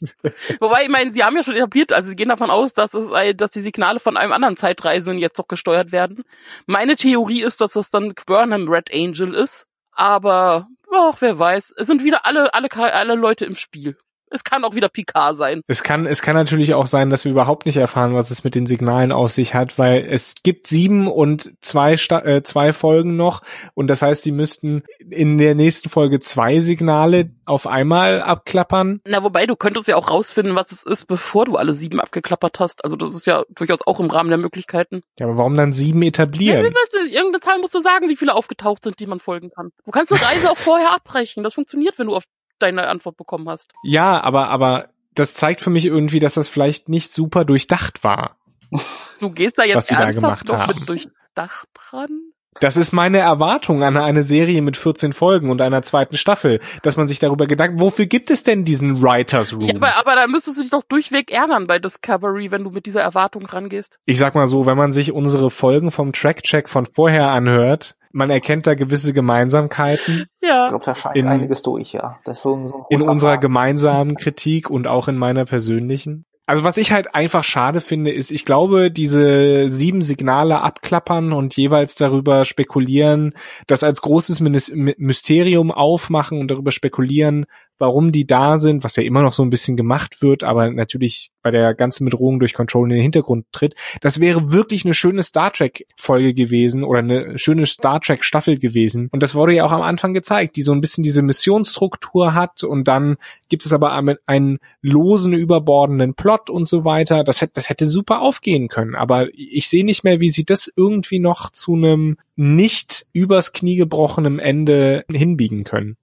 Wobei, 0.60 0.82
ich 0.82 0.88
meine, 0.88 1.12
sie 1.12 1.22
haben 1.22 1.36
ja 1.36 1.42
schon 1.42 1.54
etabliert, 1.54 1.92
also 1.92 2.08
sie 2.08 2.16
gehen 2.16 2.28
davon 2.28 2.50
aus, 2.50 2.72
dass 2.72 2.92
es, 2.94 3.10
dass 3.36 3.50
die 3.50 3.62
Signale 3.62 4.00
von 4.00 4.16
einem 4.16 4.32
anderen 4.32 4.56
Zeitreisenden 4.56 5.18
jetzt 5.18 5.38
doch 5.38 5.48
gesteuert 5.48 5.92
werden. 5.92 6.24
Meine 6.66 6.96
Theorie 6.96 7.42
ist, 7.42 7.60
dass 7.60 7.74
das 7.74 7.90
dann 7.90 8.14
Burnham 8.26 8.68
Red 8.68 8.92
Angel 8.92 9.34
ist, 9.34 9.68
aber, 9.96 10.68
ach, 10.92 11.16
wer 11.20 11.38
weiß. 11.38 11.74
Es 11.76 11.86
sind 11.86 12.04
wieder 12.04 12.26
alle, 12.26 12.54
alle, 12.54 12.68
alle 12.74 13.14
Leute 13.14 13.44
im 13.44 13.56
Spiel. 13.56 13.96
Es 14.30 14.44
kann 14.44 14.64
auch 14.64 14.74
wieder 14.74 14.88
Picard 14.88 15.36
sein. 15.36 15.62
Es 15.66 15.82
kann, 15.82 16.06
es 16.06 16.22
kann 16.22 16.34
natürlich 16.34 16.74
auch 16.74 16.86
sein, 16.86 17.10
dass 17.10 17.24
wir 17.24 17.32
überhaupt 17.32 17.66
nicht 17.66 17.76
erfahren, 17.76 18.14
was 18.14 18.30
es 18.30 18.44
mit 18.44 18.54
den 18.54 18.66
Signalen 18.66 19.12
auf 19.12 19.32
sich 19.32 19.54
hat, 19.54 19.78
weil 19.78 20.04
es 20.08 20.34
gibt 20.42 20.66
sieben 20.66 21.06
und 21.08 21.52
zwei, 21.60 21.96
Sta 21.96 22.20
äh, 22.24 22.42
zwei 22.42 22.72
Folgen 22.72 23.16
noch 23.16 23.42
und 23.74 23.88
das 23.88 24.02
heißt, 24.02 24.22
sie 24.22 24.32
müssten 24.32 24.82
in 25.10 25.38
der 25.38 25.54
nächsten 25.54 25.88
Folge 25.88 26.20
zwei 26.20 26.58
Signale 26.58 27.30
auf 27.44 27.66
einmal 27.66 28.20
abklappern. 28.22 29.00
Na, 29.06 29.22
wobei, 29.22 29.46
du 29.46 29.54
könntest 29.56 29.86
ja 29.88 29.96
auch 29.96 30.10
rausfinden, 30.10 30.56
was 30.56 30.72
es 30.72 30.82
ist, 30.82 31.06
bevor 31.06 31.44
du 31.44 31.56
alle 31.56 31.74
sieben 31.74 32.00
abgeklappert 32.00 32.58
hast. 32.58 32.84
Also 32.84 32.96
das 32.96 33.14
ist 33.14 33.26
ja 33.26 33.44
durchaus 33.50 33.86
auch 33.86 34.00
im 34.00 34.10
Rahmen 34.10 34.30
der 34.30 34.38
Möglichkeiten. 34.38 35.02
Ja, 35.18 35.26
aber 35.26 35.38
warum 35.38 35.54
dann 35.54 35.72
sieben 35.72 36.02
Ja, 36.02 36.08
etablieren? 36.08 36.64
weißt 36.64 36.94
du, 36.94 36.98
irgendeine 37.08 37.40
Zahl 37.40 37.58
musst 37.60 37.74
du 37.74 37.80
sagen, 37.80 38.08
wie 38.08 38.16
viele 38.16 38.34
aufgetaucht 38.34 38.82
sind, 38.82 38.98
die 38.98 39.06
man 39.06 39.20
folgen 39.20 39.50
kann. 39.50 39.70
Du 39.84 39.90
kannst 39.92 40.12
eine 40.12 40.20
Reise 40.20 40.50
auch 40.50 40.56
vorher 40.56 40.92
abbrechen. 40.92 41.44
Das 41.44 41.54
funktioniert, 41.54 41.98
wenn 41.98 42.08
du 42.08 42.16
auf 42.16 42.24
deine 42.58 42.88
Antwort 42.88 43.16
bekommen 43.16 43.48
hast. 43.48 43.72
Ja, 43.82 44.20
aber, 44.22 44.48
aber 44.48 44.90
das 45.14 45.34
zeigt 45.34 45.60
für 45.60 45.70
mich 45.70 45.86
irgendwie, 45.86 46.20
dass 46.20 46.34
das 46.34 46.48
vielleicht 46.48 46.88
nicht 46.88 47.12
super 47.12 47.44
durchdacht 47.44 48.04
war. 48.04 48.36
Du 49.18 49.30
gehst 49.30 49.58
da 49.58 49.64
jetzt 49.64 49.90
da 49.90 50.00
ernsthaft 50.00 50.44
gemacht 50.44 50.48
noch 50.48 50.68
haben. 50.68 50.80
mit 50.80 50.88
durch 50.90 51.08
Dach 51.34 51.64
dran? 51.72 52.32
Das 52.60 52.76
ist 52.76 52.92
meine 52.92 53.18
Erwartung 53.18 53.82
an 53.82 53.96
eine 53.96 54.22
Serie 54.22 54.62
mit 54.62 54.76
14 54.76 55.12
Folgen 55.12 55.50
und 55.50 55.60
einer 55.60 55.82
zweiten 55.82 56.16
Staffel, 56.16 56.60
dass 56.82 56.96
man 56.96 57.06
sich 57.06 57.18
darüber 57.18 57.46
Gedanken, 57.46 57.80
wofür 57.80 58.06
gibt 58.06 58.30
es 58.30 58.42
denn 58.42 58.64
diesen 58.64 59.02
Writers 59.02 59.52
Room? 59.54 59.68
Ja, 59.68 59.74
aber, 59.76 59.96
aber 59.96 60.14
da 60.16 60.26
müsstest 60.26 60.58
du 60.58 60.62
dich 60.62 60.70
doch 60.70 60.82
durchweg 60.88 61.30
ärgern 61.30 61.66
bei 61.66 61.78
Discovery, 61.78 62.50
wenn 62.50 62.64
du 62.64 62.70
mit 62.70 62.86
dieser 62.86 63.02
Erwartung 63.02 63.46
rangehst. 63.46 63.98
ich 64.06 64.18
sag 64.18 64.34
mal 64.34 64.48
so, 64.48 64.66
wenn 64.66 64.76
man 64.76 64.92
sich 64.92 65.12
unsere 65.12 65.50
Folgen 65.50 65.90
vom 65.90 66.12
Track-Check 66.12 66.68
von 66.68 66.86
vorher 66.86 67.28
anhört, 67.30 67.96
man 68.16 68.30
erkennt 68.30 68.66
da 68.66 68.74
gewisse 68.74 69.12
Gemeinsamkeiten 69.12 70.24
Ich 70.40 70.48
Ja. 70.48 70.66
glaube, 70.68 70.84
da 70.84 70.94
scheint 70.94 71.16
In- 71.16 71.26
einiges 71.26 71.62
durch, 71.62 71.92
ja. 71.92 72.18
Das 72.24 72.38
ist 72.38 72.42
so 72.44 72.56
ein, 72.56 72.66
so 72.66 72.76
ein 72.78 72.84
in 72.88 73.02
unserer 73.02 73.36
gemeinsamen 73.38 74.16
Kritik 74.16 74.70
und 74.70 74.86
auch 74.86 75.08
in 75.08 75.16
meiner 75.18 75.44
persönlichen. 75.44 76.24
Also 76.48 76.62
was 76.62 76.76
ich 76.76 76.92
halt 76.92 77.12
einfach 77.14 77.42
schade 77.42 77.80
finde, 77.80 78.12
ist, 78.12 78.30
ich 78.30 78.44
glaube, 78.44 78.90
diese 78.92 79.68
sieben 79.68 80.00
Signale 80.00 80.60
abklappern 80.62 81.32
und 81.32 81.56
jeweils 81.56 81.96
darüber 81.96 82.44
spekulieren, 82.44 83.34
das 83.66 83.82
als 83.82 84.00
großes 84.00 84.40
Mysterium 84.40 85.72
aufmachen 85.72 86.38
und 86.40 86.48
darüber 86.50 86.70
spekulieren, 86.70 87.46
warum 87.78 88.12
die 88.12 88.26
da 88.26 88.58
sind, 88.58 88.84
was 88.84 88.96
ja 88.96 89.02
immer 89.02 89.22
noch 89.22 89.34
so 89.34 89.42
ein 89.42 89.50
bisschen 89.50 89.76
gemacht 89.76 90.22
wird, 90.22 90.44
aber 90.44 90.70
natürlich 90.70 91.30
bei 91.42 91.50
der 91.50 91.74
ganzen 91.74 92.04
Bedrohung 92.04 92.38
durch 92.40 92.54
Control 92.54 92.88
in 92.90 92.96
den 92.96 93.02
Hintergrund 93.02 93.46
tritt. 93.52 93.74
Das 94.00 94.20
wäre 94.20 94.50
wirklich 94.50 94.84
eine 94.84 94.94
schöne 94.94 95.22
Star 95.22 95.52
Trek 95.52 95.86
Folge 95.96 96.34
gewesen 96.34 96.84
oder 96.84 97.00
eine 97.00 97.38
schöne 97.38 97.66
Star 97.66 98.00
Trek 98.00 98.24
Staffel 98.24 98.58
gewesen. 98.58 99.08
Und 99.12 99.22
das 99.22 99.34
wurde 99.34 99.54
ja 99.54 99.64
auch 99.64 99.72
am 99.72 99.82
Anfang 99.82 100.14
gezeigt, 100.14 100.56
die 100.56 100.62
so 100.62 100.72
ein 100.72 100.80
bisschen 100.80 101.04
diese 101.04 101.22
Missionsstruktur 101.22 102.34
hat 102.34 102.64
und 102.64 102.88
dann 102.88 103.16
gibt 103.48 103.64
es 103.64 103.72
aber 103.72 103.92
einen- 104.26 104.58
losen, 104.82 105.32
überbordenden 105.32 106.14
Plot 106.14 106.48
und 106.48 106.68
so 106.68 106.84
weiter. 106.84 107.24
Das 107.24 107.40
hätte, 107.40 107.54
das 107.54 107.68
hätte 107.68 107.86
super 107.86 108.20
aufgehen 108.20 108.68
können. 108.68 108.94
Aber 108.94 109.26
ich 109.34 109.68
sehe 109.68 109.84
nicht 109.84 110.04
mehr, 110.04 110.20
wie 110.20 110.30
sie 110.30 110.44
das 110.44 110.72
irgendwie 110.76 111.18
noch 111.18 111.50
zu 111.50 111.74
einem 111.74 112.18
nicht 112.36 113.06
übers 113.12 113.52
Knie 113.52 113.76
gebrochenen 113.76 114.38
Ende 114.38 115.04
hinbiegen 115.10 115.64
können. 115.64 115.96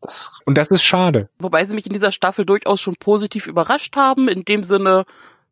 Und 0.46 0.58
das 0.58 0.70
ist 0.70 0.84
schade. 0.84 1.30
Wobei 1.40 1.63
sie 1.66 1.76
mich 1.76 1.86
in 1.86 1.94
dieser 1.94 2.12
Staffel 2.12 2.46
durchaus 2.46 2.82
schon 2.82 2.96
positiv 2.96 3.48
überrascht 3.48 3.96
haben. 3.96 4.28
In 4.28 4.46
dem 4.46 4.64
Sinne 4.64 5.06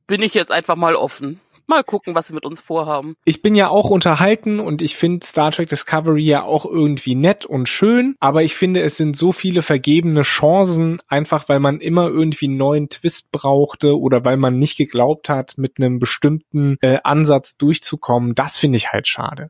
bin 0.08 0.22
ich 0.22 0.34
jetzt 0.34 0.52
einfach 0.52 0.76
mal 0.76 0.96
offen. 0.96 1.40
Mal 1.68 1.84
gucken, 1.86 2.16
was 2.16 2.28
sie 2.28 2.34
mit 2.34 2.44
uns 2.44 2.60
vorhaben. 2.60 3.16
Ich 3.24 3.42
bin 3.42 3.56
ja 3.56 3.70
auch 3.70 3.90
unterhalten 3.90 4.60
und 4.60 4.82
ich 4.82 4.98
finde 4.98 5.26
Star 5.26 5.52
Trek 5.52 5.70
Discovery 5.70 6.22
ja 6.22 6.44
auch 6.44 6.66
irgendwie 6.66 7.16
nett 7.16 7.46
und 7.46 7.70
schön, 7.70 8.16
aber 8.20 8.44
ich 8.44 8.56
finde, 8.56 8.82
es 8.82 8.98
sind 8.98 9.16
so 9.16 9.32
viele 9.32 9.62
vergebene 9.62 10.24
Chancen, 10.24 11.02
einfach 11.08 11.48
weil 11.48 11.62
man 11.62 11.80
immer 11.80 12.10
irgendwie 12.10 12.48
einen 12.48 12.58
neuen 12.58 12.90
Twist 12.90 13.32
brauchte 13.32 13.98
oder 13.98 14.26
weil 14.26 14.36
man 14.36 14.60
nicht 14.60 14.78
geglaubt 14.78 15.30
hat, 15.30 15.58
mit 15.58 15.78
einem 15.78 16.00
bestimmten 16.00 16.78
äh, 16.82 16.98
Ansatz 17.06 17.56
durchzukommen. 17.56 18.36
Das 18.36 18.58
finde 18.58 18.76
ich 18.76 18.92
halt 18.92 19.08
schade. 19.08 19.50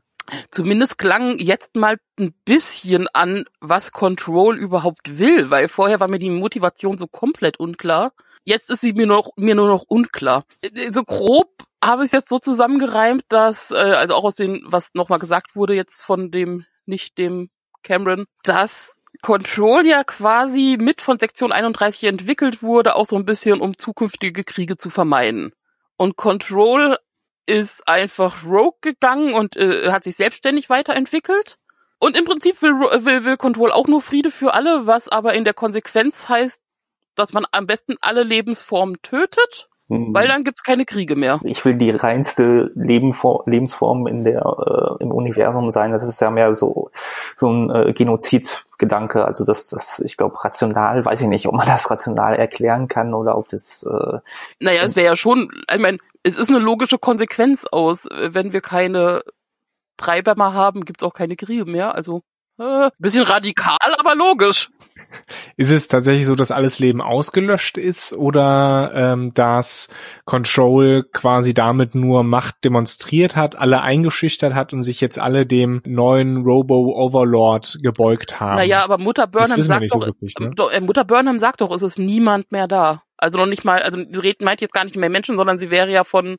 Zumindest 0.50 0.98
klang 0.98 1.38
jetzt 1.38 1.76
mal 1.76 1.98
ein 2.18 2.32
bisschen 2.44 3.08
an, 3.12 3.44
was 3.60 3.92
Control 3.92 4.56
überhaupt 4.56 5.18
will, 5.18 5.50
weil 5.50 5.68
vorher 5.68 6.00
war 6.00 6.08
mir 6.08 6.18
die 6.18 6.30
Motivation 6.30 6.98
so 6.98 7.06
komplett 7.06 7.58
unklar. 7.58 8.12
Jetzt 8.44 8.70
ist 8.70 8.80
sie 8.80 8.92
mir 8.92 9.06
noch, 9.06 9.30
mir 9.36 9.54
nur 9.54 9.68
noch 9.68 9.84
unklar. 9.86 10.44
Äh, 10.62 10.92
So 10.92 11.04
grob 11.04 11.50
habe 11.82 12.04
ich 12.04 12.08
es 12.08 12.12
jetzt 12.12 12.28
so 12.28 12.38
zusammengereimt, 12.38 13.24
dass, 13.28 13.70
äh, 13.70 13.76
also 13.76 14.14
auch 14.14 14.24
aus 14.24 14.36
dem, 14.36 14.64
was 14.66 14.94
nochmal 14.94 15.18
gesagt 15.18 15.56
wurde 15.56 15.74
jetzt 15.74 16.02
von 16.02 16.30
dem, 16.30 16.64
nicht 16.86 17.18
dem 17.18 17.50
Cameron, 17.82 18.26
dass 18.44 18.96
Control 19.20 19.86
ja 19.86 20.04
quasi 20.04 20.76
mit 20.80 21.00
von 21.02 21.18
Sektion 21.18 21.52
31 21.52 22.04
entwickelt 22.04 22.62
wurde, 22.62 22.96
auch 22.96 23.06
so 23.06 23.16
ein 23.16 23.24
bisschen, 23.24 23.60
um 23.60 23.76
zukünftige 23.76 24.44
Kriege 24.44 24.76
zu 24.76 24.90
vermeiden. 24.90 25.52
Und 25.96 26.16
Control 26.16 26.96
ist 27.46 27.88
einfach 27.88 28.44
Rogue 28.44 28.78
gegangen 28.80 29.34
und 29.34 29.56
äh, 29.56 29.90
hat 29.90 30.04
sich 30.04 30.16
selbstständig 30.16 30.70
weiterentwickelt. 30.70 31.58
Und 31.98 32.16
im 32.16 32.24
Prinzip 32.24 32.60
will, 32.62 32.72
will, 32.72 33.24
will 33.24 33.36
Control 33.36 33.70
auch 33.70 33.86
nur 33.86 34.00
Friede 34.00 34.30
für 34.30 34.54
alle, 34.54 34.86
was 34.86 35.08
aber 35.08 35.34
in 35.34 35.44
der 35.44 35.54
Konsequenz 35.54 36.28
heißt, 36.28 36.60
dass 37.14 37.32
man 37.32 37.46
am 37.52 37.66
besten 37.66 37.96
alle 38.00 38.22
Lebensformen 38.22 39.00
tötet. 39.02 39.68
Hm. 39.92 40.14
Weil 40.14 40.26
dann 40.26 40.42
gibt's 40.42 40.62
keine 40.62 40.86
Kriege 40.86 41.16
mehr. 41.16 41.38
ich 41.44 41.62
will 41.66 41.74
die 41.74 41.90
reinste 41.90 42.70
Lebenfor 42.74 43.42
Lebensform 43.44 44.06
in 44.06 44.24
der 44.24 44.40
äh, 44.40 45.02
im 45.02 45.12
Universum 45.12 45.70
sein. 45.70 45.92
Das 45.92 46.02
ist 46.02 46.18
ja 46.22 46.30
mehr 46.30 46.54
so 46.54 46.90
so 47.36 47.50
ein 47.50 47.70
äh, 47.70 47.92
Genozidgedanke. 47.92 49.26
Also 49.26 49.44
das, 49.44 49.68
das 49.68 50.00
ich 50.00 50.16
glaube 50.16 50.42
rational, 50.42 51.04
weiß 51.04 51.20
ich 51.20 51.28
nicht, 51.28 51.46
ob 51.46 51.54
man 51.54 51.66
das 51.66 51.90
rational 51.90 52.34
erklären 52.36 52.88
kann 52.88 53.12
oder 53.12 53.36
ob 53.36 53.50
das 53.50 53.82
äh, 53.82 54.18
Naja, 54.60 54.82
es 54.82 54.96
wäre 54.96 55.08
ja 55.08 55.16
schon, 55.16 55.50
ich 55.70 55.80
meine, 55.80 55.98
es 56.22 56.38
ist 56.38 56.48
eine 56.48 56.58
logische 56.58 56.96
Konsequenz 56.96 57.66
aus, 57.70 58.06
äh, 58.06 58.30
wenn 58.32 58.54
wir 58.54 58.62
keine 58.62 59.22
Treiber 59.98 60.36
mehr 60.36 60.54
haben, 60.54 60.86
gibt's 60.86 61.02
auch 61.02 61.12
keine 61.12 61.36
Kriege 61.36 61.66
mehr. 61.66 61.94
Also 61.94 62.22
äh, 62.58 62.90
bisschen 62.98 63.24
radikal, 63.24 63.76
aber 63.98 64.14
logisch. 64.14 64.70
Ist 65.56 65.70
es 65.70 65.88
tatsächlich 65.88 66.26
so, 66.26 66.34
dass 66.34 66.50
alles 66.50 66.78
Leben 66.78 67.00
ausgelöscht 67.00 67.78
ist 67.78 68.12
oder 68.12 68.92
ähm, 68.94 69.34
dass 69.34 69.88
Control 70.24 71.04
quasi 71.12 71.54
damit 71.54 71.94
nur 71.94 72.24
Macht 72.24 72.64
demonstriert 72.64 73.36
hat, 73.36 73.56
alle 73.56 73.82
eingeschüchtert 73.82 74.54
hat 74.54 74.72
und 74.72 74.82
sich 74.82 75.00
jetzt 75.00 75.18
alle 75.18 75.46
dem 75.46 75.82
neuen 75.84 76.42
Robo-Overlord 76.42 77.78
gebeugt 77.82 78.40
haben? 78.40 78.56
Naja, 78.56 78.84
aber 78.84 78.98
Mutter 78.98 79.26
Burnham 79.26 79.60
sagt 79.60 79.80
nicht 79.80 79.92
so 79.92 80.00
doch, 80.00 80.06
wirklich, 80.06 80.34
ne? 80.38 80.52
doch, 80.54 80.70
äh, 80.70 80.80
Mutter 80.80 81.04
Burnham 81.04 81.38
sagt 81.38 81.60
doch, 81.60 81.70
es 81.72 81.82
ist 81.82 81.98
niemand 81.98 82.52
mehr 82.52 82.68
da. 82.68 83.02
Also 83.16 83.38
noch 83.38 83.46
nicht 83.46 83.64
mal, 83.64 83.82
also 83.82 83.98
sie 83.98 84.20
redet- 84.20 84.42
meint 84.42 84.60
jetzt 84.60 84.74
gar 84.74 84.84
nicht 84.84 84.96
mehr 84.96 85.10
Menschen, 85.10 85.36
sondern 85.36 85.58
sie 85.58 85.70
wäre 85.70 85.90
ja 85.90 86.04
von 86.04 86.38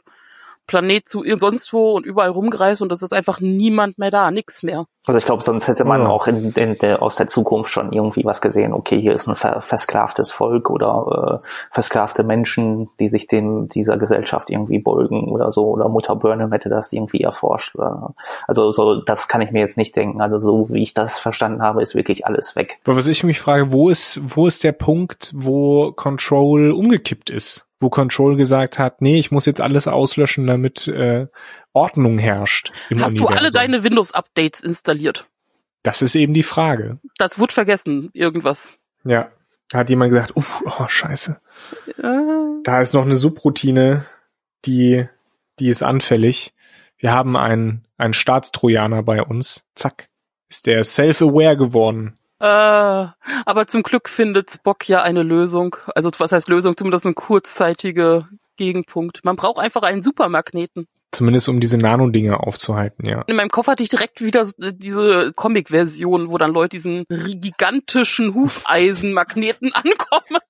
Planet 0.67 1.07
zu 1.07 1.23
ihr 1.23 1.37
sonst 1.39 1.73
wo 1.73 1.93
und 1.93 2.05
überall 2.05 2.29
rumgereist 2.29 2.81
und 2.81 2.91
es 2.91 3.01
ist 3.01 3.13
einfach 3.13 3.39
niemand 3.39 3.97
mehr 3.97 4.11
da, 4.11 4.31
nix 4.31 4.63
mehr. 4.63 4.85
Also 5.05 5.17
ich 5.17 5.25
glaube, 5.25 5.43
sonst 5.43 5.67
hätte 5.67 5.83
man 5.83 6.03
Ja. 6.03 6.07
auch 6.07 6.27
in, 6.27 6.53
in 6.53 6.77
der, 6.77 7.01
aus 7.03 7.17
der 7.17 7.27
Zukunft 7.27 7.71
schon 7.71 7.91
irgendwie 7.91 8.23
was 8.23 8.39
gesehen. 8.39 8.71
Okay, 8.73 9.01
hier 9.01 9.13
ist 9.13 9.27
ein 9.27 9.35
ver 9.35 9.59
versklavtes 9.61 10.31
Volk 10.31 10.69
oder 10.69 11.41
äh, 11.43 11.47
versklavte 11.71 12.23
Menschen, 12.23 12.89
die 12.99 13.09
sich 13.09 13.27
dem 13.27 13.67
dieser 13.67 13.97
Gesellschaft 13.97 14.49
irgendwie 14.49 14.79
beugen 14.79 15.27
oder 15.29 15.51
so. 15.51 15.65
Oder 15.67 15.89
Mutter 15.89 16.15
Burnham 16.15 16.53
hätte 16.53 16.69
das 16.69 16.93
irgendwie 16.93 17.21
erforscht. 17.21 17.75
Oder, 17.75 18.13
also 18.47 18.71
so, 18.71 19.01
das 19.01 19.27
kann 19.27 19.41
ich 19.41 19.51
mir 19.51 19.59
jetzt 19.59 19.77
nicht 19.77 19.93
denken. 19.97 20.21
Also 20.21 20.39
so 20.39 20.69
wie 20.69 20.83
ich 20.83 20.93
das 20.93 21.19
verstanden 21.19 21.61
habe, 21.61 21.81
ist 21.81 21.95
wirklich 21.95 22.25
alles 22.25 22.55
weg. 22.55 22.77
Aber 22.85 22.95
was 22.95 23.07
ich 23.07 23.25
mich 23.25 23.41
frage, 23.41 23.73
wo 23.73 23.89
ist, 23.89 24.21
wo 24.23 24.47
ist 24.47 24.63
der 24.63 24.71
Punkt, 24.71 25.33
wo 25.35 25.91
Control 25.91 26.71
umgekippt 26.71 27.29
ist? 27.29 27.67
Wo 27.83 27.89
Control 27.89 28.35
gesagt 28.37 28.79
hat, 28.79 29.01
nee, 29.01 29.19
ich 29.19 29.29
muss 29.31 29.45
jetzt 29.45 29.61
alles 29.61 29.87
auslöschen, 29.87 30.47
damit 30.47 30.87
äh, 30.87 31.27
Ordnung 31.73 32.17
herrscht 32.17 32.71
im 32.89 33.01
Hast 33.03 33.13
du 33.13 33.25
Universum. 33.25 33.37
alle 33.37 33.51
deine 33.51 33.83
Windows-Updates 33.83 34.63
installiert? 34.63 35.27
Das 35.83 36.01
ist 36.01 36.15
eben 36.15 36.33
die 36.33 36.43
Frage. 36.43 36.97
Das 37.17 37.37
wird 37.37 37.51
vergessen, 37.51 38.09
irgendwas. 38.13 38.73
Ja. 39.03 39.31
Da 39.69 39.79
hat 39.79 39.89
jemand 39.89 40.11
gesagt, 40.11 40.35
uff, 40.35 40.61
oh, 40.65 40.87
scheiße. 40.87 41.39
Äh, 41.97 42.63
Da 42.63 42.81
ist 42.81 42.93
noch 42.93 43.05
eine 43.05 43.15
Subroutine, 43.15 44.05
die, 44.65 45.07
die 45.59 45.67
ist 45.67 45.83
anfällig. 45.83 46.53
Wir 46.97 47.11
haben 47.11 47.35
einen, 47.35 47.85
einen 47.97 48.13
Staatstrojaner 48.13 49.03
bei 49.03 49.21
uns. 49.23 49.65
Zack. 49.75 50.07
Ist 50.47 50.67
der 50.67 50.83
self-aware 50.83 51.57
geworden. 51.57 52.17
Äh, 52.43 53.07
aber 53.45 53.67
zum 53.67 53.83
Glück 53.83 54.09
findet 54.09 54.51
Spock 54.51 54.87
ja 54.89 55.01
eine 55.01 55.23
Lösung. 55.23 55.77
Also 55.95 56.09
was 56.17 56.31
heißt 56.33 56.49
Lösung? 56.49 56.75
Zumindest 56.75 57.05
ein 57.05 57.15
kurzzeitige 57.15 58.27
Gegenpunkt. 58.57 59.21
Man 59.23 59.35
braucht 59.37 59.59
einfach 59.59 59.81
einen 59.83 60.03
Supermagneten. 60.03 60.87
Zumindest 61.11 61.47
um 61.47 61.59
diese 61.59 61.77
Nano-Dinge 61.77 62.39
aufzuhalten, 62.39 63.05
ja. 63.05 63.21
In 63.27 63.35
meinem 63.35 63.49
Kopf 63.49 63.67
hatte 63.67 63.83
ich 63.83 63.89
direkt 63.89 64.21
wieder 64.21 64.45
so- 64.45 64.53
diese 64.71 65.31
Comic-Version, 65.35 66.29
wo 66.31 66.37
dann 66.39 66.51
Leute 66.51 66.69
diesen 66.77 67.05
gigantischen 67.07 68.33
Hufeisenmagneten 68.33 69.71
ankommen. 69.75 70.41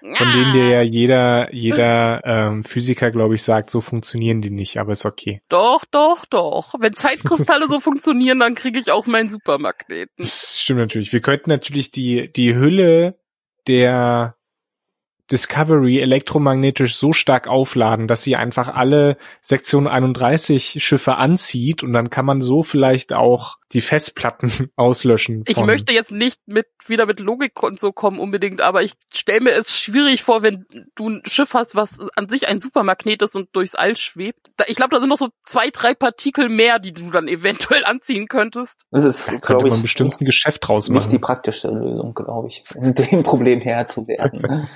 Von 0.00 0.32
denen 0.32 0.52
dir 0.52 0.68
ja 0.68 0.82
jeder, 0.82 1.52
jeder 1.52 2.20
ähm, 2.24 2.64
Physiker, 2.64 3.10
glaube 3.10 3.34
ich, 3.34 3.42
sagt, 3.42 3.70
so 3.70 3.80
funktionieren 3.80 4.42
die 4.42 4.50
nicht, 4.50 4.78
aber 4.78 4.92
ist 4.92 5.06
okay. 5.06 5.40
Doch, 5.48 5.84
doch, 5.90 6.26
doch. 6.26 6.74
Wenn 6.78 6.94
Zeitkristalle 6.94 7.66
so 7.66 7.80
funktionieren, 7.80 8.40
dann 8.40 8.54
kriege 8.54 8.78
ich 8.78 8.90
auch 8.90 9.06
meinen 9.06 9.30
Supermagneten. 9.30 10.14
Das 10.18 10.60
stimmt 10.60 10.80
natürlich. 10.80 11.12
Wir 11.12 11.20
könnten 11.20 11.50
natürlich 11.50 11.90
die, 11.90 12.32
die 12.32 12.54
Hülle 12.54 13.18
der 13.66 14.36
Discovery 15.30 16.00
elektromagnetisch 16.00 16.96
so 16.96 17.14
stark 17.14 17.48
aufladen, 17.48 18.08
dass 18.08 18.22
sie 18.22 18.36
einfach 18.36 18.68
alle 18.68 19.16
Sektion 19.40 19.86
31 19.86 20.84
Schiffe 20.84 21.16
anzieht 21.16 21.82
und 21.82 21.94
dann 21.94 22.10
kann 22.10 22.26
man 22.26 22.42
so 22.42 22.62
vielleicht 22.62 23.14
auch 23.14 23.56
die 23.74 23.80
Festplatten 23.80 24.70
auslöschen. 24.76 25.42
Ich 25.46 25.58
möchte 25.58 25.92
jetzt 25.92 26.12
nicht 26.12 26.40
mit 26.46 26.66
wieder 26.86 27.06
mit 27.06 27.20
Logik 27.20 27.62
und 27.62 27.80
so 27.80 27.92
kommen 27.92 28.18
unbedingt, 28.18 28.60
aber 28.60 28.82
ich 28.82 28.94
stelle 29.12 29.40
mir 29.40 29.52
es 29.52 29.76
schwierig 29.76 30.22
vor, 30.22 30.42
wenn 30.42 30.66
du 30.94 31.08
ein 31.08 31.22
Schiff 31.26 31.54
hast, 31.54 31.74
was 31.74 31.98
an 32.14 32.28
sich 32.28 32.48
ein 32.48 32.60
Supermagnet 32.60 33.22
ist 33.22 33.36
und 33.36 33.48
durchs 33.52 33.74
All 33.74 33.96
schwebt. 33.96 34.50
Da, 34.56 34.64
ich 34.68 34.76
glaube, 34.76 34.94
da 34.94 35.00
sind 35.00 35.08
noch 35.08 35.18
so 35.18 35.28
zwei, 35.44 35.70
drei 35.70 35.94
Partikel 35.94 36.48
mehr, 36.48 36.78
die 36.78 36.92
du 36.92 37.10
dann 37.10 37.28
eventuell 37.28 37.84
anziehen 37.84 38.28
könntest. 38.28 38.82
Das 38.90 39.04
ist, 39.04 39.26
könnte 39.26 39.46
glaube 39.46 39.68
man 39.68 39.76
ich, 39.76 39.82
bestimmt 39.82 40.20
ein 40.20 40.24
Geschäft 40.24 40.66
draus 40.66 40.88
nicht 40.88 41.10
die 41.10 41.16
machen. 41.16 41.20
praktischste 41.20 41.68
Lösung, 41.68 42.14
glaube 42.14 42.48
ich, 42.48 42.64
um 42.74 42.94
dem 42.94 43.22
Problem 43.22 43.60
Herr 43.60 43.86
zu 43.86 44.06
werden. 44.06 44.68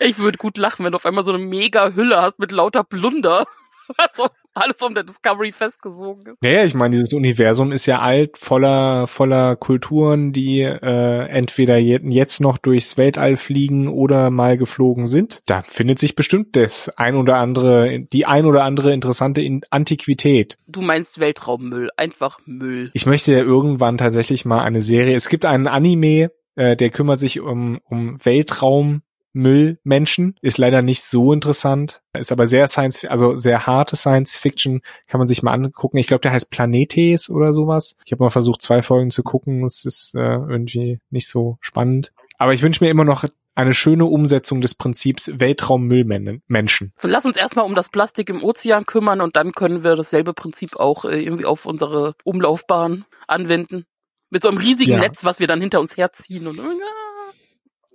Ich 0.00 0.18
würde 0.18 0.38
gut 0.38 0.56
lachen, 0.56 0.84
wenn 0.84 0.92
du 0.92 0.96
auf 0.96 1.06
einmal 1.06 1.24
so 1.24 1.32
eine 1.32 1.42
mega 1.42 1.92
Hülle 1.94 2.22
hast 2.22 2.38
mit 2.38 2.52
lauter 2.52 2.84
Plunder. 2.84 3.46
Also 3.98 4.28
alles 4.54 4.82
um 4.82 4.94
der 4.94 5.04
Discovery 5.04 5.52
festgesogen 5.52 6.26
ist. 6.26 6.42
Naja, 6.42 6.64
ich 6.64 6.74
meine, 6.74 6.96
dieses 6.96 7.12
Universum 7.12 7.72
ist 7.72 7.86
ja 7.86 8.00
alt, 8.00 8.38
voller, 8.38 9.06
voller 9.06 9.56
Kulturen, 9.56 10.32
die 10.32 10.62
äh, 10.62 11.26
entweder 11.28 11.78
je, 11.78 12.00
jetzt 12.04 12.40
noch 12.40 12.58
durchs 12.58 12.96
Weltall 12.96 13.36
fliegen 13.36 13.88
oder 13.88 14.30
mal 14.30 14.58
geflogen 14.58 15.06
sind. 15.06 15.42
Da 15.46 15.62
findet 15.62 15.98
sich 15.98 16.16
bestimmt 16.16 16.56
das 16.56 16.88
ein 16.96 17.16
oder 17.16 17.36
andere, 17.36 18.00
die 18.00 18.26
ein 18.26 18.46
oder 18.46 18.64
andere 18.64 18.92
interessante 18.92 19.42
In 19.42 19.62
Antiquität. 19.70 20.58
Du 20.66 20.82
meinst 20.82 21.20
Weltraummüll, 21.20 21.90
einfach 21.96 22.40
Müll. 22.46 22.90
Ich 22.94 23.06
möchte 23.06 23.32
ja 23.32 23.38
irgendwann 23.38 23.98
tatsächlich 23.98 24.44
mal 24.44 24.62
eine 24.62 24.82
Serie. 24.82 25.16
Es 25.16 25.28
gibt 25.28 25.44
einen 25.44 25.66
Anime, 25.66 26.30
äh, 26.56 26.76
der 26.76 26.90
kümmert 26.90 27.20
sich 27.20 27.40
um, 27.40 27.78
um 27.84 28.18
Weltraum. 28.24 29.02
Müllmenschen 29.32 30.36
ist 30.40 30.58
leider 30.58 30.82
nicht 30.82 31.04
so 31.04 31.32
interessant, 31.32 32.02
ist 32.18 32.32
aber 32.32 32.46
sehr 32.46 32.66
Science, 32.66 33.04
also 33.04 33.36
sehr 33.36 33.66
harte 33.66 33.96
Science 33.96 34.36
Fiction, 34.36 34.80
kann 35.06 35.18
man 35.18 35.28
sich 35.28 35.42
mal 35.42 35.52
angucken. 35.52 35.98
Ich 35.98 36.06
glaube, 36.06 36.22
der 36.22 36.32
heißt 36.32 36.50
Planetes 36.50 37.30
oder 37.30 37.52
sowas. 37.52 37.96
Ich 38.04 38.12
habe 38.12 38.22
mal 38.24 38.30
versucht, 38.30 38.62
zwei 38.62 38.82
Folgen 38.82 39.10
zu 39.10 39.22
gucken. 39.22 39.64
Es 39.64 39.84
ist 39.84 40.14
äh, 40.14 40.18
irgendwie 40.20 41.00
nicht 41.10 41.28
so 41.28 41.58
spannend. 41.60 42.12
Aber 42.38 42.52
ich 42.52 42.62
wünsche 42.62 42.82
mir 42.82 42.90
immer 42.90 43.04
noch 43.04 43.24
eine 43.54 43.74
schöne 43.74 44.04
Umsetzung 44.04 44.60
des 44.60 44.76
Prinzips 44.76 45.32
Weltraummüllmenschen. 45.34 46.92
So, 46.96 47.08
lass 47.08 47.26
uns 47.26 47.36
erstmal 47.36 47.64
um 47.64 47.74
das 47.74 47.88
Plastik 47.88 48.30
im 48.30 48.44
Ozean 48.44 48.86
kümmern 48.86 49.20
und 49.20 49.34
dann 49.34 49.50
können 49.50 49.82
wir 49.82 49.96
dasselbe 49.96 50.32
Prinzip 50.32 50.76
auch 50.76 51.04
äh, 51.04 51.20
irgendwie 51.20 51.44
auf 51.44 51.66
unsere 51.66 52.14
Umlaufbahn 52.22 53.04
anwenden. 53.26 53.84
Mit 54.30 54.42
so 54.42 54.48
einem 54.48 54.58
riesigen 54.58 54.92
Ja. 54.92 54.98
Netz, 55.00 55.24
was 55.24 55.40
wir 55.40 55.48
dann 55.48 55.60
hinter 55.60 55.80
uns 55.80 55.96
herziehen 55.96 56.46
und 56.46 56.60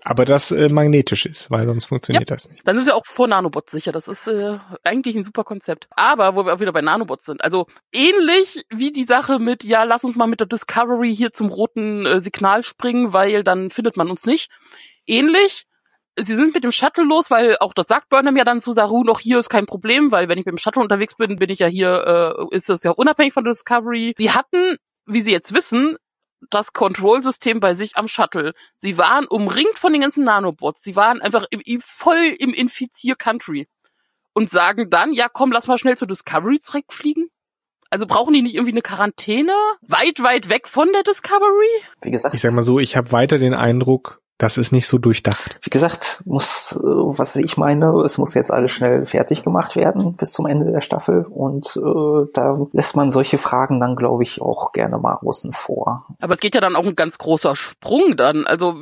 Aber 0.05 0.25
das 0.25 0.51
äh, 0.51 0.69
magnetisch 0.69 1.25
ist, 1.25 1.49
weil 1.49 1.65
sonst 1.65 1.85
funktioniert 1.85 2.29
das 2.29 2.49
nicht. 2.49 2.67
Dann 2.67 2.75
sind 2.75 2.85
wir 2.85 2.95
auch 2.95 3.05
vor 3.05 3.27
Nanobots 3.27 3.71
sicher. 3.71 3.91
Das 3.91 4.07
ist 4.07 4.27
äh, 4.27 4.59
eigentlich 4.83 5.15
ein 5.15 5.23
super 5.23 5.43
Konzept. 5.43 5.87
Aber 5.91 6.35
wo 6.35 6.45
wir 6.45 6.53
auch 6.53 6.59
wieder 6.59 6.73
bei 6.73 6.81
Nanobots 6.81 7.25
sind. 7.25 7.43
Also 7.43 7.67
ähnlich 7.93 8.63
wie 8.69 8.91
die 8.91 9.05
Sache 9.05 9.39
mit, 9.39 9.63
ja, 9.63 9.83
lass 9.83 10.03
uns 10.03 10.15
mal 10.15 10.27
mit 10.27 10.41
der 10.41 10.47
Discovery 10.47 11.15
hier 11.15 11.31
zum 11.31 11.49
roten 11.49 12.05
äh, 12.05 12.19
Signal 12.19 12.63
springen, 12.63 13.13
weil 13.13 13.43
dann 13.43 13.69
findet 13.69 13.95
man 13.95 14.09
uns 14.09 14.25
nicht. 14.25 14.49
Ähnlich. 15.05 15.65
Sie 16.19 16.35
sind 16.35 16.53
mit 16.53 16.63
dem 16.63 16.71
Shuttle 16.71 17.05
los, 17.05 17.31
weil 17.31 17.57
auch 17.59 17.73
das 17.73 17.87
sagt 17.87 18.09
Burnham 18.09 18.37
ja 18.37 18.43
dann 18.43 18.61
zu 18.61 18.71
Saru 18.73 19.03
noch, 19.03 19.19
hier 19.19 19.39
ist 19.39 19.49
kein 19.49 19.65
Problem, 19.65 20.11
weil 20.11 20.29
wenn 20.29 20.37
ich 20.37 20.45
mit 20.45 20.53
dem 20.53 20.59
Shuttle 20.59 20.83
unterwegs 20.83 21.15
bin, 21.15 21.37
bin 21.37 21.49
ich 21.49 21.59
ja 21.59 21.67
hier, 21.67 22.37
äh, 22.51 22.55
ist 22.55 22.69
das 22.69 22.83
ja 22.83 22.91
unabhängig 22.91 23.33
von 23.33 23.43
der 23.43 23.53
Discovery. 23.53 24.13
Sie 24.19 24.29
hatten, 24.29 24.77
wie 25.07 25.21
sie 25.21 25.31
jetzt 25.31 25.55
wissen, 25.55 25.97
das 26.49 26.73
Control-System 26.73 27.60
bei 27.60 27.73
sich 27.73 27.97
am 27.97 28.08
Shuttle. 28.08 28.53
Sie 28.77 28.97
waren 28.97 29.25
umringt 29.27 29.77
von 29.77 29.93
den 29.93 30.01
ganzen 30.01 30.23
Nanobots. 30.23 30.82
Sie 30.82 30.95
waren 30.95 31.21
einfach 31.21 31.45
im, 31.49 31.62
im, 31.63 31.82
voll 31.82 32.36
im 32.39 32.53
Infizier-Country. 32.53 33.67
Und 34.36 34.49
sagen 34.49 34.89
dann, 34.89 35.13
ja 35.13 35.27
komm, 35.32 35.51
lass 35.51 35.67
mal 35.67 35.77
schnell 35.77 35.95
zur 35.95 36.08
Discovery 36.08 36.60
zurückfliegen. 36.60 37.29
Also 37.91 38.08
brauchen 38.08 38.34
die 38.34 38.41
nicht 38.41 38.56
irgendwie 38.56 38.71
eine 38.71 38.82
Quarantäne? 38.82 39.53
Weit, 39.82 40.23
weit 40.23 40.49
weg 40.49 40.67
von 40.67 40.91
der 40.91 41.03
Discovery? 41.03 41.84
Wie 42.02 42.10
gesagt, 42.10 42.33
Ich 42.33 42.41
sag 42.41 42.52
mal 42.54 42.63
so, 42.63 42.79
ich 42.79 42.96
habe 42.98 43.12
weiter 43.12 43.37
den 43.37 43.54
Eindruck, 43.54 44.23
das 44.44 44.58
ist 44.58 44.73
nicht 44.73 44.87
so 44.87 44.98
durchdacht. 44.98 45.58
Wie 45.62 45.69
gesagt, 45.69 46.21
muss, 46.25 46.77
was 46.81 47.37
ich 47.37 47.56
meine, 47.56 48.02
es 48.04 48.17
muss 48.17 48.33
jetzt 48.33 48.52
alles 48.52 48.71
schnell 48.71 49.06
fertig 49.06 49.41
gemacht 49.41 49.77
werden 49.77 50.15
bis 50.15 50.33
zum 50.33 50.46
Ende 50.48 50.69
der 50.69 50.81
Staffel 50.81 51.25
und 51.29 51.77
äh, 51.77 52.29
da 52.33 52.58
lässt 52.73 52.98
man 52.98 53.10
solche 53.10 53.37
Fragen 53.37 53.79
dann, 53.79 53.96
glaube 53.96 54.23
ich, 54.23 54.41
auch 54.41 54.73
gerne 54.73 54.98
mal 54.98 55.17
außen 55.21 55.54
vor. 55.54 56.08
Aber 56.19 56.33
es 56.33 56.41
geht 56.41 56.56
ja 56.56 56.62
dann 56.62 56.75
auch 56.75 56.85
ein 56.85 56.98
ganz 56.98 57.17
großer 57.17 57.56
Sprung 57.56 58.17
dann. 58.17 58.46
Also 58.46 58.75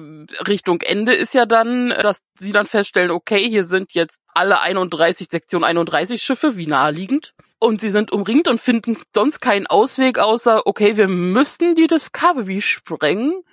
Richtung 0.48 0.82
Ende 0.82 1.14
ist 1.14 1.36
ja 1.36 1.46
dann, 1.46 1.90
dass 1.90 2.24
sie 2.40 2.52
dann 2.52 2.66
feststellen, 2.66 3.12
okay, 3.12 3.48
hier 3.48 3.64
sind 3.64 3.94
jetzt 3.94 4.20
alle 4.34 4.62
31 4.62 5.28
Sektion 5.30 5.64
31 5.64 6.24
Schiffe, 6.24 6.58
wie 6.58 6.66
naheliegend. 6.66 7.36
Und 7.60 7.82
sie 7.82 7.92
sind 7.92 8.12
umringt 8.12 8.48
und 8.48 8.60
finden 8.60 8.98
sonst 9.14 9.42
keinen 9.42 9.68
Ausweg 9.68 10.18
außer, 10.18 10.66
okay, 10.66 10.98
wir 10.98 11.08
müssen 11.08 11.76
die 11.76 11.86
Discovery 11.86 12.62
sprengen. 12.62 13.44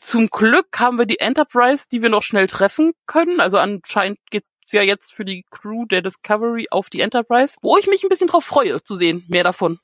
Zum 0.00 0.28
Glück 0.28 0.78
haben 0.78 0.98
wir 0.98 1.06
die 1.06 1.20
Enterprise, 1.20 1.86
die 1.90 2.02
wir 2.02 2.08
noch 2.08 2.22
schnell 2.22 2.46
treffen 2.46 2.92
können. 3.06 3.40
Also 3.40 3.58
anscheinend 3.58 4.18
geht 4.30 4.44
gibt's 4.62 4.72
ja 4.72 4.82
jetzt 4.82 5.12
für 5.12 5.24
die 5.24 5.44
Crew 5.50 5.84
der 5.86 6.00
Discovery 6.02 6.68
auf 6.70 6.90
die 6.90 7.00
Enterprise, 7.00 7.56
wo 7.60 7.76
ich 7.76 7.86
mich 7.88 8.02
ein 8.04 8.08
bisschen 8.08 8.28
drauf 8.28 8.44
freue 8.44 8.80
zu 8.82 8.94
sehen, 8.94 9.24
mehr 9.28 9.42
davon. 9.42 9.80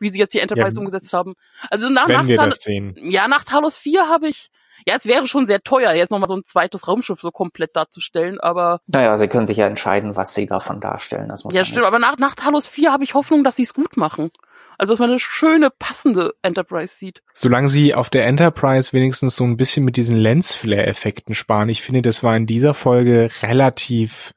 Wie 0.00 0.10
sie 0.10 0.18
jetzt 0.18 0.34
die 0.34 0.40
Enterprise 0.40 0.74
Ja, 0.76 0.80
umgesetzt 0.80 1.12
haben. 1.14 1.34
Also 1.70 1.88
nach, 1.88 2.08
Wenn 2.08 2.14
nach 2.16 2.26
wir 2.26 2.36
Tal- 2.36 2.50
das 2.50 2.58
sehen. 2.58 2.94
ja, 3.00 3.26
nach 3.26 3.44
Talos 3.44 3.76
4 3.76 4.06
habe 4.08 4.28
ich, 4.28 4.50
ja, 4.86 4.94
es 4.96 5.06
wäre 5.06 5.26
schon 5.26 5.46
sehr 5.46 5.62
teuer, 5.62 5.92
jetzt 5.94 6.10
nochmal 6.10 6.28
so 6.28 6.36
ein 6.36 6.44
zweites 6.44 6.86
Raumschiff 6.86 7.20
so 7.20 7.30
komplett 7.30 7.74
darzustellen, 7.74 8.38
aber 8.38 8.80
Naja, 8.86 9.16
sie 9.18 9.28
können 9.28 9.46
sich 9.46 9.56
ja 9.56 9.66
entscheiden, 9.66 10.14
was 10.14 10.34
sie 10.34 10.46
davon 10.46 10.80
darstellen. 10.80 11.28
Das 11.28 11.44
muss 11.44 11.54
ja, 11.54 11.64
stimmt, 11.64 11.86
aber 11.86 11.98
nach, 11.98 12.18
nach 12.18 12.34
Talos 12.34 12.66
4 12.66 12.92
habe 12.92 13.04
ich 13.04 13.14
Hoffnung, 13.14 13.44
dass 13.44 13.56
sie 13.56 13.62
es 13.62 13.72
gut 13.74 13.96
machen. 13.96 14.30
Also, 14.78 14.92
dass 14.92 15.00
man 15.00 15.10
eine 15.10 15.18
schöne, 15.18 15.70
passende 15.70 16.34
Enterprise 16.42 16.94
sieht. 16.94 17.22
Solange 17.34 17.68
sie 17.68 17.94
auf 17.94 18.10
der 18.10 18.26
Enterprise 18.26 18.92
wenigstens 18.92 19.34
so 19.36 19.44
ein 19.44 19.56
bisschen 19.56 19.84
mit 19.84 19.96
diesen 19.96 20.16
Lensflare-Effekten 20.16 21.34
sparen. 21.34 21.68
Ich 21.68 21.82
finde, 21.82 22.00
das 22.00 22.22
war 22.22 22.36
in 22.36 22.46
dieser 22.46 22.74
Folge 22.74 23.28
relativ 23.42 24.32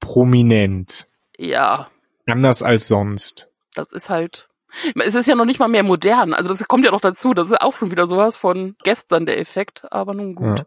prominent. 0.00 1.06
Ja, 1.36 1.88
Anders 2.26 2.62
als 2.62 2.88
sonst. 2.88 3.48
das 3.74 3.92
ist 3.92 4.10
halt, 4.10 4.48
es 4.96 5.14
ist 5.14 5.28
ja 5.28 5.34
noch 5.34 5.44
nicht 5.46 5.60
mal 5.60 5.68
mehr 5.68 5.84
modern. 5.84 6.34
Also, 6.34 6.48
das 6.48 6.66
kommt 6.66 6.84
ja 6.84 6.90
noch 6.90 7.00
dazu. 7.00 7.32
Das 7.32 7.50
ist 7.50 7.60
auch 7.60 7.74
schon 7.74 7.90
wieder 7.90 8.06
sowas 8.06 8.36
von 8.36 8.76
gestern 8.82 9.26
der 9.26 9.38
Effekt, 9.38 9.90
aber 9.92 10.12
nun 10.12 10.34
gut. 10.34 10.58
Ja. 10.58 10.66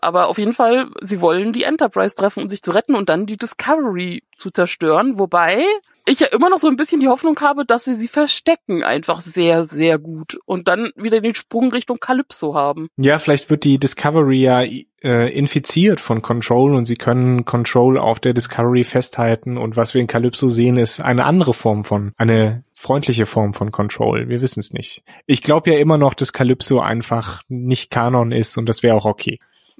Aber 0.00 0.28
auf 0.28 0.36
jeden 0.36 0.52
Fall, 0.52 0.90
sie 1.00 1.22
wollen 1.22 1.54
die 1.54 1.62
Enterprise 1.62 2.14
treffen, 2.14 2.42
um 2.42 2.48
sich 2.50 2.62
zu 2.62 2.72
retten 2.72 2.94
und 2.94 3.08
dann 3.08 3.24
die 3.24 3.38
Discovery 3.38 4.22
zu 4.36 4.50
zerstören. 4.50 5.18
Wobei 5.18 5.64
ich 6.06 6.20
ja 6.20 6.26
immer 6.28 6.50
noch 6.50 6.58
so 6.58 6.68
ein 6.68 6.76
bisschen 6.76 7.00
die 7.00 7.08
Hoffnung 7.08 7.38
habe, 7.40 7.64
dass 7.64 7.84
sie 7.84 7.94
sie 7.94 8.08
verstecken 8.08 8.82
einfach 8.82 9.20
sehr, 9.20 9.64
sehr 9.64 9.98
gut 9.98 10.38
und 10.44 10.68
dann 10.68 10.92
wieder 10.96 11.20
den 11.20 11.34
Sprung 11.34 11.72
Richtung 11.72 11.98
Calypso 11.98 12.54
haben. 12.54 12.88
Ja, 12.96 13.18
vielleicht 13.18 13.48
wird 13.50 13.64
die 13.64 13.78
Discovery 13.78 14.40
ja 14.40 14.62
äh, 15.02 15.36
infiziert 15.36 16.00
von 16.00 16.22
Control 16.22 16.74
und 16.74 16.84
sie 16.84 16.96
können 16.96 17.44
Control 17.44 17.98
auf 17.98 18.20
der 18.20 18.34
Discovery 18.34 18.84
festhalten 18.84 19.56
und 19.56 19.76
was 19.76 19.94
wir 19.94 20.00
in 20.00 20.06
Calypso 20.06 20.48
sehen, 20.48 20.76
ist 20.76 21.00
eine 21.00 21.24
andere 21.24 21.54
Form 21.54 21.84
von, 21.84 22.12
eine 22.18 22.64
freundliche 22.74 23.26
Form 23.26 23.54
von 23.54 23.70
Control. 23.70 24.28
Wir 24.28 24.40
wissen 24.40 24.60
es 24.60 24.72
nicht. 24.72 25.04
Ich 25.26 25.42
glaube 25.42 25.70
ja 25.70 25.78
immer 25.78 25.98
noch, 25.98 26.14
dass 26.14 26.32
Calypso 26.32 26.80
einfach 26.80 27.42
nicht 27.48 27.90
Kanon 27.90 28.32
ist 28.32 28.58
und 28.58 28.66
das 28.68 28.82
wäre 28.82 28.96
auch 28.96 29.06
okay. 29.06 29.38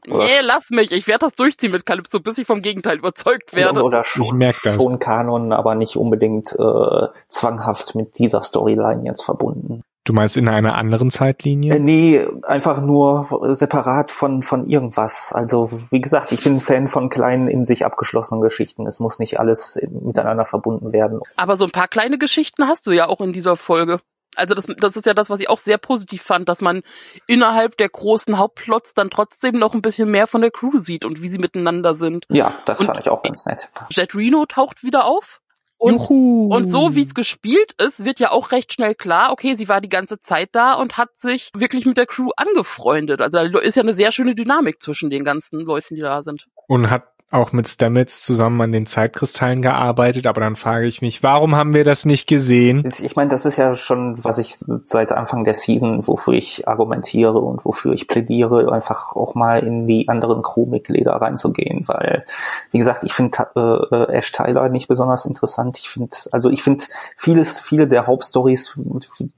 Oder- 0.08 0.24
Nee, 0.24 0.40
lass 0.42 0.70
mich. 0.70 0.92
Ich 0.92 1.06
werde 1.06 1.26
das 1.26 1.34
durchziehen 1.34 1.72
mit 1.72 1.86
Calypso, 1.86 2.20
bis 2.20 2.38
ich 2.38 2.46
vom 2.46 2.60
Gegenteil 2.62 2.98
überzeugt 2.98 3.54
werde. 3.54 3.82
Oder 3.82 4.02
Ich 4.02 4.06
schon, 4.08 4.36
merk 4.38 4.56
das. 4.64 4.74
schon 4.82 4.98
Kanon, 4.98 5.52
aber 5.52 5.74
nicht 5.74 5.96
unbedingt 5.96 6.52
äh, 6.52 7.06
zwanghaft 7.28 7.94
mit 7.94 8.18
dieser 8.18 8.42
Storyline 8.42 9.04
jetzt 9.04 9.22
verbunden. 9.22 9.82
Du 10.06 10.12
meinst 10.12 10.36
in 10.36 10.48
einer 10.48 10.74
anderen 10.74 11.10
Zeitlinie? 11.10 11.76
Äh, 11.76 11.78
nee, 11.78 12.26
einfach 12.42 12.82
nur 12.82 13.40
separat 13.54 14.10
von, 14.10 14.42
von 14.42 14.66
irgendwas. 14.66 15.32
Also, 15.32 15.70
wie 15.90 16.02
gesagt, 16.02 16.30
ich 16.32 16.44
bin 16.44 16.56
ein 16.56 16.60
Fan 16.60 16.88
von 16.88 17.08
kleinen, 17.08 17.48
in 17.48 17.64
sich 17.64 17.86
abgeschlossenen 17.86 18.42
Geschichten. 18.42 18.86
Es 18.86 19.00
muss 19.00 19.18
nicht 19.18 19.40
alles 19.40 19.80
miteinander 19.90 20.44
verbunden 20.44 20.92
werden. 20.92 21.20
Aber 21.36 21.56
so 21.56 21.64
ein 21.64 21.70
paar 21.70 21.88
kleine 21.88 22.18
Geschichten 22.18 22.68
hast 22.68 22.86
du 22.86 22.90
ja 22.90 23.08
auch 23.08 23.22
in 23.22 23.32
dieser 23.32 23.56
Folge. 23.56 24.00
Also 24.36 24.54
das, 24.54 24.66
das 24.78 24.96
ist 24.96 25.06
ja 25.06 25.14
das, 25.14 25.30
was 25.30 25.40
ich 25.40 25.48
auch 25.48 25.58
sehr 25.58 25.78
positiv 25.78 26.22
fand, 26.22 26.48
dass 26.48 26.60
man 26.60 26.82
innerhalb 27.26 27.76
der 27.76 27.88
großen 27.88 28.38
Hauptplots 28.38 28.94
dann 28.94 29.10
trotzdem 29.10 29.58
noch 29.58 29.74
ein 29.74 29.82
bisschen 29.82 30.10
mehr 30.10 30.26
von 30.26 30.40
der 30.40 30.50
Crew 30.50 30.78
sieht 30.78 31.04
und 31.04 31.22
wie 31.22 31.28
sie 31.28 31.38
miteinander 31.38 31.94
sind. 31.94 32.26
Ja, 32.32 32.54
das 32.64 32.80
Und- 32.80 32.86
fand 32.86 33.00
ich 33.00 33.08
auch 33.08 33.22
ganz 33.22 33.46
nett. 33.46 33.68
Jet 33.90 34.14
Reno 34.14 34.46
taucht 34.46 34.82
wieder 34.82 35.04
auf. 35.04 35.40
Und, 35.76 35.94
Juhu. 35.94 36.54
und 36.54 36.70
so 36.70 36.94
wie 36.94 37.02
es 37.02 37.14
gespielt 37.14 37.72
ist, 37.78 38.04
wird 38.04 38.18
ja 38.20 38.30
auch 38.30 38.52
recht 38.52 38.72
schnell 38.72 38.94
klar, 38.94 39.32
okay, 39.32 39.54
sie 39.56 39.68
war 39.68 39.80
die 39.80 39.88
ganze 39.88 40.18
Zeit 40.20 40.50
da 40.52 40.74
und 40.74 40.96
hat 40.96 41.18
sich 41.18 41.50
wirklich 41.54 41.84
mit 41.84 41.98
der 41.98 42.06
Crew 42.06 42.30
angefreundet. 42.36 43.20
Also 43.20 43.46
da 43.48 43.58
ist 43.58 43.74
ja 43.76 43.82
eine 43.82 43.92
sehr 43.92 44.12
schöne 44.12 44.34
Dynamik 44.34 44.80
zwischen 44.80 45.10
den 45.10 45.24
ganzen 45.24 45.60
Leuten, 45.60 45.96
die 45.96 46.00
da 46.00 46.22
sind. 46.22 46.46
Und 46.68 46.88
hat 46.90 47.04
auch 47.34 47.52
mit 47.52 47.68
Stamets 47.68 48.22
zusammen 48.22 48.60
an 48.60 48.72
den 48.72 48.86
Zeitkristallen 48.86 49.60
gearbeitet, 49.60 50.26
aber 50.26 50.40
dann 50.40 50.56
frage 50.56 50.86
ich 50.86 51.02
mich, 51.02 51.22
warum 51.22 51.54
haben 51.54 51.74
wir 51.74 51.84
das 51.84 52.04
nicht 52.04 52.26
gesehen? 52.26 52.88
Ich 53.02 53.16
meine, 53.16 53.30
das 53.30 53.44
ist 53.44 53.56
ja 53.56 53.74
schon, 53.74 54.24
was 54.24 54.38
ich 54.38 54.56
seit 54.84 55.12
Anfang 55.12 55.44
der 55.44 55.54
Season, 55.54 56.06
wofür 56.06 56.34
ich 56.34 56.68
argumentiere 56.68 57.38
und 57.38 57.64
wofür 57.64 57.92
ich 57.92 58.06
plädiere, 58.06 58.72
einfach 58.72 59.16
auch 59.16 59.34
mal 59.34 59.66
in 59.66 59.86
die 59.86 60.08
anderen 60.08 60.42
Crewmitglieder 60.42 61.12
reinzugehen, 61.12 61.86
weil, 61.88 62.24
wie 62.70 62.78
gesagt, 62.78 63.04
ich 63.04 63.12
finde 63.12 63.48
äh, 63.56 63.60
äh, 63.60 64.16
Ash 64.16 64.32
Tyler 64.32 64.68
nicht 64.68 64.88
besonders 64.88 65.24
interessant. 65.24 65.78
Ich 65.78 65.88
finde, 65.88 66.16
also 66.30 66.50
ich 66.50 66.62
finde 66.62 66.84
vieles, 67.16 67.60
viele 67.60 67.88
der 67.88 68.06
Hauptstories, 68.06 68.78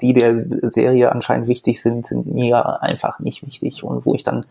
die 0.00 0.12
der 0.12 0.36
Serie 0.68 1.12
anscheinend 1.12 1.48
wichtig 1.48 1.80
sind, 1.80 2.06
sind 2.06 2.26
mir 2.26 2.82
einfach 2.82 3.18
nicht 3.20 3.46
wichtig 3.46 3.84
und 3.84 4.04
wo 4.04 4.14
ich 4.14 4.22
dann 4.22 4.44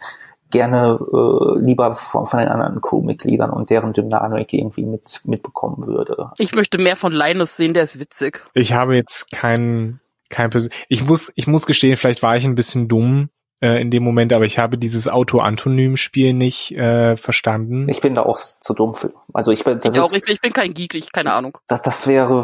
gerne 0.56 0.98
äh, 1.12 1.60
lieber 1.60 1.94
von, 1.94 2.26
von 2.26 2.40
den 2.40 2.48
anderen 2.48 2.80
Crewmitgliedern 2.80 3.50
und 3.50 3.70
deren 3.70 3.92
Dynamik 3.92 4.54
irgendwie 4.54 4.86
mit 4.86 5.22
mitbekommen 5.26 5.86
würde. 5.86 6.32
Ich 6.38 6.56
möchte 6.56 6.78
mehr 6.78 6.96
von 6.96 7.12
Linus 7.12 7.58
sehen, 7.58 7.74
der 7.74 7.84
ist 7.84 8.00
witzig. 8.00 8.46
Ich 8.54 8.72
habe 8.72 8.96
jetzt 8.96 9.32
kein, 9.32 10.00
kein 10.30 10.50
Persön 10.52 10.72
ich 10.88 11.06
muss, 11.06 11.30
ich 11.36 11.48
muss 11.48 11.66
gestehen, 11.66 11.98
vielleicht 11.98 12.24
war 12.24 12.38
ich 12.38 12.46
ein 12.46 12.56
bisschen 12.56 12.88
dumm 12.88 13.30
äh, 13.62 13.82
in 13.82 13.90
dem 13.92 14.04
Moment, 14.04 14.34
aber 14.34 14.46
ich 14.46 14.60
habe 14.60 14.78
dieses 14.78 15.08
Auto-Antonym-Spiel 15.08 16.34
nicht 16.34 16.72
äh, 16.74 17.16
verstanden. 17.16 17.88
Ich 17.90 18.02
bin 18.02 18.16
da 18.16 18.24
auch 18.24 18.38
zu 18.38 18.74
dumm 18.74 18.94
für. 18.96 19.14
Also 19.34 19.52
ich 19.52 19.64
bin, 19.64 19.80
das 19.80 19.94
ich 19.96 20.02
ist, 20.02 20.06
auch, 20.06 20.14
ich, 20.14 20.28
ich 20.28 20.42
bin 20.42 20.54
kein 20.54 20.74
Geek, 20.74 20.94
ich 20.96 21.12
keine 21.12 21.34
Ahnung. 21.34 21.58
das, 21.68 21.82
das 21.82 22.06
wäre, 22.08 22.42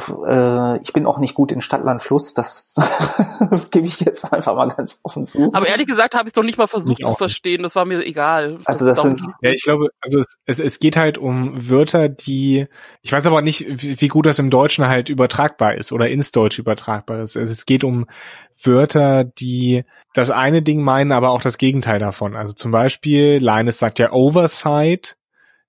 äh, 0.78 0.82
ich 0.84 0.94
bin 0.94 1.06
auch 1.06 1.20
nicht 1.20 1.34
gut 1.34 1.52
in 1.52 1.62
Stadtland 1.62 2.02
Fluss, 2.02 2.34
das 2.34 2.76
gebe 3.72 3.88
ich 3.88 4.00
jetzt 4.00 4.32
einfach 4.32 4.56
mal 4.56 4.68
ganz 4.70 5.00
offen 5.04 5.26
zu. 5.26 5.50
Aber 5.54 5.68
ehrlich 5.68 5.88
gesagt 5.88 6.14
habe 6.16 6.28
ich 6.28 6.32
es 6.34 6.36
noch 6.36 6.44
nicht 6.44 6.58
mal 6.58 6.68
versucht 6.68 7.00
Ich 7.00 7.06
zu 7.06 7.16
verstehen. 7.16 7.64
Das 7.64 7.76
war 7.76 7.86
mir 7.86 8.06
egal. 8.06 8.60
Also 8.66 8.86
das 8.86 8.98
darum 8.98 9.16
sind- 9.16 9.34
Ja, 9.42 9.52
ich 9.52 9.64
glaube, 9.64 9.90
also 10.02 10.20
es, 10.20 10.36
es, 10.46 10.60
es 10.60 10.80
geht 10.80 10.98
halt 10.98 11.18
um 11.18 11.70
Wörter, 11.70 12.10
die, 12.10 12.66
ich 13.02 13.12
weiß 13.12 13.26
aber 13.28 13.42
nicht, 13.42 13.66
wie, 13.68 14.00
wie 14.02 14.08
gut 14.08 14.26
das 14.26 14.40
im 14.40 14.50
Deutschen 14.50 14.88
halt 14.88 15.10
übertragbar 15.10 15.76
ist 15.76 15.92
oder 15.92 16.10
ins 16.10 16.32
Deutsche 16.32 16.62
übertragbar 16.62 17.22
ist. 17.22 17.38
Also 17.38 17.52
es 17.52 17.66
geht 17.66 17.84
um 17.84 18.06
Wörter, 18.64 19.24
die 19.24 19.84
das 20.14 20.30
eine 20.30 20.62
Ding 20.62 20.82
meinen, 20.82 21.12
aber 21.12 21.30
auch 21.32 21.42
das 21.42 21.58
Gegenteil 21.58 22.00
davon. 22.00 22.36
Also 22.36 22.54
zum 22.54 22.72
Beispiel, 22.72 23.38
Linus 23.42 23.80
sagt 23.80 24.00
ja 24.00 24.12
Oversight. 24.12 25.18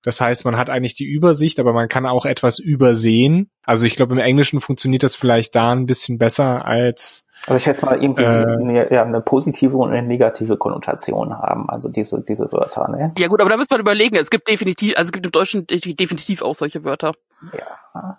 Das 0.05 0.21
heißt, 0.21 0.45
man 0.45 0.57
hat 0.57 0.69
eigentlich 0.69 0.95
die 0.95 1.05
Übersicht, 1.05 1.61
aber 1.61 1.73
man 1.73 1.89
kann 1.89 2.07
auch 2.07 2.25
etwas 2.25 2.59
übersehen. 2.59 3.51
Also 3.63 3.87
ich 3.87 3.95
glaube, 3.95 4.15
im 4.15 4.19
Englischen 4.19 4.61
funktioniert 4.61 5.05
das 5.05 5.15
vielleicht 5.15 5.55
da 5.55 5.71
ein 5.71 5.87
bisschen 5.87 6.19
besser 6.19 6.65
als 6.67 7.25
Also 7.47 7.59
ich 7.59 7.63
schätze 7.63 7.87
mal 7.87 8.03
irgendwie 8.03 8.25
Äh. 8.25 8.27
eine, 8.27 8.93
ja, 8.93 9.05
eine 9.05 9.21
positive 9.21 9.77
und 9.77 9.91
eine 9.93 10.03
negative 10.05 10.57
Konnotation 10.57 11.33
haben, 11.39 11.69
also 11.71 11.89
diese, 11.89 12.21
diese 12.21 12.51
Wörter, 12.51 12.89
ne? 12.91 13.13
Ja 13.17 13.29
gut, 13.29 13.41
aber 13.41 13.51
da 13.51 13.57
muss 13.57 13.71
man 13.71 13.79
überlegen. 13.79 14.17
Es 14.17 14.31
gibt 14.31 14.49
definitiv, 14.49 14.95
also 14.97 15.09
es 15.09 15.13
gibt 15.13 15.25
im 15.25 15.31
Deutschen 15.31 15.69
de- 15.69 15.95
definitiv 15.95 16.43
auch 16.43 16.55
solche 16.57 16.83
Wörter. 16.83 17.13
Ja. 17.57 18.19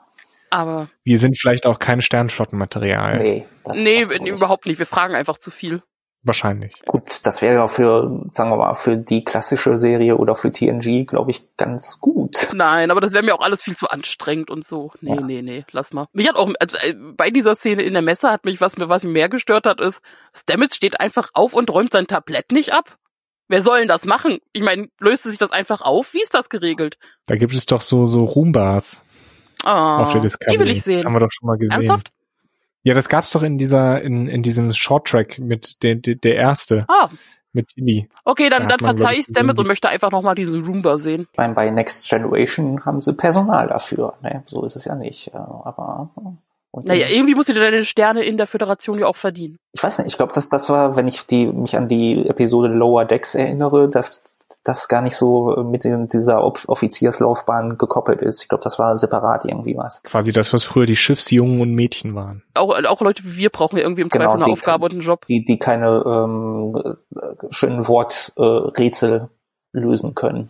Aber 0.54 0.88
wir 1.04 1.18
sind 1.18 1.36
vielleicht 1.40 1.66
auch 1.66 1.80
kein 1.80 2.02
Sternflottenmaterial. 2.02 3.18
Nee, 3.18 3.46
das 3.64 3.78
nee, 3.78 4.04
überhaupt 4.30 4.68
nicht. 4.68 4.78
Wir 4.78 4.86
fragen 4.86 5.16
einfach 5.16 5.40
zu 5.40 5.50
viel. 5.50 5.82
Wahrscheinlich. 6.22 6.80
Gut, 6.86 7.22
das 7.24 7.42
wäre 7.42 7.56
ja 7.56 7.68
für, 7.68 8.28
sagen 8.32 8.52
wir 8.52 8.58
mal, 8.58 8.76
für 8.76 8.96
die 8.96 9.24
klassische 9.24 9.78
Serie 9.78 10.16
oder 10.16 10.36
für 10.36 10.52
TNG, 10.52 11.06
glaube 11.08 11.32
ich, 11.32 11.44
ganz 11.58 12.00
gut. 12.00 12.38
Nein, 12.54 12.92
aber 12.92 13.02
das 13.02 13.14
wäre 13.14 13.24
mir 13.24 13.34
auch 13.34 13.44
alles 13.44 13.64
viel 13.64 13.76
zu 13.76 13.90
anstrengend 13.90 14.52
und 14.52 14.64
so. 14.66 14.92
Nee, 15.02 15.16
Ja. 15.16 15.22
nee, 15.22 15.42
nee, 15.42 15.66
lass 15.72 15.92
mal. 15.92 16.06
Mich 16.14 16.30
hat 16.30 16.36
auch, 16.38 16.50
also 16.60 16.78
äh, 16.78 16.94
bei 17.18 17.32
dieser 17.32 17.56
Szene 17.56 17.82
in 17.82 17.94
der 17.94 18.04
Messe 18.04 18.30
hat 18.30 18.46
mich, 18.46 18.62
was 18.62 18.78
mir, 18.78 18.88
was 18.88 19.04
mir 19.04 19.10
mehr 19.10 19.28
gestört 19.28 19.66
hat, 19.66 19.82
ist, 19.82 20.02
Stamets 20.34 20.76
steht 20.76 21.00
einfach 21.02 21.32
auf 21.34 21.54
und 21.54 21.70
räumt 21.72 21.92
sein 21.92 22.06
Tablett 22.08 22.52
nicht 22.52 22.74
ab. 22.74 22.98
Wer 23.50 23.64
soll 23.64 23.80
denn 23.80 23.90
das 23.90 24.06
machen? 24.06 24.38
Ich 24.54 24.62
meine, 24.62 24.88
löste 25.00 25.30
sich 25.30 25.40
das 25.40 25.52
einfach 25.52 25.82
auf? 25.82 26.14
Wie 26.14 26.22
ist 26.22 26.34
das 26.36 26.50
geregelt? 26.50 26.98
Da 27.28 27.36
gibt 27.36 27.54
es 27.54 27.66
doch 27.66 27.82
so, 27.82 28.06
so 28.06 28.24
Roombars 28.24 29.04
Ah, 29.64 30.04
auf 30.04 30.12
der 30.14 30.22
Discovery. 30.22 30.58
die 30.58 30.60
will 30.64 30.70
ich 30.70 30.84
Das 30.84 30.88
haben 30.88 30.98
sehen. 30.98 31.14
wir 31.14 31.20
doch 31.20 31.32
schon 31.32 31.48
mal 31.48 31.58
gesehen. 31.58 31.72
Ernsthaft? 31.74 32.12
Ja, 32.84 32.94
das 32.94 33.08
gab's 33.10 33.32
doch 33.32 33.44
in 33.44 33.58
dieser, 33.58 34.02
in, 34.02 34.28
in 34.28 34.44
diesem 34.44 34.72
Shorttrack 34.74 35.40
mit 35.40 35.82
der, 35.84 35.96
der, 35.96 36.16
der 36.16 36.36
erste, 36.36 36.86
Ah, 36.90 37.10
mit 37.54 37.70
Tilly. 37.70 38.10
okay, 38.26 38.50
Da 38.50 38.58
dann, 38.60 38.64
hat 38.68 38.72
dann 38.72 38.80
verzeih 38.98 39.16
ich, 39.20 39.26
Stamets 39.26 39.60
und 39.60 39.68
möchte 39.68 39.88
einfach 39.88 40.12
nochmal 40.12 40.36
diesen 40.36 40.66
Roomba 40.66 40.98
sehen. 40.98 41.28
Ich 41.32 41.38
meine, 41.38 41.54
bei 41.54 41.70
Next 41.70 42.10
Generation 42.10 42.84
haben 42.86 43.00
sie 43.00 43.14
Personal 43.14 43.68
dafür, 43.68 44.16
ne? 44.22 44.44
So 44.48 44.64
ist 44.66 44.76
es 44.76 44.84
ja 44.86 44.96
nicht. 44.96 45.28
äh, 45.30 45.38
Aber 45.38 46.10
und 46.72 46.88
Naja, 46.88 47.08
irgendwie 47.08 47.36
musst 47.36 47.50
du 47.50 47.54
dir 47.54 47.60
deine 47.62 47.86
Sterne 47.86 48.24
in 48.24 48.36
der 48.36 48.48
Föderation 48.48 48.98
ja 48.98 49.06
auch 49.06 49.16
verdienen. 49.16 49.58
ich 49.74 49.84
weiß 49.84 50.00
nicht, 50.00 50.08
ich 50.08 50.18
glaube, 50.18 50.34
dass 50.34 50.50
das 50.50 50.70
war, 50.70 50.96
wenn 50.96 51.08
ich 51.08 51.26
die 51.28 51.46
mich 51.46 51.78
an 51.78 51.88
die 51.88 52.28
Episode 52.28 52.68
Lower 52.70 53.06
Decks 53.06 53.36
erinnere, 53.36 53.88
dass 53.88 54.33
das 54.64 54.88
gar 54.88 55.02
nicht 55.02 55.16
so 55.16 55.64
mit 55.64 55.84
in 55.86 56.08
dieser 56.08 56.44
Off- 56.44 56.68
Offizierslaufbahn 56.70 57.78
gekoppelt 57.78 58.22
ist. 58.22 58.42
Ich 58.44 58.50
glaube, 58.50 58.64
das 58.64 58.80
war 58.80 58.98
separat 58.98 59.46
irgendwie 59.46 59.76
was. 59.76 60.02
Quasi 60.04 60.32
das, 60.32 60.54
was 60.54 60.64
früher 60.64 60.86
die 60.86 60.96
Schiffsjungen 60.96 61.60
und 61.62 61.72
Mädchen 61.74 62.16
waren. 62.16 62.44
Auch, 62.54 62.74
auch 62.86 63.02
Leute 63.02 63.24
wie 63.26 63.38
wir 63.38 63.50
brauchen 63.50 63.78
ja 63.78 63.84
irgendwie 63.84 64.02
im 64.04 64.10
Genau, 64.10 64.26
Zweifel 64.26 64.36
eine 64.38 64.46
die- 64.46 64.52
Aufgabe 64.52 64.86
und 64.86 64.92
einen 64.94 65.02
Job. 65.02 65.26
Die, 65.28 65.44
die 65.44 65.58
keine 65.60 66.04
ähm, 66.06 66.76
äh, 67.16 67.32
schönen 67.50 67.88
Worträtsel 67.88 69.30
äh, 69.74 69.80
lösen 69.80 70.14
können. 70.16 70.50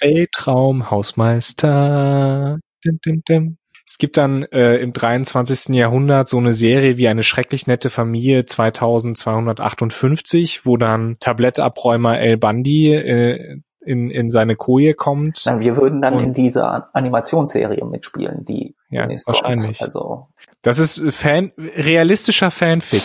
Weltraum, 0.00 0.90
Hausmeister. 0.90 2.58
Dim, 2.84 2.98
dim, 3.04 3.22
dim. 3.28 3.56
Es 3.90 3.98
gibt 3.98 4.16
dann 4.18 4.44
äh, 4.52 4.76
im 4.76 4.92
23. 4.92 5.74
Jahrhundert 5.74 6.28
so 6.28 6.38
eine 6.38 6.52
Serie 6.52 6.96
wie 6.96 7.08
eine 7.08 7.24
schrecklich 7.24 7.66
nette 7.66 7.90
Familie 7.90 8.44
2258, 8.44 10.64
wo 10.64 10.76
dann 10.76 11.16
Tablettabräumer 11.18 12.20
El 12.20 12.36
Bandi 12.36 12.94
äh, 12.94 13.58
in, 13.80 14.10
in 14.10 14.30
seine 14.30 14.54
Koje 14.54 14.94
kommt. 14.94 15.44
Dann 15.44 15.58
wir 15.58 15.76
würden 15.76 16.00
dann 16.00 16.20
in 16.20 16.34
dieser 16.34 16.90
Animationsserie 16.92 17.84
mitspielen, 17.84 18.44
die 18.44 18.76
Ja, 18.90 19.08
wahrscheinlich. 19.26 19.80
Kommt. 19.80 19.82
Also 19.82 20.28
Das 20.62 20.78
ist 20.78 21.00
Fan, 21.12 21.50
realistischer 21.58 22.52
Fanfic. 22.52 23.02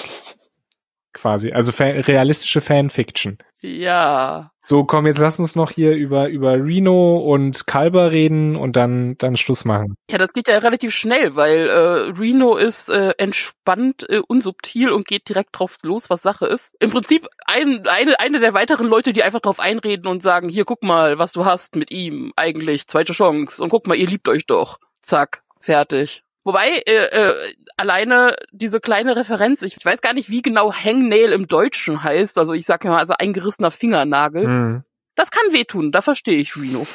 Quasi. 1.25 1.51
Also 1.51 1.71
fa 1.71 1.85
realistische 1.85 2.61
Fanfiction. 2.61 3.39
Ja. 3.63 4.51
So, 4.61 4.83
komm, 4.83 5.07
jetzt 5.07 5.17
lass 5.17 5.39
uns 5.39 5.55
noch 5.55 5.71
hier 5.71 5.93
über, 5.93 6.29
über 6.29 6.53
Reno 6.53 7.17
und 7.17 7.65
Kalber 7.65 8.11
reden 8.11 8.55
und 8.55 8.75
dann, 8.75 9.17
dann 9.17 9.35
Schluss 9.35 9.65
machen. 9.65 9.95
Ja, 10.07 10.19
das 10.19 10.33
geht 10.33 10.47
ja 10.47 10.59
relativ 10.59 10.93
schnell, 10.93 11.35
weil 11.35 11.67
äh, 11.67 12.11
Reno 12.19 12.57
ist 12.57 12.89
äh, 12.89 13.15
entspannt, 13.17 14.07
äh, 14.07 14.21
unsubtil 14.27 14.91
und 14.91 15.07
geht 15.07 15.27
direkt 15.27 15.57
drauf 15.57 15.77
los, 15.81 16.11
was 16.11 16.21
Sache 16.21 16.45
ist. 16.45 16.75
Im 16.79 16.91
Prinzip 16.91 17.27
ein, 17.47 17.87
eine, 17.87 18.19
eine 18.19 18.39
der 18.39 18.53
weiteren 18.53 18.85
Leute, 18.85 19.11
die 19.11 19.23
einfach 19.23 19.41
drauf 19.41 19.59
einreden 19.59 20.05
und 20.05 20.21
sagen, 20.21 20.47
hier, 20.47 20.65
guck 20.65 20.83
mal, 20.83 21.17
was 21.17 21.31
du 21.31 21.43
hast 21.43 21.75
mit 21.75 21.89
ihm 21.89 22.33
eigentlich, 22.35 22.85
zweite 22.85 23.13
Chance. 23.13 23.63
Und 23.63 23.69
guck 23.69 23.87
mal, 23.87 23.97
ihr 23.97 24.07
liebt 24.07 24.29
euch 24.29 24.45
doch. 24.45 24.77
Zack, 25.01 25.41
fertig. 25.59 26.24
Wobei, 26.45 26.83
äh, 26.85 27.07
äh, 27.07 27.53
alleine 27.75 28.35
diese 28.51 28.79
kleine 28.79 29.15
Referenz, 29.15 29.63
ich 29.63 29.83
weiß 29.83 30.01
gar 30.01 30.13
nicht, 30.13 30.29
wie 30.29 30.43
genau 30.43 30.71
Hangnail 30.71 31.31
im 31.31 31.47
Deutschen 31.47 32.03
heißt, 32.03 32.37
also 32.37 32.53
ich 32.53 32.67
sag 32.67 32.83
mal, 32.85 32.99
also 32.99 33.13
eingerissener 33.17 33.71
Fingernagel. 33.71 34.45
Hm. 34.45 34.83
Das 35.15 35.31
kann 35.31 35.51
wehtun, 35.51 35.91
da 35.91 36.03
verstehe 36.03 36.37
ich 36.37 36.55
Reno. 36.55 36.85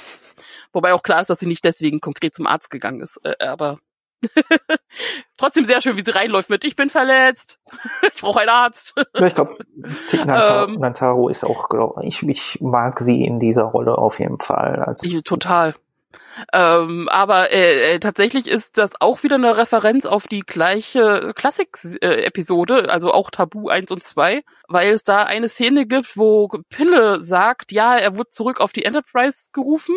Wobei 0.72 0.92
auch 0.94 1.02
klar 1.02 1.20
ist, 1.20 1.30
dass 1.30 1.40
sie 1.40 1.48
nicht 1.48 1.64
deswegen 1.64 2.00
konkret 2.00 2.32
zum 2.32 2.46
Arzt 2.46 2.70
gegangen 2.70 3.00
ist. 3.00 3.18
Äh, 3.24 3.44
aber 3.44 3.80
trotzdem 5.36 5.64
sehr 5.64 5.80
schön, 5.80 5.96
wie 5.96 6.04
sie 6.04 6.14
reinläuft 6.14 6.48
mit 6.48 6.64
Ich 6.64 6.76
bin 6.76 6.88
verletzt. 6.88 7.58
ich 8.14 8.20
brauche 8.20 8.38
einen 8.40 8.50
Arzt. 8.50 8.94
ja, 9.14 9.26
ich 9.26 9.34
glaube, 9.34 9.56
Tick 10.06 10.20
Ähm. 10.20 10.74
Nantaro 10.78 11.28
ist 11.28 11.42
auch, 11.42 11.68
glaub, 11.68 11.98
ich, 12.04 12.22
ich 12.22 12.60
mag 12.60 13.00
sie 13.00 13.24
in 13.24 13.40
dieser 13.40 13.64
Rolle 13.64 13.98
auf 13.98 14.20
jeden 14.20 14.38
Fall. 14.38 14.84
Also 14.86 15.04
Ich, 15.04 15.20
total. 15.24 15.74
Ähm, 16.52 17.08
aber 17.08 17.52
äh, 17.52 17.94
äh, 17.94 17.98
tatsächlich 18.00 18.46
ist 18.46 18.78
das 18.78 18.90
auch 19.00 19.22
wieder 19.22 19.36
eine 19.36 19.56
Referenz 19.56 20.06
auf 20.06 20.28
die 20.28 20.40
gleiche 20.40 21.32
Klassik-Episode, 21.34 22.90
also 22.90 23.12
auch 23.12 23.30
Tabu 23.30 23.68
1 23.68 23.90
und 23.90 24.02
2, 24.02 24.42
weil 24.68 24.92
es 24.92 25.04
da 25.04 25.24
eine 25.24 25.48
Szene 25.48 25.86
gibt, 25.86 26.16
wo 26.16 26.48
Pille 26.68 27.20
sagt, 27.20 27.72
ja, 27.72 27.96
er 27.96 28.16
wurde 28.16 28.30
zurück 28.30 28.60
auf 28.60 28.72
die 28.72 28.84
Enterprise 28.84 29.48
gerufen 29.52 29.94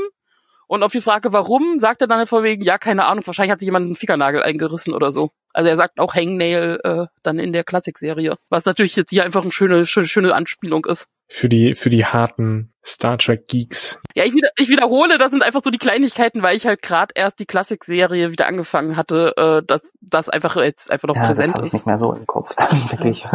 und 0.68 0.84
auf 0.84 0.92
die 0.92 1.02
Frage, 1.02 1.34
warum, 1.34 1.80
sagt 1.80 2.02
er 2.02 2.08
dann 2.08 2.26
von 2.26 2.44
wegen, 2.44 2.64
ja, 2.64 2.78
keine 2.78 3.06
Ahnung, 3.06 3.26
wahrscheinlich 3.28 3.52
hat 3.52 3.60
sich 3.60 3.68
jemand 3.68 3.86
einen 3.86 3.96
Fickernagel 3.96 4.42
eingerissen 4.42 4.94
oder 4.94 5.12
so. 5.12 5.30
Also 5.54 5.70
er 5.70 5.78
sagt 5.78 6.00
auch 6.00 6.16
Hangnail 6.16 6.80
äh, 6.84 7.06
dann 7.22 7.38
in 7.38 7.54
der 7.54 7.64
Klassik-Serie, 7.64 8.38
was 8.50 8.66
natürlich 8.66 8.96
jetzt 8.96 9.12
hier 9.12 9.24
einfach 9.24 9.44
eine 9.44 9.52
schöne, 9.52 9.86
schöne, 9.86 10.08
schöne 10.08 10.34
Anspielung 10.34 10.86
ist. 10.86 11.08
Für 11.28 11.50
die, 11.50 11.74
für 11.76 11.90
die 11.90 12.06
harten 12.06 12.74
Star 12.86 13.18
Trek 13.18 13.48
Geeks. 13.48 14.00
Ja, 14.14 14.26
ich, 14.26 14.34
wieder, 14.34 14.50
ich 14.58 14.70
wiederhole, 14.70 15.18
das 15.18 15.32
sind 15.32 15.42
einfach 15.42 15.62
so 15.64 15.70
die 15.70 15.78
Kleinigkeiten, 15.78 16.44
weil 16.44 16.58
ich 16.58 16.66
halt 16.66 16.82
gerade 16.82 17.14
erst 17.16 17.40
die 17.40 17.46
Klassik-Serie 17.46 18.32
wieder 18.32 18.46
angefangen 18.46 18.98
hatte, 18.98 19.34
äh, 19.38 19.66
dass 19.66 19.92
das 20.02 20.30
einfach 20.30 20.58
jetzt 20.58 20.92
einfach 20.92 21.08
noch 21.08 21.16
ja, 21.16 21.28
das 21.28 21.36
präsent 21.36 21.54
habe 21.56 21.66
ich 21.66 21.68
ist. 21.68 21.74
nicht 21.74 21.86
mehr 21.86 21.98
so 21.98 22.14
im 22.14 22.26
Kopf. 22.28 22.56
Wirklich. 22.92 23.26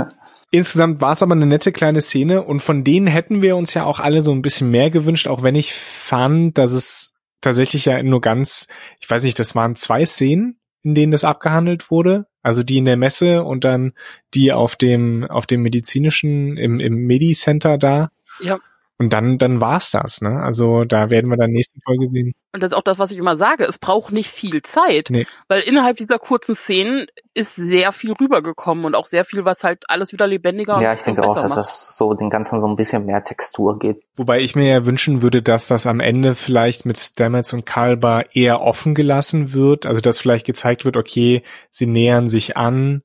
Insgesamt 0.50 1.00
war 1.00 1.12
es 1.12 1.22
aber 1.22 1.32
eine 1.32 1.46
nette 1.46 1.72
kleine 1.72 2.00
Szene 2.00 2.42
und 2.42 2.60
von 2.60 2.84
denen 2.84 3.06
hätten 3.06 3.42
wir 3.42 3.56
uns 3.56 3.74
ja 3.74 3.84
auch 3.84 4.00
alle 4.00 4.22
so 4.22 4.32
ein 4.32 4.42
bisschen 4.42 4.70
mehr 4.70 4.90
gewünscht, 4.90 5.26
auch 5.26 5.42
wenn 5.42 5.54
ich 5.54 5.74
fand, 5.74 6.56
dass 6.58 6.72
es 6.72 7.12
tatsächlich 7.40 7.86
ja 7.86 8.02
nur 8.02 8.20
ganz, 8.20 8.66
ich 9.00 9.08
weiß 9.08 9.22
nicht, 9.22 9.38
das 9.38 9.54
waren 9.54 9.76
zwei 9.76 10.04
Szenen, 10.04 10.60
in 10.82 10.94
denen 10.94 11.12
das 11.12 11.24
abgehandelt 11.24 11.90
wurde. 11.90 12.26
Also 12.48 12.62
die 12.62 12.78
in 12.78 12.86
der 12.86 12.96
Messe 12.96 13.44
und 13.44 13.62
dann 13.64 13.92
die 14.32 14.52
auf 14.52 14.74
dem, 14.74 15.24
auf 15.24 15.46
dem 15.46 15.60
medizinischen, 15.60 16.56
im, 16.56 16.80
im 16.80 16.94
Medi-Center 17.06 17.76
da. 17.76 18.08
Ja. 18.40 18.58
Und 19.00 19.12
dann, 19.12 19.38
dann 19.38 19.60
war's 19.60 19.92
das, 19.92 20.20
ne? 20.22 20.40
Also 20.42 20.82
da 20.84 21.08
werden 21.08 21.30
wir 21.30 21.36
dann 21.36 21.52
nächste 21.52 21.78
Folge 21.84 22.08
sehen. 22.10 22.34
Und 22.52 22.60
das 22.62 22.72
ist 22.72 22.76
auch 22.76 22.82
das, 22.82 22.98
was 22.98 23.12
ich 23.12 23.18
immer 23.18 23.36
sage. 23.36 23.62
Es 23.64 23.78
braucht 23.78 24.12
nicht 24.12 24.28
viel 24.28 24.60
Zeit, 24.62 25.08
Nee. 25.10 25.24
weil 25.46 25.60
innerhalb 25.60 25.98
dieser 25.98 26.18
kurzen 26.18 26.56
Szenen 26.56 27.06
ist 27.32 27.54
sehr 27.54 27.92
viel 27.92 28.10
rübergekommen 28.12 28.84
und 28.84 28.96
auch 28.96 29.06
sehr 29.06 29.24
viel, 29.24 29.44
was 29.44 29.62
halt 29.62 29.84
alles 29.88 30.12
wieder 30.12 30.26
lebendiger 30.26 30.80
Ja, 30.80 30.90
und 30.90 30.96
ich 30.98 31.02
denke 31.04 31.22
auch, 31.22 31.34
dass 31.36 31.50
macht. 31.50 31.58
das 31.58 31.96
so 31.96 32.12
den 32.14 32.28
Ganzen 32.28 32.58
so 32.58 32.66
ein 32.66 32.74
bisschen 32.74 33.06
mehr 33.06 33.22
Textur 33.22 33.78
gibt. 33.78 34.02
Wobei 34.16 34.40
ich 34.40 34.56
mir 34.56 34.66
ja 34.68 34.84
wünschen 34.84 35.22
würde, 35.22 35.42
dass 35.42 35.68
das 35.68 35.86
am 35.86 36.00
Ende 36.00 36.34
vielleicht 36.34 36.84
mit 36.84 36.98
Stamets 36.98 37.52
und 37.52 37.64
Kalber 37.64 38.24
eher 38.34 38.60
offen 38.62 38.96
gelassen 38.96 39.52
wird. 39.52 39.86
Also 39.86 40.00
dass 40.00 40.18
vielleicht 40.18 40.44
gezeigt 40.44 40.84
wird, 40.84 40.96
okay, 40.96 41.44
sie 41.70 41.86
nähern 41.86 42.28
sich 42.28 42.56
an. 42.56 43.02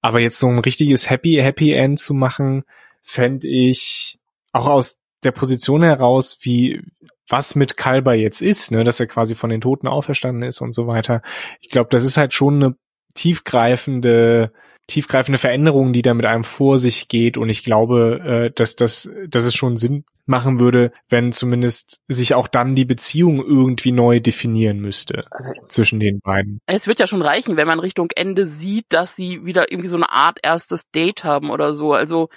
Aber 0.00 0.18
jetzt 0.18 0.40
so 0.40 0.48
ein 0.48 0.58
richtiges 0.58 1.08
Happy, 1.08 1.34
Happy 1.40 1.72
End 1.72 2.00
zu 2.00 2.14
machen, 2.14 2.64
fände 3.02 3.46
ich 3.46 4.18
auch 4.52 4.66
aus 4.66 4.96
der 5.22 5.32
Position 5.32 5.82
heraus, 5.82 6.38
wie 6.42 6.82
was 7.28 7.54
mit 7.56 7.76
Kalber 7.76 8.14
jetzt 8.14 8.40
ist, 8.40 8.70
ne, 8.70 8.84
dass 8.84 9.00
er 9.00 9.06
quasi 9.06 9.34
von 9.34 9.50
den 9.50 9.60
Toten 9.60 9.88
auferstanden 9.88 10.42
ist 10.42 10.60
und 10.60 10.72
so 10.72 10.86
weiter. 10.86 11.22
Ich 11.60 11.70
glaube, 11.70 11.88
das 11.90 12.04
ist 12.04 12.16
halt 12.16 12.32
schon 12.32 12.62
eine 12.62 12.76
tiefgreifende 13.14 14.52
tiefgreifende 14.86 15.38
Veränderung, 15.38 15.92
die 15.92 16.02
da 16.02 16.14
mit 16.14 16.26
einem 16.26 16.44
vor 16.44 16.78
sich 16.78 17.08
geht. 17.08 17.36
Und 17.36 17.48
ich 17.48 17.64
glaube, 17.64 18.20
äh, 18.24 18.50
dass, 18.54 18.76
das, 18.76 19.10
dass 19.28 19.44
es 19.44 19.54
schon 19.54 19.76
Sinn 19.76 20.04
machen 20.26 20.58
würde, 20.58 20.92
wenn 21.08 21.32
zumindest 21.32 22.00
sich 22.08 22.34
auch 22.34 22.48
dann 22.48 22.74
die 22.74 22.84
Beziehung 22.84 23.44
irgendwie 23.44 23.92
neu 23.92 24.18
definieren 24.18 24.80
müsste 24.80 25.22
Also, 25.30 25.52
zwischen 25.68 26.00
den 26.00 26.20
beiden. 26.20 26.60
Es 26.66 26.88
wird 26.88 26.98
ja 26.98 27.06
schon 27.06 27.22
reichen, 27.22 27.56
wenn 27.56 27.68
man 27.68 27.78
Richtung 27.78 28.10
Ende 28.14 28.46
sieht, 28.46 28.86
dass 28.88 29.14
sie 29.14 29.44
wieder 29.44 29.70
irgendwie 29.70 29.88
so 29.88 29.96
eine 29.96 30.10
Art 30.10 30.38
erstes 30.42 30.90
Date 30.90 31.22
haben 31.22 31.50
oder 31.50 31.74
so. 31.74 31.92
Also 31.92 32.28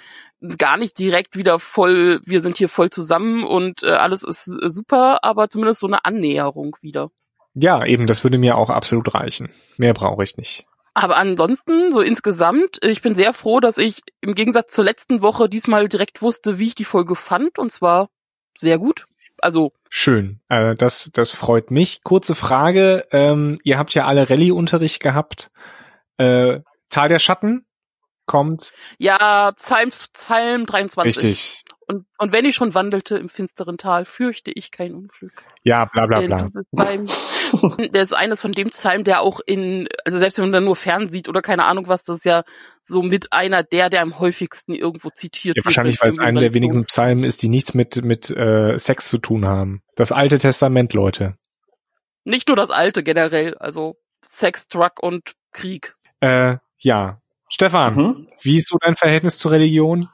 gar 0.58 0.76
nicht 0.76 0.98
direkt 0.98 1.36
wieder 1.36 1.58
voll, 1.58 2.20
wir 2.24 2.40
sind 2.40 2.56
hier 2.56 2.68
voll 2.68 2.90
zusammen 2.90 3.44
und 3.44 3.82
äh, 3.82 3.90
alles 3.90 4.22
ist 4.22 4.48
äh, 4.48 4.70
super, 4.70 5.22
aber 5.22 5.48
zumindest 5.48 5.80
so 5.80 5.86
eine 5.86 6.04
Annäherung 6.04 6.76
wieder. 6.80 7.10
Ja, 7.54 7.84
eben, 7.84 8.06
das 8.06 8.24
würde 8.24 8.38
mir 8.38 8.56
auch 8.56 8.70
absolut 8.70 9.14
reichen. 9.14 9.50
Mehr 9.76 9.92
brauche 9.92 10.22
ich 10.22 10.36
nicht. 10.36 10.66
Aber 10.94 11.16
ansonsten, 11.16 11.92
so 11.92 12.00
insgesamt, 12.00 12.78
ich 12.82 13.02
bin 13.02 13.14
sehr 13.14 13.32
froh, 13.32 13.60
dass 13.60 13.78
ich 13.78 14.02
im 14.20 14.34
Gegensatz 14.34 14.72
zur 14.72 14.84
letzten 14.84 15.22
Woche 15.22 15.48
diesmal 15.48 15.88
direkt 15.88 16.22
wusste, 16.22 16.58
wie 16.58 16.68
ich 16.68 16.74
die 16.74 16.84
Folge 16.84 17.14
fand, 17.14 17.58
und 17.58 17.70
zwar 17.70 18.08
sehr 18.56 18.78
gut. 18.78 19.06
Also, 19.38 19.72
Schön, 19.88 20.40
äh, 20.48 20.76
das, 20.76 21.10
das 21.12 21.30
freut 21.30 21.70
mich. 21.70 22.02
Kurze 22.02 22.34
Frage, 22.34 23.06
ähm, 23.12 23.58
ihr 23.64 23.78
habt 23.78 23.94
ja 23.94 24.06
alle 24.06 24.28
Rallye-Unterricht 24.28 25.00
gehabt. 25.00 25.50
Äh, 26.18 26.60
Tal 26.90 27.08
der 27.08 27.20
Schatten 27.20 27.64
kommt. 28.30 28.72
ja, 28.98 29.52
Psalm, 29.52 29.90
Psalm 29.90 30.66
23. 30.66 31.04
Richtig. 31.24 31.64
Und, 31.86 32.06
und 32.18 32.32
wenn 32.32 32.44
ich 32.44 32.54
schon 32.54 32.72
wandelte 32.72 33.16
im 33.16 33.28
finsteren 33.28 33.76
Tal, 33.76 34.04
fürchte 34.04 34.52
ich 34.52 34.70
kein 34.70 34.94
Unglück. 34.94 35.42
Ja, 35.64 35.86
bla 35.86 36.06
bla 36.06 36.20
bla. 36.20 36.48
Der 37.92 38.02
ist 38.02 38.14
eines 38.14 38.40
von 38.40 38.52
dem 38.52 38.70
Psalm, 38.70 39.02
der 39.02 39.22
auch 39.22 39.40
in, 39.44 39.88
also 40.04 40.20
selbst 40.20 40.38
wenn 40.38 40.44
man 40.44 40.52
dann 40.52 40.64
nur 40.66 40.76
fern 40.76 41.08
sieht 41.08 41.28
oder 41.28 41.42
keine 41.42 41.64
Ahnung 41.64 41.88
was, 41.88 42.04
das 42.04 42.18
ist 42.18 42.24
ja 42.24 42.44
so 42.80 43.02
mit 43.02 43.32
einer 43.32 43.64
der, 43.64 43.90
der 43.90 44.02
am 44.02 44.20
häufigsten 44.20 44.72
irgendwo 44.72 45.10
zitiert 45.10 45.56
Ja, 45.56 45.60
wird. 45.60 45.66
wahrscheinlich, 45.66 46.00
weil 46.00 46.10
es 46.10 46.20
einer 46.20 46.40
der 46.40 46.54
wenigen 46.54 46.84
Psalmen 46.84 47.24
ist, 47.24 47.42
die 47.42 47.48
nichts 47.48 47.74
mit, 47.74 48.04
mit 48.04 48.30
äh, 48.30 48.78
Sex 48.78 49.08
zu 49.10 49.18
tun 49.18 49.46
haben. 49.46 49.82
Das 49.96 50.12
Alte 50.12 50.38
Testament, 50.38 50.92
Leute. 50.92 51.34
Nicht 52.22 52.46
nur 52.46 52.56
das 52.56 52.70
alte 52.70 53.02
generell, 53.02 53.56
also 53.56 53.96
Sex, 54.24 54.68
Drug 54.68 55.02
und 55.02 55.32
Krieg. 55.52 55.96
Äh, 56.20 56.58
ja. 56.78 57.20
Stefan, 57.50 57.94
mhm. 57.94 58.28
wie 58.42 58.56
ist 58.56 58.68
so 58.68 58.78
dein 58.80 58.94
Verhältnis 58.94 59.38
zur 59.38 59.50
Religion? 59.50 60.08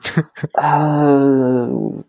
äh, 0.55 2.03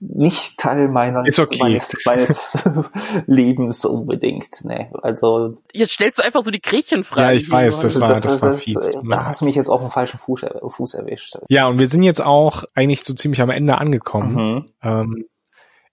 nicht 0.00 0.58
Teil 0.58 0.88
meines, 0.88 1.38
okay. 1.38 1.58
meines, 1.60 1.94
meines 2.04 2.58
Lebens 3.26 3.84
unbedingt. 3.84 4.48
Nee, 4.64 4.90
also 5.02 5.58
Jetzt 5.72 5.92
stellst 5.92 6.18
du 6.18 6.22
einfach 6.24 6.42
so 6.42 6.50
die 6.50 6.60
Gretchenfrage. 6.60 7.20
Ja, 7.20 7.32
ich 7.32 7.50
weiß, 7.50 7.80
das 7.80 8.00
war- 8.00 8.14
das 8.14 8.40
war 8.42 8.54
fies. 8.54 8.78
Da 9.08 9.24
hast 9.26 9.42
du 9.42 9.44
mich 9.44 9.54
jetzt 9.54 9.68
auf 9.68 9.80
dem 9.80 9.90
falschen 9.90 10.18
Fuß, 10.18 10.46
Fuß 10.66 10.94
erwischt. 10.94 11.36
Ja, 11.48 11.68
und 11.68 11.78
wir 11.78 11.88
sind 11.88 12.02
jetzt 12.02 12.22
auch 12.22 12.64
eigentlich 12.74 13.04
so 13.04 13.14
ziemlich 13.14 13.40
am 13.42 13.50
Ende 13.50 13.78
angekommen. 13.78 14.34
Mhm. 14.34 14.64
Ähm, 14.82 15.24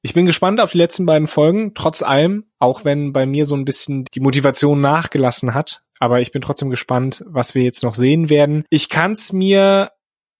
ich 0.01 0.13
bin 0.13 0.25
gespannt 0.25 0.59
auf 0.59 0.71
die 0.71 0.77
letzten 0.77 1.05
beiden 1.05 1.27
Folgen, 1.27 1.73
trotz 1.75 2.01
allem, 2.01 2.45
auch 2.59 2.83
wenn 2.85 3.13
bei 3.13 3.25
mir 3.25 3.45
so 3.45 3.55
ein 3.55 3.65
bisschen 3.65 4.05
die 4.13 4.19
Motivation 4.19 4.81
nachgelassen 4.81 5.53
hat. 5.53 5.82
Aber 5.99 6.21
ich 6.21 6.31
bin 6.31 6.41
trotzdem 6.41 6.69
gespannt, 6.69 7.23
was 7.27 7.55
wir 7.55 7.63
jetzt 7.63 7.83
noch 7.83 7.95
sehen 7.95 8.29
werden. 8.29 8.65
Ich 8.69 8.89
kann's 8.89 9.31
mir, 9.33 9.91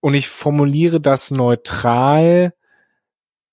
und 0.01 0.13
ich 0.13 0.27
formuliere 0.27 0.99
das 0.99 1.31
neutral, 1.31 2.53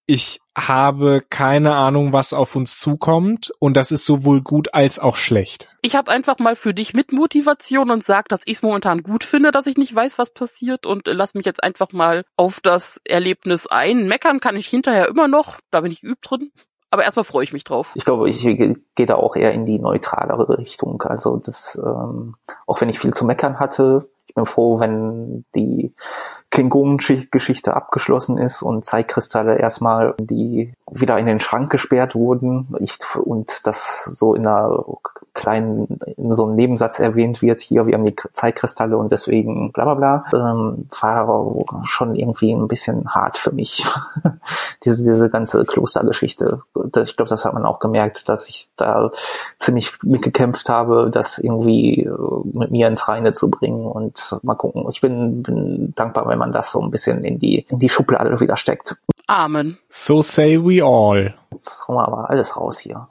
ich 0.07 0.41
habe 0.59 1.23
keine 1.31 1.77
Ahnung, 1.77 2.13
was 2.13 2.33
auf 2.33 2.57
uns 2.57 2.81
zukommt. 2.81 3.53
Und 3.61 3.77
das 3.77 3.93
ist 3.93 4.05
sowohl 4.05 4.43
gut 4.43 4.75
als 4.75 4.99
auch 4.99 5.17
schlecht. 5.17 5.77
Ich 5.83 5.95
habe 5.95 6.11
einfach 6.11 6.41
mal 6.41 6.57
für 6.57 6.75
dich 6.75 6.95
mit 6.95 7.13
Motivation 7.13 7.93
und 7.93 8.03
sag, 8.03 8.29
dass 8.29 8.41
ich 8.45 8.57
es 8.57 8.63
momentan 8.63 9.05
gut 9.05 9.23
finde, 9.23 9.53
dass 9.53 9.69
ich 9.69 9.77
nicht 9.77 9.95
weiß, 9.95 10.19
was 10.19 10.35
passiert 10.35 10.85
und 10.85 11.03
lass 11.05 11.35
mich 11.35 11.47
jetzt 11.47 11.63
einfach 11.63 11.93
mal 11.93 12.25
auf 12.37 12.59
das 12.61 13.01
Erlebnis 13.05 13.69
ein. 13.69 14.09
Meckern 14.09 14.41
kann 14.41 14.57
ich 14.57 14.67
hinterher 14.67 15.07
immer 15.07 15.29
noch, 15.29 15.61
da 15.71 15.81
bin 15.81 15.93
ich 15.93 16.01
geübt 16.01 16.29
drin. 16.29 16.51
Aber 16.91 17.05
erstmal 17.05 17.25
freue 17.25 17.45
ich 17.45 17.53
mich 17.53 17.65
drauf. 17.65 17.93
Ich 17.95 18.05
glaube, 18.05 18.29
ich 18.29 18.43
gehe 18.43 19.07
da 19.07 19.15
auch 19.15 19.37
eher 19.37 19.53
in 19.53 19.65
die 19.65 19.79
neutralere 19.79 20.59
Richtung. 20.59 21.01
Also 21.03 21.37
das, 21.37 21.81
ähm, 21.85 22.35
auch 22.67 22.81
wenn 22.81 22.89
ich 22.89 22.99
viel 22.99 23.15
zu 23.15 23.25
meckern 23.25 23.61
hatte, 23.61 24.11
ich 24.31 24.35
bin 24.35 24.47
froh, 24.47 24.79
wenn 24.79 25.45
die 25.57 25.93
Klingonen-Geschichte 26.51 27.75
abgeschlossen 27.75 28.39
ist 28.39 28.63
und 28.63 28.85
Zeitkristalle 28.85 29.59
erstmal 29.59 30.15
die 30.21 30.73
wieder 30.89 31.19
in 31.19 31.27
den 31.27 31.41
Schrank 31.41 31.71
gesperrt 31.71 32.15
wurden 32.15 32.69
ich, 32.79 32.97
und 33.17 33.67
das 33.67 34.05
so 34.05 34.35
in 34.35 34.47
einer 34.47 34.85
kleinen, 35.35 35.99
in 36.17 36.33
so 36.33 36.47
einem 36.47 36.55
Nebensatz 36.55 37.01
erwähnt 37.01 37.43
wird, 37.43 37.61
hier, 37.61 37.87
wir 37.87 37.95
haben 37.95 38.05
die 38.05 38.17
Zeitkristalle 38.33 38.97
und 38.97 39.11
deswegen 39.11 39.73
bla 39.73 39.95
bla 39.95 40.25
bla, 40.31 40.53
ähm, 40.53 40.89
war 41.01 41.85
schon 41.85 42.15
irgendwie 42.15 42.53
ein 42.53 42.69
bisschen 42.69 43.09
hart 43.09 43.37
für 43.37 43.53
mich. 43.53 43.85
diese, 44.85 45.05
diese 45.05 45.29
ganze 45.29 45.65
Klostergeschichte. 45.65 46.63
Ich 47.03 47.17
glaube, 47.17 47.29
das 47.29 47.45
hat 47.45 47.55
man 47.55 47.67
auch 47.67 47.79
gemerkt, 47.79 48.29
dass 48.29 48.49
ich 48.49 48.69
da 48.77 49.11
ziemlich 49.59 50.03
mitgekämpft 50.03 50.69
habe, 50.69 51.11
das 51.13 51.39
irgendwie 51.39 52.05
äh, 52.05 52.11
mit 52.53 52.71
mir 52.71 52.89
ins 52.89 53.09
Reine 53.09 53.33
zu 53.33 53.51
bringen 53.51 53.87
und 53.87 54.20
mal 54.43 54.55
gucken. 54.55 54.87
Ich 54.91 55.01
bin, 55.01 55.43
bin 55.43 55.93
dankbar, 55.95 56.29
wenn 56.29 56.39
man 56.39 56.53
das 56.53 56.73
so 56.73 56.81
ein 56.81 56.91
bisschen 56.91 57.25
in 57.25 57.39
die, 57.39 57.67
in 57.69 57.79
die 57.79 57.89
Schublade 57.89 58.41
wieder 58.41 58.57
steckt. 58.57 58.97
Amen. 59.27 59.79
So 59.89 60.23
say 60.23 60.59
we 60.59 60.83
all. 60.83 61.35
Jetzt 61.53 61.87
hauen 61.87 61.97
wir 61.97 62.07
aber 62.07 62.31
alles 62.31 62.57
raus 62.57 62.79
hier. 62.79 63.09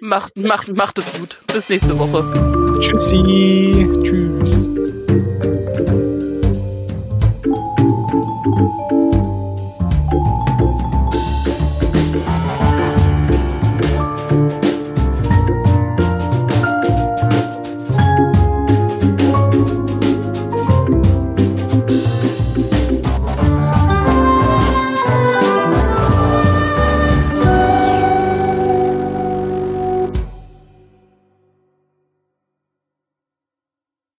macht, 0.00 0.36
macht, 0.36 0.74
macht 0.74 0.98
es 0.98 1.18
gut. 1.18 1.40
Bis 1.52 1.68
nächste 1.68 1.98
Woche. 1.98 2.80
Tschüssi. 2.80 3.88
Tschüss. 4.02 5.03